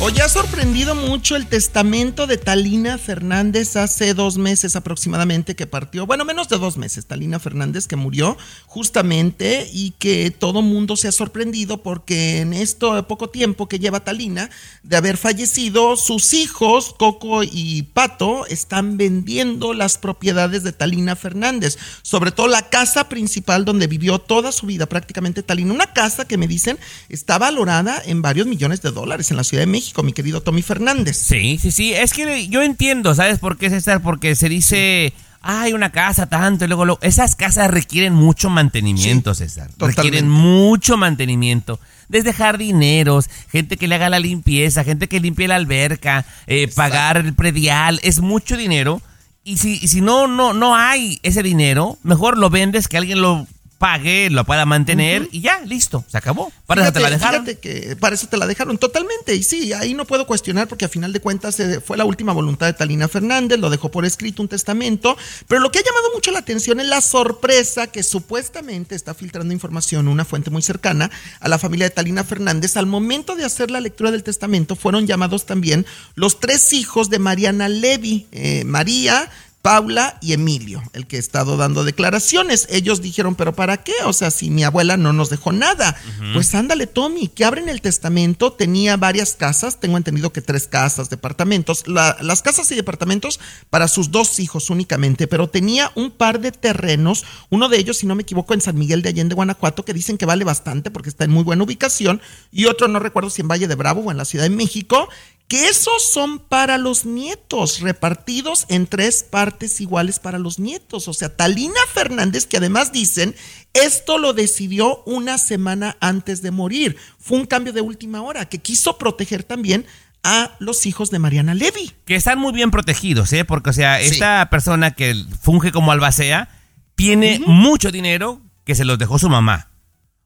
Hoy 0.00 0.18
ha 0.18 0.28
sorprendido 0.28 0.96
mucho 0.96 1.36
el 1.36 1.46
testamento 1.46 2.26
de 2.26 2.36
Talina 2.36 2.98
Fernández 2.98 3.76
hace 3.76 4.14
dos 4.14 4.36
meses 4.36 4.74
aproximadamente 4.74 5.54
que 5.54 5.68
partió, 5.68 6.06
bueno, 6.06 6.24
menos 6.24 6.48
de 6.48 6.58
dos 6.58 6.76
meses, 6.76 7.06
Talina 7.06 7.38
Fernández 7.38 7.86
que 7.86 7.94
murió 7.94 8.36
justamente 8.66 9.70
y 9.72 9.92
que 9.92 10.32
todo 10.32 10.60
mundo 10.60 10.96
se 10.96 11.06
ha 11.06 11.12
sorprendido 11.12 11.84
porque 11.84 12.40
en 12.40 12.52
esto 12.52 13.06
poco 13.06 13.30
tiempo 13.30 13.68
que 13.68 13.78
lleva 13.78 14.02
Talina 14.02 14.50
de 14.82 14.96
haber 14.96 15.18
fallecido, 15.18 15.96
sus 15.96 16.34
hijos, 16.34 16.96
Coco 16.98 17.44
y 17.44 17.82
Pato, 17.82 18.44
están 18.46 18.96
vendiendo 18.96 19.72
las 19.72 19.98
propiedades 19.98 20.64
de 20.64 20.72
Talina 20.72 21.14
Fernández, 21.14 21.78
sobre 22.02 22.32
todo 22.32 22.48
la 22.48 22.70
casa 22.70 23.08
principal 23.08 23.64
donde 23.64 23.86
vivió 23.86 24.18
toda 24.18 24.50
su 24.50 24.66
vida 24.66 24.86
prácticamente 24.86 25.44
Talina, 25.44 25.72
una 25.72 25.92
casa 25.92 26.26
que 26.26 26.38
me 26.38 26.48
dicen 26.48 26.76
está 27.08 27.38
valorada 27.38 28.02
en 28.04 28.20
varios 28.20 28.48
millones 28.48 28.82
de 28.82 28.90
dólares 28.90 29.30
en 29.30 29.36
la 29.36 29.44
Ciudad 29.44 29.62
de 29.62 29.66
México, 29.66 29.81
mi 30.02 30.12
querido 30.12 30.40
Tommy 30.42 30.62
Fernández. 30.62 31.16
Sí, 31.16 31.58
sí, 31.60 31.70
sí. 31.70 31.92
Es 31.92 32.12
que 32.12 32.48
yo 32.48 32.62
entiendo, 32.62 33.14
¿sabes 33.14 33.38
por 33.38 33.58
qué, 33.58 33.70
César? 33.70 34.02
Porque 34.02 34.34
se 34.36 34.48
dice, 34.48 35.12
hay 35.40 35.72
una 35.72 35.90
casa 35.90 36.28
tanto, 36.28 36.64
y 36.64 36.68
luego, 36.68 36.84
luego- 36.84 37.00
esas 37.02 37.34
casas 37.36 37.70
requieren 37.70 38.14
mucho 38.14 38.48
mantenimiento, 38.50 39.34
César. 39.34 39.68
totalmente. 39.72 40.02
Requieren 40.02 40.28
mucho 40.30 40.96
mantenimiento. 40.96 41.80
Desde 42.08 42.32
jardineros, 42.32 43.28
gente 43.50 43.76
que 43.76 43.88
le 43.88 43.94
haga 43.94 44.10
la 44.10 44.18
limpieza, 44.18 44.84
gente 44.84 45.08
que 45.08 45.18
limpie 45.20 45.48
la 45.48 45.56
alberca, 45.56 46.24
eh, 46.46 46.68
pagar 46.74 47.16
el 47.16 47.34
predial, 47.34 48.00
es 48.02 48.20
mucho 48.20 48.56
dinero. 48.56 49.00
Y 49.44 49.56
si, 49.56 49.78
y 49.82 49.88
si 49.88 50.00
no, 50.00 50.26
no, 50.28 50.52
no 50.52 50.76
hay 50.76 51.18
ese 51.22 51.42
dinero, 51.42 51.98
mejor 52.02 52.38
lo 52.38 52.48
vendes 52.50 52.86
que 52.86 52.98
alguien 52.98 53.20
lo 53.20 53.46
pague, 53.82 54.30
lo 54.30 54.44
pueda 54.44 54.64
mantener 54.64 55.28
y 55.32 55.40
ya, 55.40 55.58
listo, 55.66 56.04
se 56.06 56.16
acabó. 56.16 56.52
Para 56.66 56.82
eso 56.84 56.92
te 56.92 57.00
la 57.00 57.08
Fíjate- 57.08 57.18
dejaron. 57.18 57.44
fíjate 57.46 57.58
que 57.58 57.96
para 57.96 58.14
eso 58.14 58.28
te 58.28 58.36
la 58.36 58.46
dejaron 58.46 58.78
totalmente. 58.78 59.34
Y 59.34 59.42
sí, 59.42 59.72
ahí 59.72 59.92
no 59.92 60.04
puedo 60.04 60.24
cuestionar 60.24 60.68
porque 60.68 60.84
a 60.84 60.88
final 60.88 61.12
de 61.12 61.18
cuentas 61.18 61.58
eh, 61.58 61.80
fue 61.80 61.96
la 61.96 62.04
última 62.04 62.32
voluntad 62.32 62.66
de 62.66 62.74
Talina 62.74 63.08
Fernández, 63.08 63.58
lo 63.58 63.70
dejó 63.70 63.90
por 63.90 64.04
escrito 64.04 64.40
un 64.40 64.46
testamento. 64.46 65.16
Pero 65.48 65.60
lo 65.60 65.72
que 65.72 65.80
ha 65.80 65.82
llamado 65.82 66.14
mucho 66.14 66.30
la 66.30 66.38
atención 66.38 66.78
es 66.78 66.86
la 66.86 67.00
sorpresa 67.00 67.88
que 67.88 68.04
supuestamente 68.04 68.94
está 68.94 69.14
filtrando 69.14 69.52
información 69.52 70.06
una 70.06 70.24
fuente 70.24 70.50
muy 70.50 70.62
cercana 70.62 71.10
a 71.40 71.48
la 71.48 71.58
familia 71.58 71.86
de 71.88 71.90
Talina 71.90 72.22
Fernández. 72.22 72.76
Al 72.76 72.86
momento 72.86 73.34
de 73.34 73.44
hacer 73.44 73.72
la 73.72 73.80
lectura 73.80 74.12
del 74.12 74.22
testamento 74.22 74.76
fueron 74.76 75.08
llamados 75.08 75.44
también 75.44 75.86
los 76.14 76.38
tres 76.38 76.72
hijos 76.72 77.10
de 77.10 77.18
Mariana 77.18 77.68
Levy, 77.68 78.28
eh, 78.30 78.62
María, 78.64 79.28
Paula 79.62 80.18
y 80.20 80.32
Emilio, 80.32 80.82
el 80.92 81.06
que 81.06 81.16
ha 81.16 81.20
estado 81.20 81.56
dando 81.56 81.84
declaraciones. 81.84 82.66
Ellos 82.68 83.00
dijeron, 83.00 83.36
pero 83.36 83.54
¿para 83.54 83.76
qué? 83.84 83.92
O 84.04 84.12
sea, 84.12 84.32
si 84.32 84.50
mi 84.50 84.64
abuela 84.64 84.96
no 84.96 85.12
nos 85.12 85.30
dejó 85.30 85.52
nada. 85.52 85.96
Pues 86.34 86.52
ándale, 86.56 86.88
Tommy, 86.88 87.28
que 87.28 87.44
abren 87.44 87.68
el 87.68 87.80
testamento, 87.80 88.52
tenía 88.52 88.96
varias 88.96 89.34
casas, 89.34 89.78
tengo 89.78 89.96
entendido 89.96 90.32
que 90.32 90.42
tres 90.42 90.66
casas, 90.66 91.10
departamentos, 91.10 91.86
La- 91.86 92.16
las 92.20 92.42
casas 92.42 92.70
y 92.72 92.74
departamentos 92.74 93.38
para 93.70 93.86
sus 93.86 94.10
dos 94.10 94.40
hijos 94.40 94.68
únicamente, 94.68 95.28
pero 95.28 95.48
tenía 95.48 95.92
un 95.94 96.10
par 96.10 96.40
de 96.40 96.50
terrenos, 96.50 97.24
uno 97.48 97.68
de 97.68 97.78
ellos, 97.78 97.98
si 97.98 98.06
no 98.06 98.16
me 98.16 98.22
equivoco, 98.22 98.54
en 98.54 98.60
San 98.60 98.76
Miguel 98.76 99.02
de 99.02 99.10
Allende, 99.10 99.36
Guanajuato, 99.36 99.84
que 99.84 99.94
dicen 99.94 100.18
que 100.18 100.26
vale 100.26 100.44
bastante 100.44 100.90
porque 100.90 101.08
está 101.08 101.22
en 101.24 101.30
muy 101.30 101.44
buena 101.44 101.62
ubicación, 101.62 102.20
y 102.50 102.64
otro, 102.66 102.88
no 102.88 102.98
recuerdo 102.98 103.30
si 103.30 103.42
en 103.42 103.48
Valle 103.48 103.68
de 103.68 103.74
Bravo 103.76 104.00
o 104.00 104.10
en 104.10 104.16
la 104.16 104.24
Ciudad 104.24 104.44
de 104.44 104.50
México, 104.50 105.08
que 105.48 105.68
esos 105.68 106.10
son 106.12 106.38
para 106.38 106.78
los 106.78 107.04
nietos, 107.04 107.80
repartidos 107.80 108.64
en 108.68 108.86
tres 108.86 109.22
partes 109.22 109.80
iguales 109.82 110.18
para 110.18 110.38
los 110.38 110.58
nietos. 110.58 111.08
O 111.08 111.12
sea, 111.12 111.36
Talina 111.36 111.80
Fernández, 111.92 112.46
que 112.46 112.56
además 112.56 112.90
dicen, 112.92 113.34
esto 113.74 114.16
lo 114.16 114.32
decidió 114.32 115.02
una 115.04 115.36
semana 115.36 115.96
antes 116.00 116.40
de 116.40 116.50
morir. 116.52 116.96
Fue 117.18 117.38
un 117.38 117.46
cambio 117.46 117.72
de 117.74 117.82
última 117.82 118.22
hora, 118.22 118.46
que 118.48 118.58
quiso 118.58 118.96
proteger 118.96 119.44
también 119.44 119.84
a 120.24 120.54
los 120.58 120.86
hijos 120.86 121.10
de 121.10 121.18
Mariana 121.18 121.52
Levy. 121.54 121.92
Que 122.06 122.14
están 122.14 122.38
muy 122.38 122.52
bien 122.52 122.70
protegidos, 122.70 123.32
¿eh? 123.32 123.44
Porque, 123.44 123.70
o 123.70 123.72
sea, 123.74 123.98
Sí. 124.00 124.06
esta 124.12 124.48
persona 124.50 124.92
que 124.92 125.14
funge 125.42 125.72
como 125.72 125.92
albacea 125.92 126.48
tiene 126.94 127.40
mucho 127.44 127.90
dinero 127.90 128.40
que 128.64 128.74
se 128.74 128.84
los 128.84 128.98
dejó 128.98 129.18
su 129.18 129.28
mamá. 129.28 129.71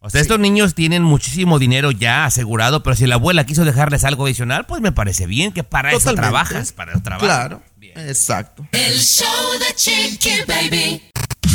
O 0.00 0.10
sea, 0.10 0.20
estos 0.20 0.38
niños 0.38 0.74
tienen 0.74 1.02
muchísimo 1.02 1.58
dinero 1.58 1.90
ya 1.90 2.26
asegurado, 2.26 2.82
pero 2.82 2.94
si 2.94 3.06
la 3.06 3.16
abuela 3.16 3.44
quiso 3.44 3.64
dejarles 3.64 4.04
algo 4.04 4.26
adicional, 4.26 4.66
pues 4.66 4.80
me 4.80 4.92
parece 4.92 5.26
bien 5.26 5.52
que 5.52 5.64
para 5.64 5.92
eso 5.92 6.14
trabajas, 6.14 6.72
para 6.72 6.92
eso 6.92 7.02
trabajas. 7.02 7.26
Claro, 7.26 7.62
exacto. 7.96 8.66
El 8.72 8.98
show 9.00 9.58
de 9.58 9.74
Chiqui 9.74 10.42
Baby. 10.46 11.02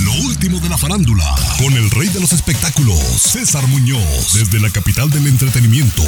Lo 0.03 0.13
último 0.25 0.59
de 0.59 0.69
la 0.69 0.77
farándula, 0.77 1.35
con 1.59 1.73
el 1.73 1.89
rey 1.91 2.07
de 2.09 2.19
los 2.19 2.33
espectáculos, 2.33 2.97
César 2.97 3.65
Muñoz, 3.67 4.33
desde 4.33 4.59
la 4.59 4.69
capital 4.69 5.09
del 5.11 5.27
entretenimiento, 5.27 6.03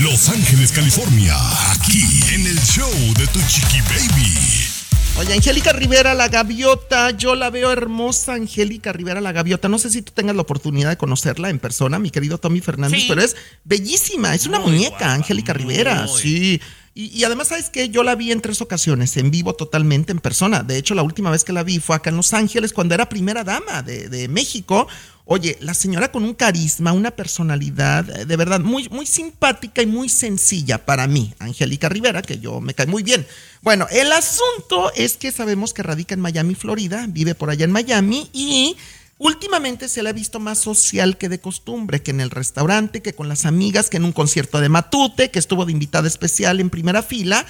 Los 0.00 0.28
Ángeles, 0.28 0.72
California, 0.72 1.36
aquí 1.72 2.02
en 2.32 2.46
el 2.46 2.58
show 2.60 2.90
de 3.18 3.26
Tu 3.26 3.40
Chiqui 3.46 3.80
Baby. 3.82 4.75
Oye, 5.18 5.32
Angélica 5.32 5.72
Rivera, 5.72 6.12
la 6.12 6.28
gaviota, 6.28 7.10
yo 7.10 7.34
la 7.34 7.48
veo 7.48 7.72
hermosa, 7.72 8.34
Angélica 8.34 8.92
Rivera, 8.92 9.22
la 9.22 9.32
gaviota. 9.32 9.66
No 9.66 9.78
sé 9.78 9.88
si 9.90 10.02
tú 10.02 10.12
tengas 10.12 10.36
la 10.36 10.42
oportunidad 10.42 10.90
de 10.90 10.98
conocerla 10.98 11.48
en 11.48 11.58
persona, 11.58 11.98
mi 11.98 12.10
querido 12.10 12.36
Tommy 12.36 12.60
Fernández, 12.60 13.00
Sí. 13.00 13.06
pero 13.08 13.22
es 13.22 13.34
bellísima, 13.64 14.34
es 14.34 14.46
una 14.46 14.60
muñeca, 14.60 15.14
Angélica 15.14 15.54
Rivera, 15.54 16.06
sí. 16.06 16.60
Y, 16.94 17.06
y 17.18 17.24
además, 17.24 17.48
¿sabes 17.48 17.70
qué? 17.70 17.88
Yo 17.88 18.02
la 18.02 18.14
vi 18.14 18.30
en 18.30 18.40
tres 18.42 18.60
ocasiones, 18.60 19.16
en 19.16 19.30
vivo 19.30 19.54
totalmente, 19.54 20.12
en 20.12 20.18
persona. 20.18 20.62
De 20.62 20.76
hecho, 20.76 20.94
la 20.94 21.02
última 21.02 21.30
vez 21.30 21.44
que 21.44 21.52
la 21.52 21.62
vi 21.62 21.78
fue 21.78 21.96
acá 21.96 22.10
en 22.10 22.16
Los 22.16 22.34
Ángeles, 22.34 22.72
cuando 22.74 22.94
era 22.94 23.08
primera 23.08 23.42
dama 23.42 23.82
de, 23.82 24.08
de 24.10 24.28
México. 24.28 24.86
Oye, 25.28 25.58
la 25.60 25.74
señora 25.74 26.12
con 26.12 26.22
un 26.22 26.34
carisma, 26.34 26.92
una 26.92 27.10
personalidad, 27.10 28.08
eh, 28.10 28.26
de 28.26 28.36
verdad, 28.36 28.60
muy, 28.60 28.88
muy 28.90 29.06
simpática 29.06 29.82
y 29.82 29.86
muy 29.86 30.08
sencilla 30.08 30.86
para 30.86 31.08
mí, 31.08 31.34
Angélica 31.40 31.88
Rivera, 31.88 32.22
que 32.22 32.38
yo 32.38 32.60
me 32.60 32.74
cae 32.74 32.86
muy 32.86 33.02
bien. 33.02 33.26
Bueno, 33.60 33.88
el 33.90 34.12
asunto 34.12 34.92
es 34.94 35.16
que 35.16 35.32
sabemos 35.32 35.74
que 35.74 35.82
radica 35.82 36.14
en 36.14 36.20
Miami, 36.20 36.54
Florida, 36.54 37.06
vive 37.08 37.34
por 37.34 37.50
allá 37.50 37.64
en 37.64 37.72
Miami 37.72 38.30
y 38.32 38.76
últimamente 39.18 39.88
se 39.88 40.04
la 40.04 40.10
ha 40.10 40.12
visto 40.12 40.38
más 40.38 40.60
social 40.60 41.18
que 41.18 41.28
de 41.28 41.40
costumbre, 41.40 42.02
que 42.02 42.12
en 42.12 42.20
el 42.20 42.30
restaurante, 42.30 43.02
que 43.02 43.16
con 43.16 43.28
las 43.28 43.46
amigas, 43.46 43.90
que 43.90 43.96
en 43.96 44.04
un 44.04 44.12
concierto 44.12 44.60
de 44.60 44.68
Matute, 44.68 45.32
que 45.32 45.40
estuvo 45.40 45.66
de 45.66 45.72
invitada 45.72 46.06
especial 46.06 46.60
en 46.60 46.70
primera 46.70 47.02
fila. 47.02 47.44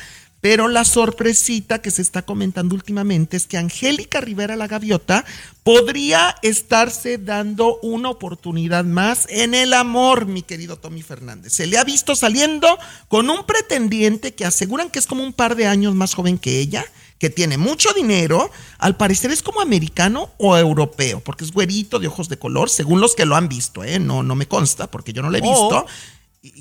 Pero 0.49 0.68
la 0.68 0.84
sorpresita 0.84 1.82
que 1.82 1.90
se 1.90 2.03
está 2.03 2.22
comentando 2.22 2.76
últimamente 2.76 3.36
es 3.36 3.49
que 3.49 3.59
Angélica 3.59 4.20
Rivera 4.20 4.55
la 4.55 4.68
Gaviota 4.68 5.24
podría 5.64 6.36
estarse 6.40 7.18
dando 7.18 7.80
una 7.80 8.11
oportunidad 8.11 8.84
más 8.84 9.26
en 9.28 9.55
el 9.55 9.72
amor, 9.72 10.26
mi 10.26 10.42
querido 10.42 10.76
Tommy 10.76 11.03
Fernández. 11.03 11.53
Se 11.53 11.66
le 11.66 11.78
ha 11.78 11.82
visto 11.82 12.14
saliendo 12.14 12.68
con 13.09 13.28
un 13.28 13.44
pretendiente 13.44 14.36
que 14.36 14.44
aseguran 14.44 14.88
que 14.88 15.01
es 15.01 15.09
como 15.09 15.24
un 15.24 15.32
par 15.32 15.57
de 15.57 15.66
años 15.66 15.97
más 15.97 16.14
joven 16.14 16.38
que 16.38 16.61
ella, 16.61 16.86
que 17.18 17.28
tiene 17.28 17.59
mucho 17.59 17.92
dinero, 17.92 18.49
al 18.78 18.97
parecer 18.97 19.32
es 19.32 19.42
como 19.42 19.61
americano 19.61 20.30
o 20.38 20.57
europeo, 20.57 21.18
porque 21.24 21.42
es 21.42 21.51
güerito 21.51 21.99
de 21.99 22.07
ojos 22.07 22.28
de 22.28 22.38
color, 22.38 22.70
según 22.70 23.01
los 23.01 23.16
que 23.16 23.26
lo 23.26 23.34
han 23.34 23.49
visto, 23.49 23.82
¿eh? 23.82 23.99
No, 23.99 24.22
no 24.22 24.36
me 24.36 24.47
consta, 24.47 24.88
porque 24.92 25.12
yo 25.12 25.22
no 25.22 25.30
lo 25.30 25.38
he 25.38 25.40
visto. 25.40 25.86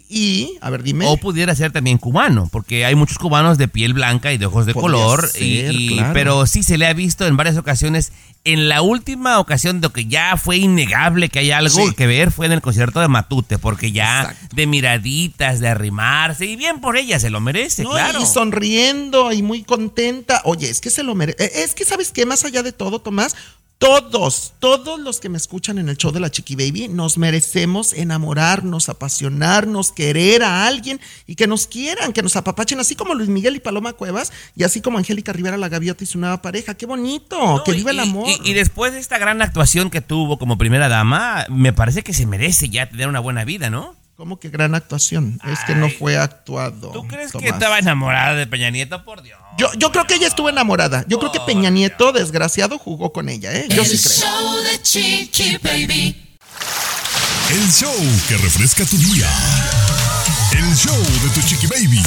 Y, 0.09 0.57
a 0.61 0.69
ver, 0.69 0.83
dime. 0.83 1.05
O 1.07 1.17
pudiera 1.17 1.53
ser 1.55 1.71
también 1.71 1.97
cubano, 1.97 2.47
porque 2.51 2.85
hay 2.85 2.95
muchos 2.95 3.17
cubanos 3.17 3.57
de 3.57 3.67
piel 3.67 3.93
blanca 3.93 4.31
y 4.33 4.37
de 4.37 4.45
ojos 4.45 4.65
de 4.65 4.73
Podría 4.73 4.91
color. 5.05 5.29
y- 5.35 5.57
ser, 5.61 5.75
y- 5.75 5.87
claro. 5.89 6.13
Pero 6.13 6.45
sí 6.47 6.63
se 6.63 6.77
le 6.77 6.87
ha 6.87 6.93
visto 6.93 7.25
en 7.27 7.37
varias 7.37 7.57
ocasiones. 7.57 8.11
En 8.43 8.69
la 8.69 8.83
última 8.83 9.39
ocasión 9.39 9.81
de 9.81 9.89
que 9.89 10.05
ya 10.05 10.37
fue 10.37 10.57
innegable 10.57 11.29
que 11.29 11.39
hay 11.39 11.49
algo 11.51 11.87
Sí. 11.87 11.95
que 11.95 12.05
ver 12.05 12.31
fue 12.31 12.45
en 12.45 12.51
el 12.51 12.61
concierto 12.61 12.99
de 12.99 13.07
Matute, 13.07 13.57
porque 13.57 13.91
ya 13.91 14.21
Exacto. 14.21 14.55
de 14.55 14.67
miraditas, 14.67 15.59
de 15.59 15.67
arrimarse, 15.67 16.45
y 16.45 16.55
bien 16.55 16.79
por 16.79 16.95
ella, 16.95 17.19
se 17.19 17.31
lo 17.31 17.41
merece, 17.41 17.81
No, 17.83 17.89
claro. 17.91 18.21
Y 18.21 18.25
sonriendo 18.27 19.31
y 19.31 19.41
muy 19.41 19.63
contenta. 19.63 20.41
Oye, 20.45 20.69
es 20.69 20.79
que 20.79 20.91
se 20.91 21.01
lo 21.01 21.15
merece. 21.15 21.63
Es 21.63 21.73
que, 21.73 21.85
¿sabes 21.85 22.11
qué? 22.11 22.25
Más 22.27 22.43
allá 22.45 22.61
de 22.61 22.71
todo, 22.71 22.99
Tomás, 22.99 23.35
todos, 23.77 24.53
todos 24.59 24.99
los 24.99 25.19
que 25.19 25.29
me 25.29 25.37
escuchan 25.37 25.77
en 25.77 25.89
el 25.89 25.97
show 25.97 26.11
de 26.11 26.19
la 26.19 26.31
Chiqui 26.31 26.55
Baby, 26.55 26.87
nos 26.87 27.17
merecemos 27.17 27.93
enamorarnos, 27.93 28.89
apasionarnos, 28.89 29.91
querer 29.91 30.43
a 30.43 30.65
alguien 30.65 31.01
y 31.27 31.35
que 31.35 31.45
nos 31.45 31.67
quieran, 31.67 32.13
que 32.13 32.23
nos 32.23 32.35
apapachen, 32.35 32.79
así 32.79 32.95
como 32.95 33.13
Luis 33.13 33.29
Miguel 33.29 33.57
y 33.57 33.59
Paloma 33.59 33.93
Cuevas, 33.93 34.31
y 34.55 34.63
así 34.63 34.81
como 34.81 34.97
Angélica 34.97 35.33
Rivera 35.33 35.57
la 35.57 35.69
Gaviota 35.69 36.03
y 36.03 36.07
su 36.07 36.19
nueva 36.19 36.41
pareja. 36.41 36.75
¡Qué 36.75 36.85
bonito! 36.85 37.37
No, 37.37 37.63
¡Que 37.63 37.73
viva 37.73 37.91
el 37.91 37.99
amor! 37.99 38.29
Y, 38.29 38.51
y 38.51 38.53
después 38.53 38.93
de 38.93 38.99
esta 38.99 39.17
gran 39.17 39.41
actuación 39.41 39.89
que 39.89 40.01
tuvo 40.01 40.39
como 40.39 40.57
primera 40.57 40.87
dama, 40.87 41.45
me 41.49 41.73
parece 41.73 42.03
que 42.03 42.13
se 42.13 42.25
merece 42.25 42.69
ya 42.69 42.89
tener 42.89 43.07
una 43.07 43.19
buena 43.19 43.43
vida, 43.43 43.69
¿no? 43.69 43.95
¿Cómo 44.17 44.39
que 44.39 44.49
gran 44.49 44.75
actuación? 44.75 45.39
Es 45.43 45.59
que 45.67 45.75
no 45.75 45.89
fue 45.89 46.17
actuado. 46.17 46.91
¿Tú 46.91 47.05
crees 47.05 47.33
que 47.33 47.49
estaba 47.49 47.79
enamorada 47.79 48.33
de 48.35 48.47
Peña 48.47 48.69
Nieto? 48.69 49.03
Por 49.03 49.21
Dios. 49.21 49.37
Yo, 49.57 49.67
yo 49.77 49.91
creo 49.91 50.07
que 50.07 50.15
ella 50.15 50.27
estuvo 50.27 50.47
enamorada. 50.47 51.03
Yo 51.09 51.19
creo 51.19 51.33
que 51.33 51.41
Peña 51.41 51.69
Nieto, 51.69 52.13
desgraciado, 52.13 52.77
jugó 52.77 53.11
con 53.11 53.27
ella, 53.27 53.51
¿eh? 53.53 53.67
Yo 53.69 53.81
El 53.81 53.87
sí 53.89 53.97
creo. 54.01 54.29
show 54.31 54.63
de 54.63 54.81
Chiqui 54.81 55.57
Baby. 55.57 56.37
El 57.51 57.71
show 57.71 57.93
que 58.29 58.37
refresca 58.37 58.85
tu 58.85 58.97
día. 58.97 59.29
El 60.53 60.75
show 60.75 60.95
de 60.97 61.29
Tu 61.33 61.41
Chiqui 61.47 61.67
Baby. 61.67 62.01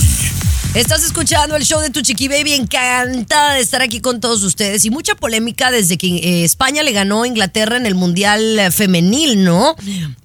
Estás 0.79 1.03
escuchando 1.03 1.57
el 1.57 1.65
show 1.65 1.81
de 1.81 1.91
Tu 1.91 2.03
Chiqui 2.03 2.29
Baby, 2.29 2.53
encantada 2.53 3.55
de 3.55 3.61
estar 3.61 3.83
aquí 3.83 4.01
con 4.01 4.21
todos 4.21 4.45
ustedes 4.45 4.85
y 4.85 4.91
mucha 4.91 5.17
polémica 5.17 5.73
desde 5.73 5.99
que 5.99 6.07
eh, 6.07 6.45
España 6.45 6.85
le 6.85 6.93
ganó 6.93 7.25
a 7.25 7.27
Inglaterra 7.27 7.77
en 7.77 7.85
el 7.85 7.97
Mundial 7.97 8.57
eh, 8.61 8.71
Femenil, 8.71 9.43
¿no? 9.43 9.75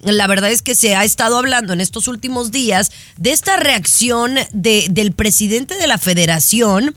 La 0.03 0.27
verdad 0.27 0.51
es 0.51 0.61
que 0.61 0.75
se 0.75 0.95
ha 0.95 1.05
estado 1.05 1.39
hablando 1.39 1.73
en 1.73 1.81
estos 1.81 2.07
últimos 2.07 2.51
días 2.51 2.91
de 3.17 3.31
esta 3.31 3.57
reacción 3.57 4.35
de, 4.51 4.85
del 4.91 5.13
presidente 5.13 5.75
de 5.75 5.87
la 5.87 5.97
federación. 5.97 6.93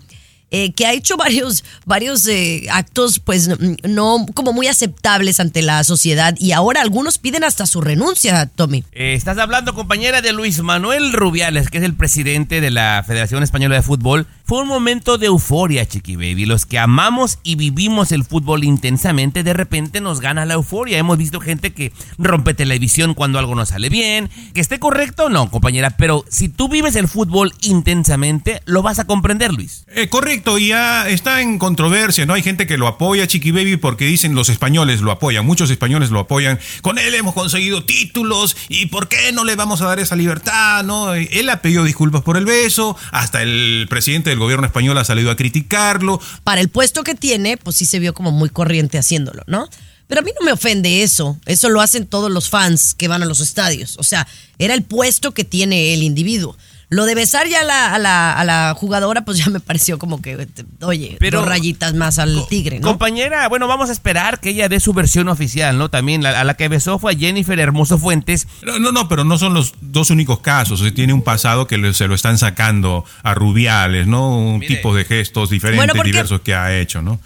Eh, 0.50 0.72
que 0.72 0.86
ha 0.86 0.92
hecho 0.92 1.16
varios, 1.16 1.64
varios 1.84 2.26
eh, 2.28 2.66
actos, 2.70 3.18
pues 3.18 3.48
n- 3.48 3.76
no 3.84 4.26
como 4.34 4.52
muy 4.52 4.68
aceptables 4.68 5.40
ante 5.40 5.62
la 5.62 5.82
sociedad 5.84 6.34
y 6.38 6.52
ahora 6.52 6.80
algunos 6.82 7.18
piden 7.18 7.44
hasta 7.44 7.66
su 7.66 7.80
renuncia, 7.80 8.46
Tommy. 8.46 8.84
Eh, 8.92 9.14
estás 9.14 9.38
hablando, 9.38 9.74
compañera, 9.74 10.22
de 10.22 10.32
Luis 10.32 10.60
Manuel 10.62 11.12
Rubiales, 11.12 11.68
que 11.70 11.78
es 11.78 11.84
el 11.84 11.94
presidente 11.94 12.60
de 12.60 12.70
la 12.70 13.02
Federación 13.06 13.42
Española 13.42 13.76
de 13.76 13.82
Fútbol. 13.82 14.26
Fue 14.44 14.60
un 14.62 14.68
momento 14.68 15.18
de 15.18 15.26
euforia, 15.26 15.86
Chiqui 15.86 16.14
Baby. 16.14 16.46
Los 16.46 16.66
que 16.66 16.78
amamos 16.78 17.38
y 17.42 17.56
vivimos 17.56 18.12
el 18.12 18.22
fútbol 18.24 18.62
intensamente, 18.62 19.42
de 19.42 19.52
repente 19.52 20.00
nos 20.00 20.20
gana 20.20 20.46
la 20.46 20.54
euforia. 20.54 20.98
Hemos 20.98 21.18
visto 21.18 21.40
gente 21.40 21.72
que 21.72 21.92
rompe 22.16 22.54
televisión 22.54 23.14
cuando 23.14 23.40
algo 23.40 23.56
no 23.56 23.66
sale 23.66 23.88
bien. 23.88 24.30
Que 24.54 24.60
esté 24.60 24.78
correcto, 24.78 25.28
no, 25.30 25.50
compañera. 25.50 25.90
Pero 25.96 26.24
si 26.28 26.48
tú 26.48 26.68
vives 26.68 26.94
el 26.94 27.08
fútbol 27.08 27.52
intensamente, 27.60 28.60
lo 28.66 28.82
vas 28.82 28.98
a 28.98 29.04
comprender, 29.06 29.52
Luis. 29.52 29.84
Eh, 29.94 30.08
correcto, 30.08 30.35
y 30.58 30.68
ya 30.68 31.08
está 31.08 31.40
en 31.40 31.58
controversia, 31.58 32.26
¿no? 32.26 32.34
Hay 32.34 32.42
gente 32.42 32.66
que 32.66 32.76
lo 32.76 32.86
apoya, 32.86 33.26
Chiqui 33.26 33.50
Baby, 33.50 33.76
porque 33.76 34.04
dicen 34.04 34.34
los 34.34 34.48
españoles 34.48 35.00
lo 35.00 35.10
apoyan, 35.10 35.46
muchos 35.46 35.70
españoles 35.70 36.10
lo 36.10 36.20
apoyan. 36.20 36.58
Con 36.82 36.98
él 36.98 37.14
hemos 37.14 37.34
conseguido 37.34 37.84
títulos, 37.84 38.56
¿y 38.68 38.86
por 38.86 39.08
qué 39.08 39.32
no 39.32 39.44
le 39.44 39.56
vamos 39.56 39.80
a 39.80 39.86
dar 39.86 39.98
esa 39.98 40.14
libertad, 40.14 40.84
no? 40.84 41.14
Él 41.14 41.48
ha 41.48 41.62
pedido 41.62 41.84
disculpas 41.84 42.22
por 42.22 42.36
el 42.36 42.44
beso, 42.44 42.96
hasta 43.12 43.42
el 43.42 43.86
presidente 43.88 44.30
del 44.30 44.38
gobierno 44.38 44.66
español 44.66 44.98
ha 44.98 45.04
salido 45.04 45.30
a 45.30 45.36
criticarlo. 45.36 46.20
para 46.44 46.60
el 46.60 46.68
puesto 46.68 47.02
que 47.02 47.14
tiene, 47.14 47.56
pues 47.56 47.76
sí 47.76 47.86
se 47.86 47.98
vio 47.98 48.14
como 48.14 48.30
muy 48.30 48.50
corriente 48.50 48.98
haciéndolo, 48.98 49.42
¿no? 49.46 49.68
Pero 50.06 50.20
a 50.20 50.24
mí 50.24 50.30
no 50.38 50.44
me 50.44 50.52
ofende 50.52 51.02
eso. 51.02 51.38
Eso 51.46 51.68
lo 51.68 51.80
hacen 51.80 52.06
todos 52.06 52.30
los 52.30 52.48
fans 52.48 52.94
que 52.94 53.08
van 53.08 53.22
a 53.22 53.26
los 53.26 53.40
estadios. 53.40 53.96
O 53.98 54.04
sea, 54.04 54.28
era 54.58 54.74
el 54.74 54.82
puesto 54.82 55.34
que 55.34 55.44
tiene 55.44 55.94
el 55.94 56.02
individuo. 56.02 56.56
Lo 56.88 57.04
de 57.04 57.16
besar 57.16 57.48
ya 57.48 57.62
a 57.62 57.64
la, 57.64 57.94
a 57.94 57.98
la, 57.98 58.32
a 58.32 58.44
la 58.44 58.74
jugadora, 58.78 59.24
pues 59.24 59.38
ya 59.38 59.50
me 59.50 59.58
pareció 59.58 59.98
como 59.98 60.22
que, 60.22 60.46
oye, 60.82 61.16
Pero- 61.18 61.40
dos 61.40 61.48
rayitas 61.48 61.94
más 61.94 62.20
al 62.20 62.46
tigre, 62.48 62.78
¿no? 62.78 62.86
Compañera, 62.86 63.48
bueno, 63.48 63.66
vamos 63.66 63.88
a 63.88 63.92
esperar 63.92 64.38
que 64.38 64.50
ella 64.50 64.68
dé 64.68 64.78
su 64.78 64.92
versión 64.92 65.28
oficial, 65.28 65.78
¿no? 65.78 65.88
También 65.90 66.22
la- 66.22 66.38
a 66.40 66.44
la 66.44 66.54
que 66.54 66.68
besó 66.68 67.00
fue 67.00 67.14
a 67.14 67.16
Jennifer 67.18 67.58
Hermoso 67.58 67.98
Fuentes. 67.98 68.46
No, 68.62 68.78
no, 68.78 68.92
no, 68.92 69.08
pero 69.08 69.24
no 69.24 69.36
son 69.36 69.52
los 69.52 69.74
dos 69.80 70.10
únicos 70.10 70.38
casos. 70.38 70.80
O 70.80 70.84
sea, 70.84 70.94
tiene 70.94 71.12
un 71.12 71.22
pasado 71.22 71.66
que 71.66 71.76
le- 71.76 71.92
se 71.92 72.06
lo 72.06 72.14
están 72.14 72.38
sacando 72.38 73.04
a 73.24 73.34
Rubiales, 73.34 74.06
¿no? 74.06 74.38
Un 74.38 74.60
tipo 74.60 74.94
de 74.94 75.04
gestos 75.04 75.50
diferentes, 75.50 75.84
Bueno, 75.92 76.04
diversos 76.04 76.40
que 76.42 76.54
ha 76.54 76.78
hecho, 76.78 77.02
¿no? 77.02 77.18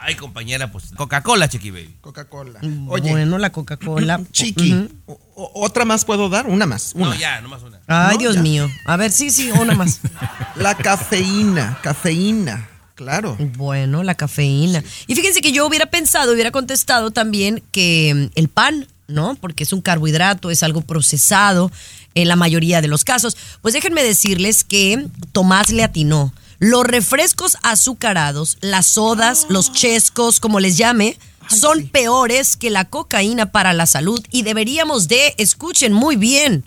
Ay, 0.00 0.14
compañera, 0.14 0.70
pues 0.70 0.86
Coca-Cola, 0.96 1.48
Chequi 1.48 1.70
Baby. 1.70 1.96
Coca-Cola. 2.00 2.60
Oye, 2.88 3.10
Bueno, 3.10 3.36
la 3.38 3.50
Coca-Cola. 3.50 4.20
Chiqui, 4.32 4.88
¿otra 5.34 5.84
más 5.84 6.04
puedo 6.04 6.28
dar? 6.28 6.46
Una 6.46 6.66
más. 6.66 6.92
Una. 6.94 7.06
No, 7.06 7.14
ya, 7.14 7.40
nomás 7.40 7.62
una. 7.62 7.80
Ay, 7.88 8.14
No, 8.16 8.18
Dios 8.20 8.34
ya. 8.36 8.42
mío. 8.42 8.68
A 8.84 8.96
ver, 8.96 9.10
sí, 9.10 9.30
sí, 9.30 9.50
una 9.50 9.74
más. 9.74 10.00
La 10.56 10.76
cafeína, 10.76 11.78
cafeína, 11.82 12.68
claro. 12.94 13.36
Bueno, 13.56 14.02
la 14.02 14.14
cafeína. 14.14 14.82
Y 15.06 15.14
fíjense 15.14 15.40
que 15.40 15.52
yo 15.52 15.66
hubiera 15.66 15.86
pensado, 15.86 16.32
hubiera 16.32 16.50
contestado 16.52 17.10
también 17.10 17.62
que 17.72 18.30
mm, 18.34 18.38
el 18.38 18.48
pan, 18.48 18.86
¿no? 19.08 19.34
Porque 19.36 19.64
es 19.64 19.72
un 19.72 19.80
carbohidrato, 19.80 20.50
es 20.50 20.62
algo 20.62 20.80
procesado 20.82 21.70
en 22.14 22.28
la 22.28 22.36
mayoría 22.36 22.80
de 22.80 22.88
los 22.88 23.04
casos. 23.04 23.36
Pues 23.62 23.74
déjenme 23.74 24.02
decirles 24.02 24.62
que 24.64 25.06
Tomás 25.32 25.70
le 25.70 25.82
atinó. 25.82 26.32
Los 26.58 26.84
refrescos 26.84 27.56
azucarados, 27.62 28.58
las 28.60 28.86
sodas, 28.86 29.46
los 29.48 29.72
chescos, 29.72 30.40
como 30.40 30.58
les 30.60 30.76
llame, 30.76 31.18
son 31.48 31.86
peores 31.88 32.56
que 32.56 32.68
la 32.70 32.84
cocaína 32.84 33.52
para 33.52 33.72
la 33.72 33.86
salud 33.86 34.22
y 34.30 34.42
deberíamos 34.42 35.08
de, 35.08 35.34
escuchen 35.38 35.92
muy 35.92 36.16
bien, 36.16 36.64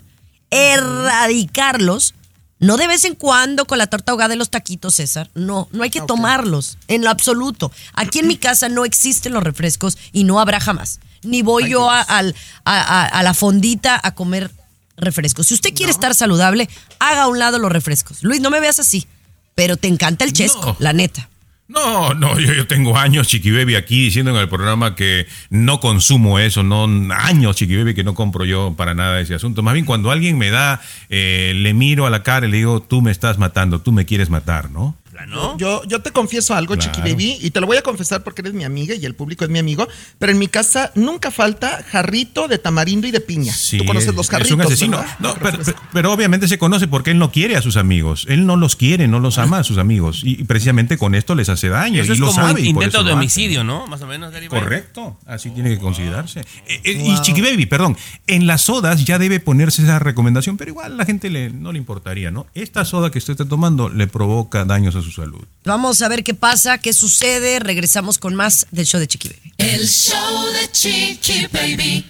erradicarlos. 0.50 2.14
No 2.58 2.76
de 2.76 2.86
vez 2.86 3.04
en 3.04 3.16
cuando 3.16 3.64
con 3.66 3.78
la 3.78 3.88
torta 3.88 4.12
ahogada 4.12 4.28
de 4.28 4.36
los 4.36 4.48
taquitos, 4.50 4.94
César. 4.94 5.28
No, 5.34 5.68
no 5.72 5.82
hay 5.82 5.90
que 5.90 6.00
tomarlos 6.00 6.78
en 6.86 7.02
lo 7.02 7.10
absoluto. 7.10 7.72
Aquí 7.92 8.20
en 8.20 8.28
mi 8.28 8.36
casa 8.36 8.68
no 8.68 8.84
existen 8.84 9.32
los 9.32 9.42
refrescos 9.42 9.98
y 10.12 10.22
no 10.24 10.38
habrá 10.38 10.60
jamás. 10.60 11.00
Ni 11.24 11.42
voy 11.42 11.68
yo 11.68 11.90
a, 11.90 12.00
al- 12.00 12.36
a- 12.64 12.80
a- 13.02 13.06
a 13.06 13.22
la 13.24 13.34
fondita 13.34 14.00
a 14.02 14.14
comer 14.14 14.50
refrescos. 14.96 15.48
Si 15.48 15.54
usted 15.54 15.74
quiere 15.74 15.90
estar 15.90 16.14
saludable, 16.14 16.68
haga 17.00 17.22
a 17.24 17.28
un 17.28 17.40
lado 17.40 17.58
los 17.58 17.72
refrescos. 17.72 18.22
Luis, 18.22 18.40
no 18.40 18.50
me 18.50 18.60
veas 18.60 18.78
así, 18.78 19.06
pero 19.54 19.76
te 19.76 19.88
encanta 19.88 20.24
el 20.24 20.32
chesco, 20.32 20.66
No. 20.66 20.76
la 20.78 20.92
neta. 20.92 21.28
No, 21.68 22.12
no, 22.12 22.38
yo, 22.38 22.52
yo 22.52 22.66
tengo 22.66 22.98
años, 22.98 23.28
Chiqui 23.28 23.50
Baby, 23.50 23.76
aquí 23.76 24.04
diciendo 24.04 24.30
en 24.30 24.36
el 24.36 24.48
programa 24.48 24.94
que 24.94 25.26
no 25.48 25.80
consumo 25.80 26.38
eso, 26.38 26.62
no 26.62 26.84
años, 27.14 27.56
Chiqui 27.56 27.76
Baby, 27.76 27.94
que 27.94 28.04
no 28.04 28.14
compro 28.14 28.44
yo 28.44 28.74
para 28.76 28.92
nada 28.92 29.20
ese 29.20 29.34
asunto. 29.34 29.62
Más 29.62 29.72
bien, 29.72 29.86
cuando 29.86 30.10
alguien 30.10 30.36
me 30.36 30.50
da, 30.50 30.82
eh, 31.08 31.52
le 31.56 31.72
miro 31.72 32.04
a 32.06 32.10
la 32.10 32.22
cara 32.22 32.46
y 32.46 32.50
le 32.50 32.58
digo, 32.58 32.80
tú 32.82 33.00
me 33.00 33.10
estás 33.10 33.38
matando, 33.38 33.80
tú 33.80 33.90
me 33.90 34.04
quieres 34.04 34.28
matar, 34.28 34.70
¿no? 34.70 34.96
¿No? 35.28 35.56
Yo, 35.58 35.82
yo 35.84 36.00
te 36.00 36.10
confieso 36.10 36.54
algo, 36.54 36.74
Claro. 36.74 36.90
Chiqui 36.92 37.10
Baby, 37.10 37.38
y 37.40 37.50
te 37.50 37.60
lo 37.60 37.66
voy 37.66 37.76
a 37.76 37.82
confesar 37.82 38.22
porque 38.24 38.40
eres 38.40 38.54
mi 38.54 38.64
amiga 38.64 38.94
y 38.94 39.04
el 39.04 39.14
público 39.14 39.44
es 39.44 39.50
mi 39.50 39.58
amigo, 39.58 39.86
pero 40.18 40.32
en 40.32 40.38
mi 40.38 40.48
casa 40.48 40.90
nunca 40.94 41.30
falta 41.30 41.82
jarrito 41.90 42.48
de 42.48 42.58
tamarindo 42.58 43.06
y 43.06 43.10
de 43.10 43.20
piña. 43.20 43.52
Sí, 43.52 43.78
Tú 43.78 43.84
conoces 43.84 44.08
es- 44.10 44.14
los 44.14 44.26
es 44.26 44.30
jarritos, 44.30 44.52
un 44.54 44.60
asesino. 44.62 44.96
¿verdad? 44.98 45.16
No, 45.20 45.34
pero, 45.40 45.58
pero- 45.64 45.78
pero 45.92 46.12
obviamente 46.12 46.48
se 46.48 46.58
conoce 46.58 46.88
porque 46.88 47.10
él 47.10 47.18
no 47.18 47.30
quiere 47.30 47.56
a 47.56 47.62
sus 47.62 47.76
amigos. 47.76 48.26
Él 48.28 48.46
no 48.46 48.56
los 48.56 48.74
quiere, 48.76 49.06
no 49.06 49.20
los 49.20 49.38
ama 49.38 49.58
a 49.58 49.64
sus 49.64 49.78
amigos. 49.78 50.22
Y, 50.24 50.40
y 50.40 50.44
precisamente 50.44 50.96
con 50.98 51.14
esto 51.14 51.34
les 51.34 51.48
hace 51.50 51.68
daño. 51.68 52.02
Eso 52.02 52.12
y 52.12 52.14
es 52.14 52.18
lo 52.20 52.26
como 52.28 52.40
sabe, 52.48 52.62
intento 52.62 53.04
de 53.04 53.12
homicidio, 53.12 53.64
¿no? 53.64 53.86
Más 53.86 54.00
o 54.02 54.06
menos. 54.06 54.32
Correcto, 54.48 55.18
así 55.26 55.50
tiene 55.50 55.70
que 55.70 55.78
considerarse. 55.78 56.40
Eh, 56.40 56.80
eh, 56.84 57.02
Y 57.04 57.20
Chiqui 57.22 57.40
Baby, 57.40 57.66
perdón, 57.66 57.96
en 58.26 58.46
las 58.46 58.62
sodas 58.62 59.04
ya 59.04 59.18
debe 59.18 59.40
ponerse 59.40 59.82
esa 59.82 59.98
recomendación, 59.98 60.56
pero 60.56 60.70
igual 60.70 60.92
a 60.92 60.96
la 60.96 61.04
gente 61.04 61.28
le, 61.30 61.50
no 61.50 61.72
le 61.72 61.78
importaría, 61.78 62.30
¿no? 62.30 62.46
Esta 62.54 62.84
soda 62.84 63.10
que 63.10 63.18
usted 63.18 63.32
está 63.32 63.44
tomando 63.46 63.88
le 63.88 64.06
provoca 64.06 64.64
daños 64.64 64.96
a 64.96 65.01
su 65.02 65.10
salud. 65.10 65.44
Vamos 65.64 66.02
a 66.02 66.08
ver 66.08 66.24
qué 66.24 66.34
pasa, 66.34 66.78
qué 66.78 66.92
sucede. 66.92 67.58
Regresamos 67.58 68.18
con 68.18 68.34
más 68.34 68.66
del 68.70 68.86
show 68.86 69.00
de 69.00 69.06
Chiqui 69.06 69.28
Baby. 69.28 69.52
El 69.58 69.88
show 69.88 70.46
de 70.52 70.70
Chiqui 70.72 71.46
Baby. 71.52 72.04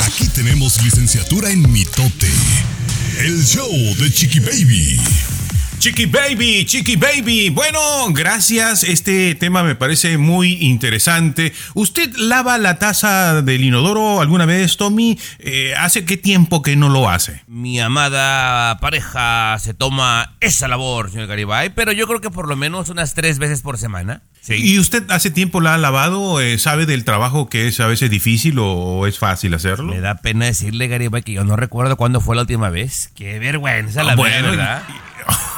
Aquí 0.00 0.28
tenemos 0.28 0.82
licenciatura 0.82 1.50
en 1.50 1.70
mitote. 1.70 2.30
El 3.18 3.44
show 3.44 3.70
de 3.70 4.12
Chiqui 4.12 4.40
Baby. 4.40 5.00
Chiqui 5.82 6.06
Baby, 6.06 6.64
Chiqui 6.64 6.94
Baby. 6.94 7.50
Bueno, 7.50 7.80
gracias. 8.12 8.84
Este 8.84 9.34
tema 9.34 9.64
me 9.64 9.74
parece 9.74 10.16
muy 10.16 10.52
interesante. 10.60 11.52
¿Usted 11.74 12.14
lava 12.18 12.56
la 12.58 12.78
taza 12.78 13.42
del 13.42 13.64
inodoro 13.64 14.20
alguna 14.20 14.46
vez, 14.46 14.76
Tommy? 14.76 15.18
Eh, 15.40 15.74
¿Hace 15.76 16.04
qué 16.04 16.16
tiempo 16.16 16.62
que 16.62 16.76
no 16.76 16.88
lo 16.88 17.10
hace? 17.10 17.42
Mi 17.48 17.80
amada 17.80 18.78
pareja 18.78 19.58
se 19.58 19.74
toma 19.74 20.36
esa 20.38 20.68
labor, 20.68 21.10
señor 21.10 21.26
Garibay, 21.26 21.70
pero 21.70 21.90
yo 21.90 22.06
creo 22.06 22.20
que 22.20 22.30
por 22.30 22.46
lo 22.46 22.54
menos 22.54 22.88
unas 22.88 23.14
tres 23.14 23.40
veces 23.40 23.60
por 23.62 23.76
semana. 23.76 24.22
Sí. 24.40 24.54
¿Y 24.54 24.78
usted 24.78 25.10
hace 25.10 25.32
tiempo 25.32 25.60
la 25.60 25.74
ha 25.74 25.78
lavado? 25.78 26.40
Eh, 26.40 26.58
¿Sabe 26.60 26.86
del 26.86 27.04
trabajo 27.04 27.48
que 27.48 27.66
es 27.66 27.80
a 27.80 27.88
veces 27.88 28.08
difícil 28.08 28.56
o 28.60 29.08
es 29.08 29.18
fácil 29.18 29.52
hacerlo? 29.54 29.92
Me 29.92 30.00
da 30.00 30.14
pena 30.14 30.46
decirle, 30.46 30.86
Garibay, 30.86 31.22
que 31.24 31.32
yo 31.32 31.42
no 31.42 31.56
recuerdo 31.56 31.96
cuándo 31.96 32.20
fue 32.20 32.36
la 32.36 32.42
última 32.42 32.70
vez. 32.70 33.10
Qué 33.16 33.40
vergüenza, 33.40 34.04
la 34.04 34.12
Ah, 34.12 34.14
bueno, 34.14 34.50
verdad. 34.50 34.82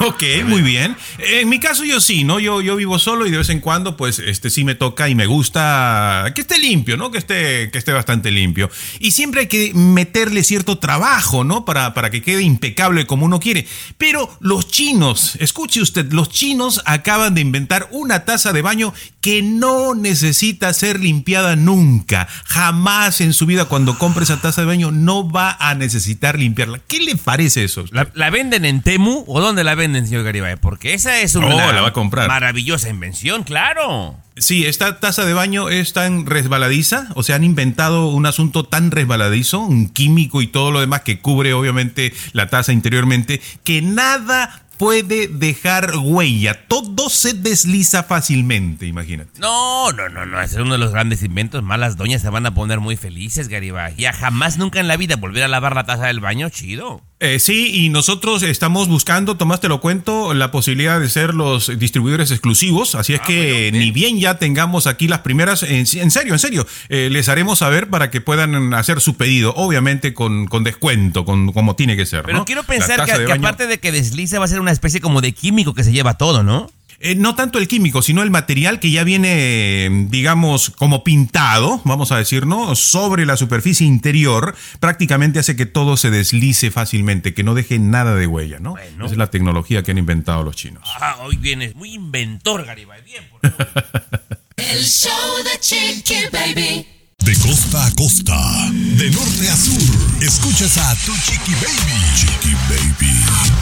Ok, 0.07 0.21
muy 0.45 0.61
bien. 0.61 0.95
En 1.17 1.49
mi 1.49 1.59
caso 1.59 1.83
yo 1.83 1.99
sí, 1.99 2.23
¿no? 2.23 2.39
Yo, 2.39 2.61
yo 2.61 2.75
vivo 2.75 2.99
solo 2.99 3.25
y 3.25 3.31
de 3.31 3.39
vez 3.39 3.49
en 3.49 3.59
cuando 3.59 3.97
pues 3.97 4.19
este 4.19 4.51
sí 4.51 4.63
me 4.63 4.75
toca 4.75 5.09
y 5.09 5.15
me 5.15 5.25
gusta 5.25 6.31
que 6.35 6.41
esté 6.41 6.59
limpio, 6.59 6.95
¿no? 6.95 7.09
Que 7.09 7.17
esté, 7.17 7.71
que 7.71 7.79
esté 7.79 7.91
bastante 7.91 8.29
limpio. 8.29 8.69
Y 8.99 9.11
siempre 9.11 9.41
hay 9.41 9.47
que 9.47 9.73
meterle 9.73 10.43
cierto 10.43 10.77
trabajo, 10.77 11.43
¿no? 11.43 11.65
Para, 11.65 11.95
para 11.95 12.11
que 12.11 12.21
quede 12.21 12.43
impecable 12.43 13.07
como 13.07 13.25
uno 13.25 13.39
quiere. 13.39 13.65
Pero 13.97 14.29
los 14.41 14.67
chinos, 14.67 15.37
escuche 15.39 15.81
usted, 15.81 16.11
los 16.11 16.29
chinos 16.29 16.83
acaban 16.85 17.33
de 17.33 17.41
inventar 17.41 17.89
una 17.91 18.25
taza 18.25 18.53
de 18.53 18.61
baño 18.61 18.93
que 19.21 19.41
no 19.41 19.95
necesita 19.95 20.71
ser 20.73 20.99
limpiada 20.99 21.55
nunca. 21.55 22.27
Jamás 22.45 23.21
en 23.21 23.33
su 23.33 23.47
vida 23.47 23.65
cuando 23.65 23.97
compre 23.97 24.23
esa 24.23 24.39
taza 24.39 24.61
de 24.61 24.67
baño 24.67 24.91
no 24.91 25.27
va 25.27 25.57
a 25.59 25.73
necesitar 25.73 26.37
limpiarla. 26.37 26.79
¿Qué 26.87 26.99
le 26.99 27.15
parece 27.15 27.63
eso? 27.63 27.85
¿La, 27.89 28.07
la 28.13 28.29
venden 28.29 28.65
en 28.65 28.83
Temu 28.83 29.23
o 29.25 29.41
dónde 29.41 29.63
la 29.63 29.73
venden, 29.73 29.94
señor 30.03 30.23
Garibay? 30.23 30.55
Porque 30.57 30.93
esa 30.93 31.19
es 31.21 31.35
una 31.35 31.47
Oh, 31.47 31.71
la 31.71 31.81
va 31.81 31.87
a 31.89 31.93
comprar. 31.93 32.27
maravillosa 32.27 32.89
invención, 32.89 33.43
claro. 33.43 34.17
Sí, 34.37 34.65
esta 34.65 34.99
taza 34.99 35.23
de 35.23 35.33
baño 35.33 35.69
es 35.69 35.93
tan 35.93 36.25
resbaladiza, 36.25 37.07
o 37.15 37.23
sea, 37.23 37.37
han 37.37 37.45
inventado 37.45 38.07
un 38.09 38.25
asunto 38.25 38.65
tan 38.65 38.91
resbaladizo, 38.91 39.59
un 39.59 39.87
químico 39.89 40.41
y 40.41 40.47
todo 40.47 40.71
lo 40.71 40.81
demás 40.81 41.01
que 41.01 41.19
cubre 41.19 41.53
obviamente 41.53 42.13
la 42.33 42.47
taza 42.47 42.73
interiormente, 42.73 43.41
que 43.63 43.81
nada 43.81 44.61
puede 44.77 45.29
dejar 45.29 45.93
huella, 46.03 46.67
todo 46.67 47.09
se 47.09 47.31
desliza 47.33 48.03
fácilmente, 48.03 48.85
imagínate. 48.85 49.39
No, 49.39 49.93
no, 49.93 50.09
no, 50.09 50.25
no, 50.25 50.41
ese 50.41 50.55
es 50.55 50.61
uno 50.61 50.73
de 50.73 50.79
los 50.79 50.91
grandes 50.91 51.23
inventos. 51.23 51.63
Malas 51.63 51.95
doñas 51.95 52.21
se 52.21 52.29
van 52.29 52.45
a 52.45 52.53
poner 52.53 52.81
muy 52.81 52.97
felices, 52.97 53.47
Garibay. 53.47 53.95
Ya 53.95 54.11
jamás 54.11 54.57
nunca 54.57 54.81
en 54.81 54.89
la 54.89 54.97
vida 54.97 55.15
volver 55.15 55.43
a 55.43 55.47
lavar 55.47 55.75
la 55.75 55.85
taza 55.85 56.07
del 56.07 56.19
baño, 56.19 56.49
chido. 56.49 57.01
Eh, 57.21 57.39
sí, 57.39 57.71
y 57.73 57.87
nosotros 57.89 58.43
estamos 58.43 58.89
buscando, 58.89 59.37
Tomás, 59.37 59.61
te 59.61 59.69
lo 59.69 59.79
cuento, 59.79 60.33
la 60.33 60.51
posibilidad 60.51 60.99
de 60.99 61.07
ser 61.09 61.33
los 61.33 61.71
distribuidores 61.79 62.29
exclusivos. 62.29 62.93
Así 62.93 63.13
es 63.13 63.21
que 63.21 63.69
ni 63.71 63.91
bien 63.91 64.19
ya 64.19 64.37
tengamos 64.37 64.85
aquí 64.85 65.07
las 65.07 65.19
primeras, 65.19 65.63
en, 65.63 65.85
en 65.93 66.11
serio, 66.11 66.33
en 66.33 66.39
serio, 66.39 66.67
eh, 66.89 67.07
les 67.09 67.29
haremos 67.29 67.59
saber 67.59 67.89
para 67.89 68.11
que 68.11 68.19
puedan 68.19 68.73
hacer 68.73 68.99
su 68.99 69.15
pedido, 69.15 69.53
obviamente 69.55 70.13
con, 70.13 70.45
con 70.47 70.65
descuento, 70.65 71.23
con, 71.23 71.53
como 71.53 71.77
tiene 71.77 71.95
que 71.95 72.05
ser. 72.05 72.23
Pero 72.23 72.39
¿no? 72.39 72.45
quiero 72.45 72.63
pensar 72.63 73.05
que, 73.05 73.11
de 73.13 73.17
que 73.25 73.31
baño- 73.31 73.47
aparte 73.47 73.67
de 73.67 73.77
que 73.77 73.93
desliza 73.93 74.37
va 74.39 74.45
a 74.45 74.49
ser 74.49 74.59
una 74.59 74.71
especie 74.71 74.99
como 74.99 75.21
de 75.21 75.31
químico 75.31 75.73
que 75.73 75.85
se 75.85 75.93
lleva 75.93 76.15
todo, 76.15 76.43
¿no? 76.43 76.69
Eh, 76.99 77.15
no 77.15 77.35
tanto 77.35 77.59
el 77.59 77.67
químico, 77.67 78.01
sino 78.01 78.23
el 78.23 78.31
material 78.31 78.79
que 78.79 78.91
ya 78.91 79.03
viene, 79.03 80.07
digamos, 80.09 80.69
como 80.69 81.03
pintado, 81.03 81.81
vamos 81.83 82.11
a 82.11 82.17
decir, 82.17 82.45
¿no? 82.45 82.75
Sobre 82.75 83.25
la 83.25 83.37
superficie 83.37 83.85
interior, 83.85 84.55
prácticamente 84.79 85.39
hace 85.39 85.55
que 85.55 85.65
todo 85.65 85.97
se 85.97 86.09
deslice 86.09 86.71
fácilmente, 86.71 87.33
que 87.33 87.43
no 87.43 87.53
deje 87.53 87.79
nada 87.79 88.15
de 88.15 88.27
huella, 88.27 88.59
¿no? 88.59 88.77
Esa 88.77 89.05
es 89.05 89.17
la 89.17 89.29
tecnología 89.29 89.83
que 89.83 89.91
han 89.91 89.97
inventado 89.97 90.43
los 90.43 90.55
chinos. 90.55 90.83
Ah, 90.99 91.17
hoy 91.21 91.37
vienes 91.37 91.75
muy 91.75 91.93
inventor, 91.93 92.65
Garibay. 92.65 93.01
Bien, 93.03 93.23
por 93.29 93.41
El 94.55 94.83
show 94.83 95.11
de 95.43 95.59
Chiqui 95.59 96.15
Baby. 96.31 96.87
De 97.19 97.35
costa 97.39 97.85
a 97.85 97.91
costa, 97.95 98.37
de 98.71 99.09
norte 99.09 99.49
a 99.49 99.55
sur, 99.55 100.21
escuchas 100.21 100.77
a 100.77 100.95
tu 101.05 101.11
chiqui 101.17 101.53
baby. 101.53 101.97
Chiqui 102.15 102.53
baby. 102.69 103.54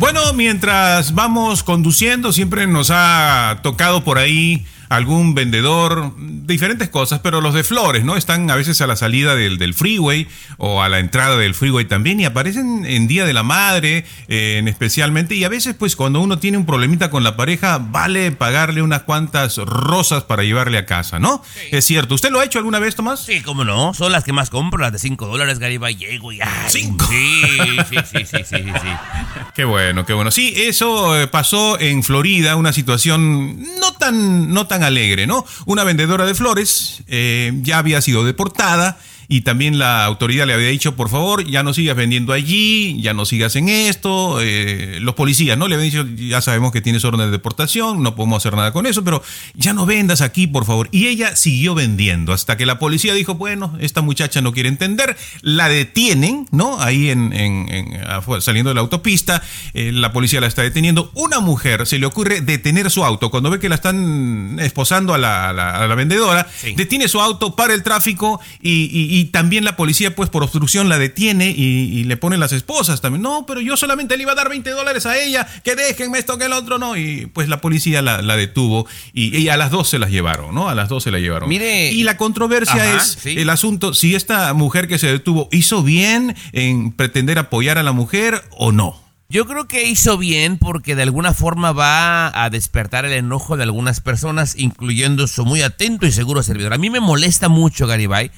Bueno, 0.00 0.32
mientras 0.32 1.14
vamos 1.14 1.62
conduciendo, 1.62 2.32
siempre 2.32 2.66
nos 2.66 2.90
ha 2.90 3.60
tocado 3.62 4.02
por 4.02 4.16
ahí 4.16 4.64
algún 4.90 5.36
vendedor, 5.36 6.12
diferentes 6.18 6.88
cosas, 6.88 7.20
pero 7.20 7.40
los 7.40 7.54
de 7.54 7.62
flores, 7.62 8.04
¿no? 8.04 8.16
Están 8.16 8.50
a 8.50 8.56
veces 8.56 8.80
a 8.80 8.88
la 8.88 8.96
salida 8.96 9.36
del, 9.36 9.56
del 9.56 9.72
freeway 9.72 10.26
o 10.58 10.82
a 10.82 10.88
la 10.88 10.98
entrada 10.98 11.36
del 11.36 11.54
freeway 11.54 11.84
también 11.84 12.18
y 12.18 12.24
aparecen 12.24 12.84
en 12.84 13.06
Día 13.06 13.24
de 13.24 13.32
la 13.32 13.44
Madre, 13.44 14.04
eh, 14.26 14.56
en 14.58 14.66
especialmente, 14.66 15.36
y 15.36 15.44
a 15.44 15.48
veces 15.48 15.76
pues 15.78 15.94
cuando 15.94 16.20
uno 16.20 16.40
tiene 16.40 16.58
un 16.58 16.66
problemita 16.66 17.08
con 17.08 17.22
la 17.22 17.36
pareja, 17.36 17.78
vale 17.78 18.32
pagarle 18.32 18.82
unas 18.82 19.02
cuantas 19.02 19.58
rosas 19.58 20.24
para 20.24 20.42
llevarle 20.42 20.76
a 20.76 20.86
casa, 20.86 21.20
¿no? 21.20 21.40
Es 21.70 21.84
cierto. 21.84 22.16
¿Usted 22.16 22.30
lo 22.30 22.40
ha 22.40 22.44
hecho 22.44 22.58
alguna 22.58 22.80
vez, 22.80 22.96
Tomás? 22.96 23.24
Sí, 23.24 23.42
cómo 23.42 23.64
no. 23.64 23.94
Son 23.94 24.10
las 24.10 24.24
que 24.24 24.32
más 24.32 24.50
compro, 24.50 24.80
las 24.80 24.92
de 24.92 24.98
5 24.98 25.24
dólares, 25.28 25.60
Garibay. 25.60 25.94
Llego 25.94 26.32
y. 26.32 26.40
¡ay! 26.40 26.48
¿Cinco? 26.68 27.06
Sí, 27.08 27.42
sí, 27.88 27.96
sí, 28.10 28.16
sí, 28.24 28.24
sí, 28.24 28.44
sí, 28.44 28.64
sí. 28.82 28.88
Qué 29.54 29.64
bueno, 29.64 30.04
qué 30.06 30.14
bueno. 30.14 30.30
Sí, 30.30 30.52
eso 30.56 31.20
eh, 31.20 31.26
pasó 31.26 31.78
en 31.78 32.02
Florida, 32.02 32.56
una 32.56 32.72
situación 32.72 33.60
no 33.80 33.92
tan, 33.92 34.52
no 34.52 34.66
tan 34.66 34.79
alegre, 34.82 35.26
¿no? 35.26 35.44
Una 35.66 35.84
vendedora 35.84 36.26
de 36.26 36.34
flores 36.34 37.02
eh, 37.06 37.52
ya 37.62 37.78
había 37.78 38.00
sido 38.00 38.24
deportada 38.24 38.98
y 39.32 39.42
también 39.42 39.78
la 39.78 40.04
autoridad 40.04 40.44
le 40.44 40.54
había 40.54 40.66
dicho, 40.68 40.96
por 40.96 41.08
favor, 41.08 41.46
ya 41.46 41.62
no 41.62 41.72
sigas 41.72 41.94
vendiendo 41.96 42.32
allí, 42.32 43.00
ya 43.00 43.14
no 43.14 43.24
sigas 43.24 43.54
en 43.54 43.68
esto. 43.68 44.40
Eh, 44.42 44.98
los 45.00 45.14
policías, 45.14 45.56
¿no? 45.56 45.68
Le 45.68 45.76
habían 45.76 45.88
dicho, 45.88 46.04
ya 46.16 46.40
sabemos 46.40 46.72
que 46.72 46.80
tienes 46.80 47.04
orden 47.04 47.26
de 47.26 47.30
deportación, 47.30 48.02
no 48.02 48.16
podemos 48.16 48.38
hacer 48.38 48.56
nada 48.56 48.72
con 48.72 48.86
eso, 48.86 49.04
pero 49.04 49.22
ya 49.54 49.72
no 49.72 49.86
vendas 49.86 50.20
aquí, 50.20 50.48
por 50.48 50.64
favor. 50.64 50.88
Y 50.90 51.06
ella 51.06 51.36
siguió 51.36 51.76
vendiendo 51.76 52.32
hasta 52.32 52.56
que 52.56 52.66
la 52.66 52.80
policía 52.80 53.14
dijo, 53.14 53.36
bueno, 53.36 53.76
esta 53.80 54.00
muchacha 54.02 54.40
no 54.40 54.52
quiere 54.52 54.68
entender, 54.68 55.16
la 55.42 55.68
detienen, 55.68 56.48
¿no? 56.50 56.80
Ahí 56.82 57.08
en, 57.10 57.32
en- 57.32 57.68
en- 57.72 58.00
saliendo 58.40 58.70
de 58.70 58.74
la 58.74 58.80
autopista, 58.80 59.42
eh, 59.74 59.92
la 59.92 60.10
policía 60.12 60.40
la 60.40 60.48
está 60.48 60.62
deteniendo. 60.62 61.12
Una 61.14 61.38
mujer 61.38 61.86
se 61.86 62.00
le 62.00 62.06
ocurre 62.06 62.40
detener 62.40 62.90
su 62.90 63.04
auto 63.04 63.30
cuando 63.30 63.48
ve 63.48 63.60
que 63.60 63.68
la 63.68 63.76
están 63.76 64.58
esposando 64.58 65.14
a 65.14 65.18
la, 65.18 65.50
a 65.50 65.52
la- 65.52 65.76
a 65.76 65.86
la 65.86 65.94
vendedora, 65.94 66.48
detiene 66.76 67.06
su 67.06 67.20
auto, 67.20 67.54
para 67.54 67.74
el 67.74 67.84
tráfico 67.84 68.40
y, 68.60 68.90
y- 68.90 69.19
y 69.20 69.26
también 69.26 69.64
la 69.64 69.76
policía, 69.76 70.14
pues 70.14 70.30
por 70.30 70.42
obstrucción, 70.42 70.88
la 70.88 70.98
detiene 70.98 71.50
y, 71.50 71.62
y 71.98 72.04
le 72.04 72.16
pone 72.16 72.36
las 72.38 72.52
esposas 72.52 73.00
también. 73.00 73.22
No, 73.22 73.44
pero 73.46 73.60
yo 73.60 73.76
solamente 73.76 74.16
le 74.16 74.22
iba 74.22 74.32
a 74.32 74.34
dar 74.36 74.48
20 74.48 74.70
dólares 74.70 75.06
a 75.06 75.18
ella, 75.18 75.46
que 75.64 75.76
déjenme 75.76 76.18
esto 76.18 76.38
que 76.38 76.46
el 76.46 76.52
otro 76.52 76.78
no. 76.78 76.96
Y 76.96 77.26
pues 77.26 77.48
la 77.48 77.60
policía 77.60 78.02
la, 78.02 78.22
la 78.22 78.36
detuvo 78.36 78.86
y, 79.12 79.36
y 79.36 79.48
a 79.48 79.56
las 79.56 79.70
dos 79.70 79.88
se 79.88 79.98
las 79.98 80.10
llevaron, 80.10 80.54
¿no? 80.54 80.68
A 80.68 80.74
las 80.74 80.88
dos 80.88 81.04
se 81.04 81.10
la 81.10 81.18
llevaron. 81.18 81.48
Mire- 81.48 81.92
Y 81.92 82.02
la 82.04 82.16
controversia 82.16 82.74
Ajá, 82.82 82.96
es 82.96 83.18
sí. 83.20 83.34
el 83.38 83.50
asunto, 83.50 83.94
si 83.94 84.14
esta 84.14 84.52
mujer 84.54 84.88
que 84.88 84.98
se 84.98 85.06
detuvo 85.08 85.48
hizo 85.52 85.82
bien 85.82 86.34
en 86.52 86.92
pretender 86.92 87.38
apoyar 87.38 87.78
a 87.78 87.82
la 87.82 87.92
mujer 87.92 88.42
o 88.56 88.72
no. 88.72 89.00
Yo 89.28 89.46
creo 89.46 89.68
que 89.68 89.88
hizo 89.88 90.18
bien 90.18 90.58
porque 90.58 90.96
de 90.96 91.02
alguna 91.04 91.32
forma 91.34 91.70
va 91.70 92.32
a 92.44 92.50
despertar 92.50 93.04
el 93.04 93.12
enojo 93.12 93.56
de 93.56 93.62
algunas 93.62 94.00
personas, 94.00 94.56
incluyendo 94.58 95.28
su 95.28 95.44
muy 95.44 95.62
atento 95.62 96.04
y 96.04 96.10
seguro 96.10 96.42
servidor. 96.42 96.72
A 96.74 96.78
mí 96.78 96.90
me 96.90 96.98
molesta 96.98 97.48
mucho, 97.48 97.86
Garibay, 97.86 98.32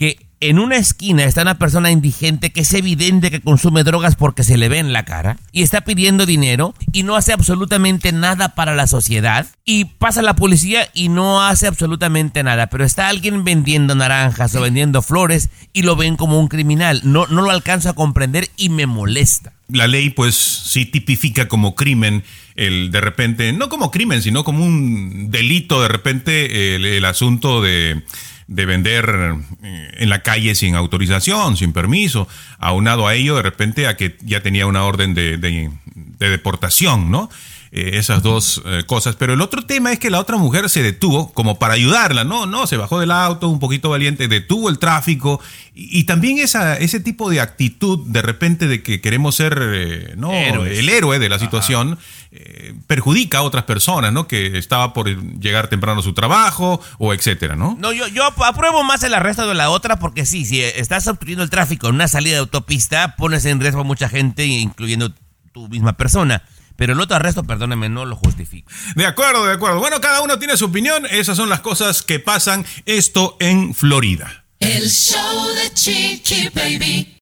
que 0.00 0.16
en 0.40 0.58
una 0.58 0.78
esquina 0.78 1.24
está 1.24 1.42
una 1.42 1.58
persona 1.58 1.90
indigente 1.90 2.48
que 2.52 2.62
es 2.62 2.72
evidente 2.72 3.30
que 3.30 3.42
consume 3.42 3.84
drogas 3.84 4.16
porque 4.16 4.44
se 4.44 4.56
le 4.56 4.70
ve 4.70 4.78
en 4.78 4.94
la 4.94 5.04
cara 5.04 5.36
y 5.52 5.60
está 5.60 5.82
pidiendo 5.82 6.24
dinero 6.24 6.74
y 6.90 7.02
no 7.02 7.16
hace 7.16 7.34
absolutamente 7.34 8.10
nada 8.10 8.54
para 8.54 8.74
la 8.74 8.86
sociedad 8.86 9.46
y 9.66 9.84
pasa 9.84 10.22
la 10.22 10.36
policía 10.36 10.88
y 10.94 11.10
no 11.10 11.42
hace 11.42 11.66
absolutamente 11.66 12.42
nada, 12.42 12.68
pero 12.68 12.82
está 12.82 13.08
alguien 13.08 13.44
vendiendo 13.44 13.94
naranjas 13.94 14.54
o 14.54 14.62
vendiendo 14.62 15.02
flores 15.02 15.50
y 15.74 15.82
lo 15.82 15.96
ven 15.96 16.16
como 16.16 16.40
un 16.40 16.48
criminal. 16.48 17.02
No, 17.04 17.26
no 17.26 17.42
lo 17.42 17.50
alcanzo 17.50 17.90
a 17.90 17.94
comprender 17.94 18.48
y 18.56 18.70
me 18.70 18.86
molesta. 18.86 19.52
la 19.68 19.86
ley 19.86 20.08
pues 20.08 20.34
sí 20.34 20.86
tipifica 20.86 21.46
como 21.46 21.74
crimen 21.74 22.24
el 22.56 22.90
de 22.90 23.02
repente, 23.02 23.52
no 23.52 23.68
como 23.68 23.90
crimen, 23.90 24.22
sino 24.22 24.44
como 24.44 24.64
un 24.64 25.30
delito 25.30 25.82
de 25.82 25.88
repente 25.88 26.74
el, 26.74 26.86
el 26.86 27.04
asunto 27.04 27.60
de, 27.60 28.02
de 28.50 28.66
vender 28.66 29.36
eh, 29.62 29.90
en 29.98 30.08
la 30.10 30.22
calle 30.24 30.56
sin 30.56 30.74
autorización, 30.74 31.56
sin 31.56 31.72
permiso, 31.72 32.26
aunado 32.58 33.06
a 33.06 33.14
ello 33.14 33.36
de 33.36 33.42
repente 33.42 33.86
a 33.86 33.96
que 33.96 34.16
ya 34.22 34.40
tenía 34.42 34.66
una 34.66 34.82
orden 34.82 35.14
de, 35.14 35.36
de- 35.38 35.70
de 35.94 36.28
deportación, 36.30 37.10
¿no? 37.12 37.30
Eh, 37.72 37.98
esas 37.98 38.20
dos 38.24 38.60
eh, 38.66 38.82
cosas. 38.84 39.14
Pero 39.14 39.32
el 39.32 39.40
otro 39.40 39.62
tema 39.62 39.92
es 39.92 40.00
que 40.00 40.10
la 40.10 40.18
otra 40.18 40.36
mujer 40.36 40.68
se 40.68 40.82
detuvo 40.82 41.32
como 41.32 41.60
para 41.60 41.74
ayudarla, 41.74 42.24
¿no? 42.24 42.44
No, 42.44 42.66
se 42.66 42.76
bajó 42.76 42.98
del 42.98 43.12
auto, 43.12 43.48
un 43.48 43.60
poquito 43.60 43.90
valiente, 43.90 44.26
detuvo 44.26 44.68
el 44.70 44.80
tráfico. 44.80 45.40
Y, 45.72 46.00
y 46.00 46.04
también 46.04 46.38
esa, 46.38 46.76
ese 46.76 46.98
tipo 46.98 47.30
de 47.30 47.40
actitud 47.40 48.00
de 48.08 48.22
repente 48.22 48.66
de 48.66 48.82
que 48.82 49.00
queremos 49.00 49.36
ser, 49.36 49.56
eh, 49.62 50.14
¿no? 50.16 50.32
Héroes. 50.32 50.78
El 50.80 50.88
héroe 50.88 51.20
de 51.20 51.28
la 51.28 51.38
situación 51.38 51.96
eh, 52.32 52.74
perjudica 52.88 53.38
a 53.38 53.42
otras 53.42 53.62
personas, 53.64 54.12
¿no? 54.12 54.26
Que 54.26 54.58
estaba 54.58 54.92
por 54.92 55.06
llegar 55.40 55.68
temprano 55.68 56.00
a 56.00 56.02
su 56.02 56.12
trabajo 56.12 56.80
o 56.98 57.14
etcétera, 57.14 57.54
¿no? 57.54 57.76
No, 57.80 57.92
yo, 57.92 58.08
yo 58.08 58.24
ap- 58.24 58.42
apruebo 58.42 58.82
más 58.82 59.04
el 59.04 59.14
arresto 59.14 59.46
de 59.46 59.54
la 59.54 59.70
otra 59.70 60.00
porque 60.00 60.26
sí, 60.26 60.44
si 60.44 60.60
estás 60.60 61.06
obstruyendo 61.06 61.44
el 61.44 61.50
tráfico 61.50 61.86
en 61.88 61.94
una 61.94 62.08
salida 62.08 62.32
de 62.34 62.40
autopista, 62.40 63.14
pones 63.14 63.44
en 63.44 63.60
riesgo 63.60 63.82
a 63.82 63.84
mucha 63.84 64.08
gente, 64.08 64.44
incluyendo 64.44 65.12
tu 65.52 65.68
misma 65.68 65.92
persona. 65.92 66.42
Pero 66.80 66.94
el 66.94 67.00
otro 67.00 67.16
arresto, 67.16 67.44
perdóneme, 67.44 67.90
no 67.90 68.06
lo 68.06 68.16
justifico. 68.16 68.72
De 68.94 69.04
acuerdo, 69.04 69.44
de 69.44 69.52
acuerdo. 69.52 69.80
Bueno, 69.80 70.00
cada 70.00 70.22
uno 70.22 70.38
tiene 70.38 70.56
su 70.56 70.64
opinión. 70.64 71.04
Esas 71.10 71.36
son 71.36 71.50
las 71.50 71.60
cosas 71.60 72.00
que 72.00 72.20
pasan 72.20 72.64
esto 72.86 73.36
en 73.38 73.74
Florida. 73.74 74.46
El 74.60 74.88
show 74.88 75.46
de 75.56 75.74
Chiqui 75.74 76.48
Baby. 76.54 77.19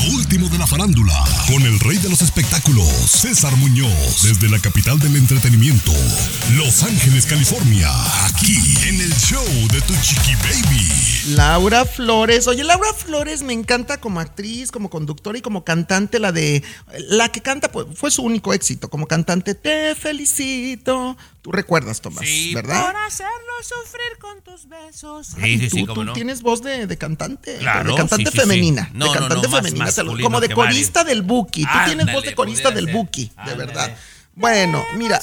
Lo 0.00 0.16
último 0.16 0.48
de 0.48 0.56
la 0.56 0.66
farándula, 0.66 1.12
con 1.46 1.62
el 1.62 1.78
rey 1.80 1.98
de 1.98 2.08
los 2.08 2.22
espectáculos, 2.22 2.88
César 2.88 3.54
Muñoz, 3.56 4.22
desde 4.22 4.48
la 4.48 4.58
capital 4.58 4.98
del 4.98 5.16
entretenimiento, 5.16 5.92
Los 6.56 6.82
Ángeles, 6.82 7.26
California, 7.26 7.90
aquí 8.24 8.56
en 8.88 9.00
el 9.00 9.12
show 9.16 9.44
de 9.70 9.80
Tu 9.82 9.94
Chiqui 10.00 10.34
Baby. 10.36 11.34
Laura 11.34 11.84
Flores. 11.84 12.46
Oye, 12.46 12.64
Laura 12.64 12.94
Flores 12.94 13.42
me 13.42 13.52
encanta 13.52 14.00
como 14.00 14.20
actriz, 14.20 14.70
como 14.70 14.88
conductora 14.88 15.36
y 15.36 15.42
como 15.42 15.64
cantante. 15.64 16.18
La 16.18 16.32
de. 16.32 16.62
La 17.08 17.30
que 17.30 17.42
canta, 17.42 17.70
pues, 17.70 17.86
fue 17.94 18.10
su 18.10 18.22
único 18.22 18.54
éxito. 18.54 18.88
Como 18.88 19.06
cantante, 19.06 19.54
te 19.54 19.94
felicito. 19.94 21.16
Tú 21.42 21.52
recuerdas, 21.52 22.00
Tomás, 22.02 22.24
¿verdad? 22.54 22.94
hacerlo 23.06 23.30
sufrir 23.62 24.18
con 24.20 24.42
tus 24.42 24.68
besos. 24.68 25.34
Ay, 25.40 25.58
Sí, 25.58 25.64
sí, 25.64 25.68
tú, 25.70 25.76
sí, 25.76 25.82
tú 25.82 25.94
cómo 25.94 26.04
no. 26.04 26.12
tienes 26.12 26.42
voz 26.42 26.62
de, 26.62 26.86
de 26.86 26.98
cantante. 26.98 27.56
Claro, 27.58 27.90
de 27.92 27.96
cantante 27.96 28.30
femenina. 28.30 28.90
No, 28.92 29.06
de 29.06 29.18
cantante 29.18 29.48
no, 29.48 29.56
femenina. 29.56 29.90
como 30.22 30.40
de 30.40 30.50
corista 30.50 31.02
del 31.02 31.22
Buki. 31.22 31.62
Tú 31.62 31.78
tienes 31.86 32.12
voz 32.12 32.24
de 32.24 32.34
corista 32.34 32.70
del. 32.70 32.88
Buki, 32.88 33.32
de 33.46 33.54
verdad. 33.54 33.96
Bueno, 34.34 34.84
mira. 34.96 35.20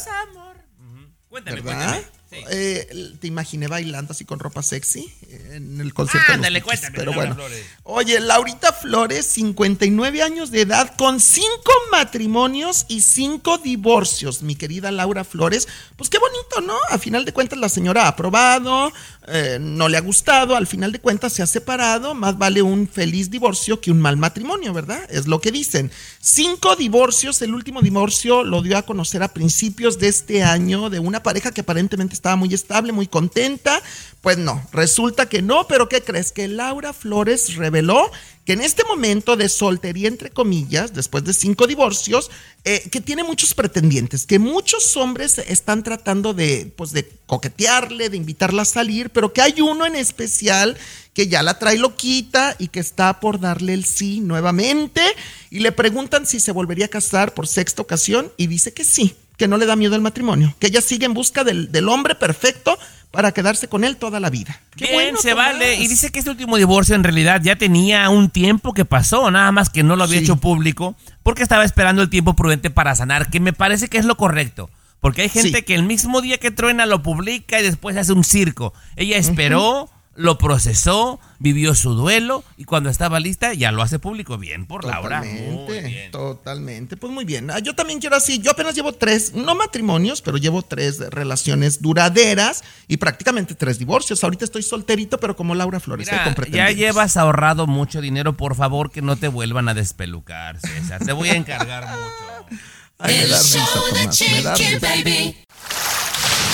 Cuéntame, 1.30 1.62
¿verdad? 1.62 1.88
cuéntame. 1.92 2.17
Sí. 2.38 2.46
Eh, 2.52 3.16
te 3.20 3.28
imaginé 3.28 3.68
bailando 3.68 4.14
así 4.14 4.26
con 4.26 4.40
ropa 4.40 4.62
sexy 4.64 5.14
en 5.52 5.80
el 5.82 5.94
concierto. 5.94 6.34
Ándale, 6.34 6.62
Piquis, 6.62 6.80
cuéntame, 6.80 6.98
Pero 6.98 7.12
Laura 7.12 7.26
bueno. 7.28 7.36
Flores. 7.36 7.66
Oye, 7.84 8.20
Laurita 8.20 8.74
Flores, 8.74 9.26
59 9.26 10.22
años 10.22 10.52
de 10.52 10.62
edad, 10.62 10.96
con 10.98 11.20
cinco 11.20 11.72
matrimonios 11.92 12.86
y 12.88 13.02
cinco 13.02 13.58
divorcios. 13.58 14.44
Mi 14.44 14.56
querida 14.56 14.92
Laura 14.92 15.24
Flores, 15.24 15.68
pues 15.96 16.10
qué 16.10 16.20
bonito, 16.20 16.62
¿no? 16.62 16.78
A 16.90 16.98
final 16.98 17.26
de 17.26 17.34
cuentas 17.34 17.60
la 17.60 17.70
señora 17.70 18.06
ha 18.06 18.08
aprobado, 18.10 18.92
eh, 19.30 19.58
no 19.60 19.90
le 19.90 19.98
ha 19.98 20.02
gustado, 20.02 20.56
al 20.56 20.68
final 20.68 20.94
de 20.94 21.00
cuentas 21.00 21.34
se 21.34 21.44
ha 21.44 21.48
separado, 21.48 22.16
más 22.16 22.38
vale 22.38 22.62
un 22.62 22.88
feliz 22.88 23.30
divorcio 23.30 23.82
que 23.82 23.92
un 23.92 24.00
mal 24.00 24.16
matrimonio, 24.16 24.72
¿verdad? 24.72 25.02
Es 25.10 25.28
lo 25.28 25.42
que 25.42 25.52
dicen. 25.52 25.92
Cinco 26.22 26.78
divorcios, 26.78 27.42
el 27.42 27.54
último 27.54 27.82
divorcio 27.82 28.44
lo 28.44 28.62
dio 28.62 28.78
a 28.78 28.84
conocer 28.84 29.24
a 29.24 29.34
principios 29.34 30.00
de 30.00 30.08
este 30.08 30.44
año 30.44 30.90
de 30.90 31.00
una 31.00 31.24
pareja 31.24 31.52
que 31.52 31.62
aparentemente 31.62 32.14
estaba 32.14 32.38
muy 32.38 32.54
estable, 32.54 32.94
muy 32.94 33.08
contenta. 33.08 33.82
Pues 34.28 34.38
no, 34.38 34.62
resulta 34.74 35.30
que 35.30 35.42
no, 35.42 35.68
pero 35.70 35.88
¿qué 35.88 36.02
crees? 36.02 36.34
Que 36.34 36.50
Laura 36.50 36.92
Flores 36.92 37.56
reveló 37.56 38.12
que 38.44 38.52
en 38.52 38.60
este 38.60 38.84
momento 38.84 39.38
de 39.38 39.48
soltería, 39.48 40.10
entre 40.10 40.32
comillas, 40.32 40.94
después 40.94 41.24
de 41.24 41.34
cinco 41.34 41.66
divorcios, 41.66 42.30
eh, 42.66 42.90
que 42.92 43.00
tiene 43.00 43.24
muchos 43.24 43.54
pretendientes, 43.54 44.26
que 44.26 44.38
muchos 44.38 44.98
hombres 44.98 45.38
están 45.38 45.82
tratando 45.82 46.34
de, 46.34 46.70
pues, 46.76 46.92
de 46.92 47.10
coquetearle, 47.26 48.10
de 48.10 48.18
invitarla 48.18 48.64
a 48.64 48.66
salir, 48.66 49.12
pero 49.12 49.32
que 49.32 49.42
hay 49.42 49.62
uno 49.62 49.86
en 49.86 49.96
especial 49.96 50.78
que 51.14 51.30
ya 51.30 51.42
la 51.42 51.58
trae 51.58 51.78
loquita 51.78 52.54
y 52.60 52.68
que 52.68 52.82
está 52.82 53.22
por 53.22 53.40
darle 53.40 53.74
el 53.74 53.86
sí 53.86 54.20
nuevamente. 54.20 55.04
Y 55.52 55.60
le 55.60 55.72
preguntan 55.72 56.26
si 56.26 56.42
se 56.42 56.52
volvería 56.52 56.88
a 56.88 56.90
casar 56.90 57.34
por 57.34 57.48
sexta 57.48 57.82
ocasión 57.82 58.30
y 58.36 58.48
dice 58.48 58.74
que 58.74 58.84
sí, 58.84 59.16
que 59.38 59.48
no 59.48 59.58
le 59.58 59.68
da 59.68 59.78
miedo 59.78 59.96
el 59.96 60.02
matrimonio, 60.02 60.54
que 60.60 60.68
ella 60.68 60.82
sigue 60.82 61.06
en 61.06 61.14
busca 61.14 61.46
del, 61.46 61.72
del 61.72 61.88
hombre 61.88 62.14
perfecto 62.16 62.78
para 63.12 63.32
quedarse 63.32 63.68
con 63.68 63.84
él 63.84 63.98
toda 63.98 64.20
la 64.20 64.30
vida. 64.30 64.60
Qué 64.76 64.86
Bien, 64.86 64.94
bueno, 64.96 65.18
se 65.20 65.32
Tomás. 65.32 65.54
vale. 65.54 65.76
Y 65.76 65.88
dice 65.88 66.12
que 66.12 66.20
este 66.20 66.30
último 66.32 66.58
divorcio 66.58 66.94
en 66.96 67.04
realidad 67.04 67.42
ya 67.44 67.56
tenía 67.56 68.10
un 68.10 68.30
tiempo 68.30 68.74
que 68.74 68.86
pasó, 68.86 69.32
nada 69.32 69.52
más 69.52 69.70
que 69.70 69.84
no 69.84 69.96
lo 69.96 70.04
había 70.04 70.20
Sí. 70.20 70.26
hecho 70.26 70.36
público 70.38 70.96
porque 71.24 71.44
estaba 71.44 71.64
esperando 71.66 72.02
el 72.02 72.10
tiempo 72.10 72.36
prudente 72.36 72.70
para 72.70 72.96
sanar, 72.96 73.30
que 73.30 73.40
me 73.40 73.54
parece 73.54 73.88
que 73.88 73.98
es 73.98 74.06
lo 74.06 74.18
correcto. 74.18 74.70
Porque 75.00 75.22
hay 75.22 75.30
gente 75.30 75.60
Sí. 75.60 75.64
que 75.64 75.76
el 75.76 75.84
mismo 75.84 76.22
día 76.22 76.38
que 76.40 76.50
truena 76.52 76.86
lo 76.88 77.04
publica 77.04 77.60
y 77.60 77.64
después 77.64 77.96
hace 77.98 78.14
un 78.14 78.24
circo. 78.24 78.74
Ella 78.96 79.18
esperó, 79.18 79.90
lo 80.18 80.40
procesó, 80.40 81.20
vivió 81.38 81.76
su 81.76 81.94
duelo 81.94 82.44
y 82.58 82.66
cuando 82.66 82.90
estaba 82.90 83.20
lista 83.20 83.54
ya 83.54 83.72
lo 83.72 83.84
hace 83.84 84.00
público. 84.00 84.38
Bien 84.40 84.66
por 84.66 84.84
Laura. 84.84 85.22
Muy 85.22 85.30
Totalmente, 85.38 85.88
bien. 85.88 86.12
totalmente. 86.12 86.98
Pues 86.98 87.14
muy 87.14 87.24
bien. 87.24 87.52
Ah, 87.52 87.60
Yo 87.60 87.76
también 87.76 88.00
quiero 88.00 88.16
así. 88.16 88.40
Yo 88.40 88.50
apenas 88.52 88.74
llevo 88.74 88.94
tres, 88.94 89.34
no 89.36 89.54
matrimonios, 89.54 90.22
pero 90.22 90.38
llevo 90.38 90.64
tres 90.64 91.00
relaciones 91.12 91.82
duraderas 91.84 92.64
y 92.88 92.98
prácticamente 92.98 93.54
tres 93.54 93.78
divorcios. 93.78 94.24
Ahorita 94.24 94.44
estoy 94.44 94.64
solterito, 94.64 95.20
pero 95.20 95.36
como 95.36 95.54
Laura 95.54 95.80
Flores. 95.80 96.10
Mira, 96.12 96.34
con 96.34 96.52
ya 96.52 96.72
llevas 96.72 97.16
ahorrado 97.16 97.68
mucho 97.68 98.02
dinero, 98.02 98.36
por 98.36 98.56
favor 98.56 98.90
que 98.92 99.04
no 99.04 99.18
te 99.18 99.28
vuelvan 99.28 99.70
a 99.70 99.76
despelucar, 99.76 100.60
César. 100.60 101.06
Te 101.06 101.14
voy 101.14 101.30
a 101.30 101.36
encargar 101.36 101.88
mucho. 102.50 102.58
Ay, 102.98 103.14
me 103.16 103.24
El 103.24 103.30
da 103.30 103.38
risa, 103.38 103.60
show 103.60 103.86
de 103.94 104.02
Tomás, 104.02 104.22
me 104.22 104.42
da 104.42 104.54
Chiqui 104.56 104.74
risa. 104.74 104.88
Baby. 104.88 105.38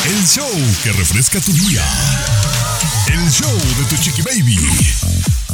El 0.06 0.28
show 0.28 0.52
que 0.84 0.92
refresca 0.92 1.40
tu 1.40 1.54
día. 1.54 1.82
El 3.08 3.30
show 3.32 3.52
de 3.52 3.86
tu 3.90 3.98
chiqui 3.98 4.22
baby. 4.22 4.58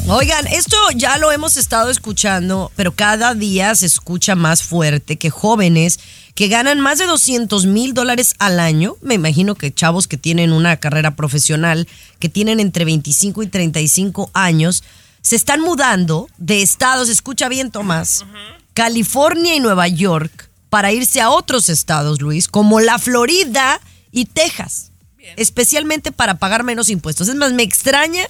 Oigan, 0.07 0.47
esto 0.47 0.77
ya 0.95 1.17
lo 1.17 1.31
hemos 1.31 1.57
estado 1.57 1.89
escuchando, 1.89 2.71
pero 2.75 2.93
cada 2.93 3.33
día 3.33 3.73
se 3.75 3.85
escucha 3.85 4.35
más 4.35 4.63
fuerte 4.63 5.17
que 5.17 5.29
jóvenes 5.29 5.99
que 6.35 6.47
ganan 6.47 6.79
más 6.79 6.99
de 6.99 7.05
200 7.05 7.65
mil 7.65 7.93
dólares 7.93 8.35
al 8.39 8.59
año, 8.59 8.95
me 9.01 9.15
imagino 9.15 9.55
que 9.55 9.73
chavos 9.73 10.07
que 10.07 10.17
tienen 10.17 10.51
una 10.51 10.77
carrera 10.77 11.15
profesional, 11.15 11.87
que 12.19 12.29
tienen 12.29 12.59
entre 12.59 12.85
25 12.85 13.43
y 13.43 13.47
35 13.47 14.29
años, 14.33 14.83
se 15.21 15.35
están 15.35 15.61
mudando 15.61 16.29
de 16.37 16.61
estados, 16.61 17.09
escucha 17.09 17.49
bien 17.49 17.71
Tomás, 17.71 18.25
California 18.73 19.55
y 19.55 19.59
Nueva 19.59 19.87
York, 19.87 20.49
para 20.69 20.91
irse 20.91 21.19
a 21.19 21.29
otros 21.29 21.67
estados, 21.69 22.21
Luis, 22.21 22.47
como 22.47 22.79
la 22.79 22.99
Florida 22.99 23.81
y 24.11 24.25
Texas, 24.25 24.88
especialmente 25.37 26.11
para 26.11 26.35
pagar 26.39 26.63
menos 26.63 26.89
impuestos. 26.89 27.27
Es 27.27 27.35
más, 27.35 27.53
me 27.53 27.63
extraña 27.63 28.23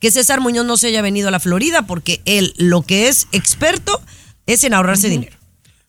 que 0.00 0.10
César 0.10 0.40
Muñoz 0.40 0.66
no 0.66 0.76
se 0.76 0.88
haya 0.88 1.02
venido 1.02 1.28
a 1.28 1.30
la 1.30 1.40
Florida 1.40 1.86
porque 1.86 2.20
él 2.24 2.54
lo 2.56 2.82
que 2.82 3.08
es 3.08 3.26
experto 3.32 4.00
es 4.46 4.64
en 4.64 4.74
ahorrarse 4.74 5.08
dinero. 5.08 5.36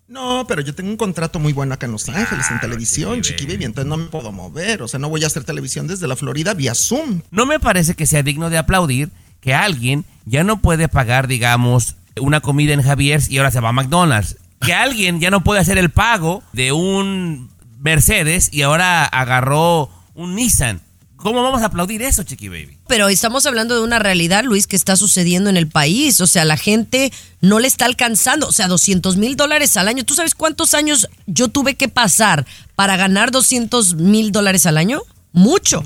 No, 0.08 0.46
pero 0.48 0.62
yo 0.62 0.76
tengo 0.76 0.92
un 0.92 0.98
contrato 0.98 1.40
muy 1.40 1.52
bueno 1.52 1.74
acá 1.74 1.88
en 1.88 1.92
Los 1.92 2.08
Ángeles, 2.10 2.46
en 2.52 2.60
televisión, 2.60 3.22
Chiqui 3.22 3.48
Baby, 3.48 3.66
entonces 3.66 3.90
no 3.90 3.98
me 3.98 4.06
puedo 4.06 4.32
mover. 4.32 4.84
O 4.84 4.88
sea, 4.88 5.00
no 5.00 5.10
voy 5.10 5.24
a 5.24 5.28
hacer 5.28 5.44
televisión 5.44 5.88
desde 5.88 6.08
la 6.08 6.16
Florida 6.16 6.54
vía 6.54 6.76
Zoom. 6.76 7.22
No 7.32 7.48
me 7.48 7.60
parece 7.60 7.96
que 7.96 8.06
sea 8.06 8.22
digno 8.22 8.52
de 8.52 8.60
aplaudir 8.60 9.10
que 9.42 9.56
alguien 9.56 10.06
ya 10.26 10.44
no 10.44 10.62
puede 10.62 10.88
pagar, 10.88 11.28
digamos, 11.28 11.96
una 12.20 12.40
comida 12.40 12.74
en 12.74 12.84
Javier's 12.84 13.30
y 13.30 13.38
ahora 13.40 13.52
se 13.52 13.60
va 13.60 13.70
a 13.70 13.74
McDonald's. 13.74 14.38
Que 14.62 14.74
alguien 14.74 15.20
ya 15.20 15.32
no 15.32 15.44
puede 15.44 15.60
hacer 15.60 15.78
el 15.78 15.90
pago 15.90 16.44
de 16.54 16.72
un 16.72 17.50
Mercedes 17.80 18.50
y 18.52 18.62
ahora 18.62 19.06
agarró 19.06 19.90
un 20.16 20.36
Nissan. 20.36 20.82
¿Cómo 21.18 21.42
vamos 21.42 21.62
a 21.62 21.68
aplaudir 21.68 22.02
eso, 22.02 22.24
Chiqui 22.24 22.50
Baby? 22.50 22.78
Pero 22.88 23.08
estamos 23.08 23.46
hablando 23.46 23.74
de 23.74 23.82
una 23.82 24.00
realidad, 24.00 24.44
Luis, 24.44 24.68
que 24.68 24.76
está 24.76 24.96
sucediendo 24.96 25.50
en 25.50 25.58
el 25.58 25.68
país. 25.68 26.20
O 26.22 26.28
sea, 26.28 26.46
la 26.46 26.58
gente 26.58 27.12
no 27.42 27.60
le 27.60 27.68
está 27.68 27.86
alcanzando. 27.86 28.48
O 28.48 28.52
sea, 28.52 28.68
200 28.68 29.16
mil 29.18 29.36
dólares 29.38 29.78
al 29.78 29.88
año. 29.88 30.04
¿Tú 30.04 30.14
sabes 30.14 30.36
cuántos 30.36 30.74
años 30.74 31.08
yo 31.26 31.48
tuve 31.48 31.76
que 31.76 31.88
pasar 31.88 32.46
para 32.76 32.98
ganar 32.98 33.32
200 33.32 33.96
mil 33.96 34.32
dólares 34.32 34.66
al 34.66 34.78
año? 34.78 35.02
Mucho. 35.32 35.84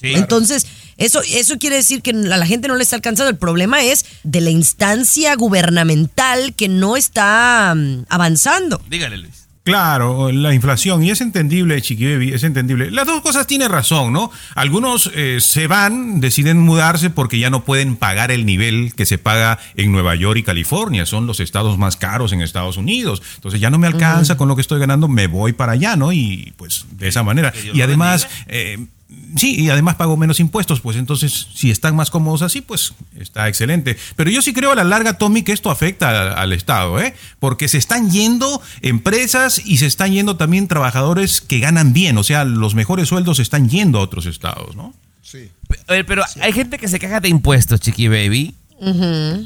Sí. 0.00 0.14
Entonces, 0.14 0.66
eso, 0.96 1.20
eso 1.28 1.58
quiere 1.58 1.76
decir 1.76 2.02
que 2.02 2.10
a 2.10 2.36
la 2.36 2.46
gente 2.46 2.66
no 2.66 2.76
le 2.76 2.82
está 2.82 2.96
alcanzando. 2.96 3.30
El 3.30 3.38
problema 3.38 3.84
es 3.84 4.06
de 4.22 4.40
la 4.40 4.50
instancia 4.50 5.34
gubernamental 5.36 6.54
que 6.54 6.68
no 6.68 6.96
está 6.96 7.74
mm, 7.76 8.06
avanzando. 8.08 8.82
Dígale, 8.88 9.18
Luis. 9.18 9.43
Claro, 9.64 10.30
la 10.30 10.52
inflación, 10.52 11.02
y 11.02 11.10
es 11.10 11.22
entendible, 11.22 11.80
Chiqui 11.80 12.04
Baby, 12.04 12.34
es 12.34 12.44
entendible. 12.44 12.90
Las 12.90 13.06
dos 13.06 13.22
cosas 13.22 13.46
tienen 13.46 13.70
razón, 13.70 14.12
¿no? 14.12 14.30
Algunos 14.54 15.10
eh, 15.14 15.38
se 15.40 15.68
van, 15.68 16.20
deciden 16.20 16.58
mudarse 16.58 17.08
porque 17.08 17.38
ya 17.38 17.48
no 17.48 17.64
pueden 17.64 17.96
pagar 17.96 18.30
el 18.30 18.44
nivel 18.44 18.92
que 18.94 19.06
se 19.06 19.16
paga 19.16 19.58
en 19.74 19.90
Nueva 19.90 20.16
York 20.16 20.38
y 20.38 20.42
California. 20.42 21.06
Son 21.06 21.26
los 21.26 21.40
estados 21.40 21.78
más 21.78 21.96
caros 21.96 22.34
en 22.34 22.42
Estados 22.42 22.76
Unidos. 22.76 23.22
Entonces 23.36 23.58
ya 23.58 23.70
no 23.70 23.78
me 23.78 23.86
alcanza 23.86 24.36
con 24.36 24.48
lo 24.48 24.54
que 24.54 24.60
estoy 24.60 24.80
ganando, 24.80 25.08
me 25.08 25.28
voy 25.28 25.54
para 25.54 25.72
allá, 25.72 25.96
¿no? 25.96 26.12
Y 26.12 26.52
pues 26.58 26.84
de 26.90 27.08
esa 27.08 27.22
manera. 27.22 27.54
Y 27.72 27.80
además, 27.80 28.28
eh, 28.48 28.86
sí, 29.36 29.60
y 29.60 29.70
además 29.70 29.96
pago 29.96 30.16
menos 30.16 30.40
impuestos, 30.40 30.80
pues 30.80 30.96
entonces 30.96 31.48
si 31.54 31.70
están 31.70 31.94
más 31.96 32.10
cómodos 32.10 32.42
así, 32.42 32.60
pues 32.60 32.94
está 33.18 33.48
excelente. 33.48 33.96
Pero 34.16 34.30
yo 34.30 34.42
sí 34.42 34.52
creo 34.52 34.72
a 34.72 34.74
la 34.74 34.84
larga, 34.84 35.18
Tommy, 35.18 35.42
que 35.42 35.52
esto 35.52 35.70
afecta 35.70 36.10
al, 36.10 36.38
al 36.38 36.52
Estado, 36.52 37.00
¿eh? 37.00 37.14
Porque 37.40 37.68
se 37.68 37.78
están 37.78 38.10
yendo 38.10 38.60
empresas 38.82 39.60
y 39.64 39.78
se 39.78 39.86
están 39.86 40.12
yendo 40.12 40.36
también 40.36 40.68
trabajadores 40.68 41.40
que 41.40 41.58
ganan 41.60 41.92
bien, 41.92 42.16
o 42.18 42.22
sea, 42.24 42.44
los 42.44 42.74
mejores 42.74 43.08
sueldos 43.08 43.36
se 43.38 43.42
están 43.42 43.68
yendo 43.68 43.98
a 43.98 44.02
otros 44.02 44.26
estados, 44.26 44.76
¿no? 44.76 44.94
Sí. 45.22 45.50
Pe- 45.86 46.04
Pero 46.04 46.22
hay 46.40 46.52
gente 46.52 46.78
que 46.78 46.86
se 46.88 46.98
queja 46.98 47.20
de 47.20 47.28
impuestos, 47.28 47.80
Chiqui 47.80 48.08
Baby. 48.08 48.54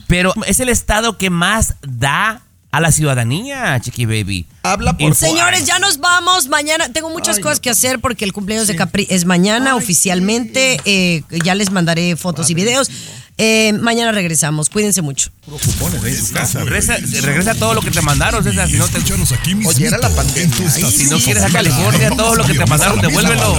Pero 0.08 0.32
es 0.46 0.58
el 0.60 0.68
estado 0.68 1.16
que 1.18 1.30
más 1.30 1.76
da 1.86 2.42
a 2.70 2.80
la 2.80 2.92
ciudadanía, 2.92 3.80
Chiqui 3.80 4.04
Baby. 4.04 4.46
Habla 4.62 4.96
por 4.96 5.14
Señores, 5.14 5.64
ya 5.64 5.78
nos 5.78 5.98
vamos. 5.98 6.48
Mañana 6.48 6.92
tengo 6.92 7.10
muchas 7.10 7.36
Ay, 7.38 7.42
cosas 7.42 7.58
no. 7.58 7.62
que 7.62 7.70
hacer 7.70 7.98
porque 7.98 8.24
el 8.24 8.32
cumpleaños 8.32 8.66
de 8.66 8.76
Capri 8.76 9.06
es 9.08 9.24
mañana 9.24 9.72
Ay, 9.72 9.78
oficialmente. 9.78 10.78
Eh, 10.84 11.22
ya 11.44 11.54
les 11.54 11.70
mandaré 11.70 12.16
fotos 12.16 12.50
y 12.50 12.54
videos. 12.54 12.90
Eh, 13.38 13.72
mañana 13.80 14.12
regresamos. 14.12 14.68
Cuídense 14.68 15.00
mucho. 15.00 15.30
Cupones 15.46 16.30
casa. 16.32 16.58
Regresa, 16.58 16.96
regresa 16.96 17.54
todo 17.54 17.72
lo 17.72 17.80
que 17.80 17.90
te 17.90 18.02
mandaron, 18.02 18.42
César. 18.44 18.68
Si 18.68 18.76
no, 18.76 18.86
te, 18.88 18.98
aquí 18.98 19.54
Oye, 19.64 19.86
era 19.86 19.98
la 19.98 20.10
pandemia. 20.10 20.56
Ay, 20.74 20.90
si 20.90 21.04
no 21.06 21.18
quieres 21.18 21.44
a. 21.44 21.48
California, 21.48 22.10
todo 22.10 22.34
lo 22.34 22.44
que 22.44 22.54
te 22.54 22.66
mandaron, 22.66 23.00
devuélvelo. 23.00 23.56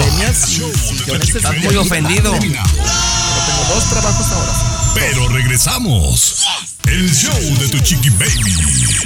Estás 1.22 1.58
muy 1.64 1.76
ofendido. 1.78 2.32
Pero 2.34 2.50
tengo 2.52 3.74
dos 3.74 3.90
trabajos 3.90 4.32
ahora. 4.32 4.69
Pero 5.00 5.30
regresamos. 5.30 6.46
El 6.86 7.10
show 7.10 7.34
de 7.34 7.70
tu 7.70 7.80
chiqui 7.80 8.10
baby. 8.10 9.00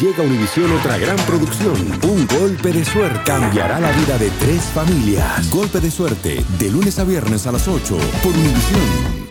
Llega 0.00 0.22
Univisión 0.22 0.72
otra 0.72 0.96
gran 0.96 1.16
producción. 1.26 1.76
Un 2.04 2.26
golpe 2.26 2.72
de 2.72 2.84
suerte 2.84 3.20
cambiará 3.24 3.78
la 3.78 3.92
vida 3.92 4.16
de 4.16 4.30
tres 4.30 4.62
familias. 4.74 5.50
Golpe 5.50 5.80
de 5.80 5.90
suerte, 5.90 6.42
de 6.58 6.70
lunes 6.70 6.98
a 6.98 7.04
viernes 7.04 7.46
a 7.46 7.52
las 7.52 7.68
8 7.68 7.98
por 8.22 8.32
Univisión. 8.32 9.21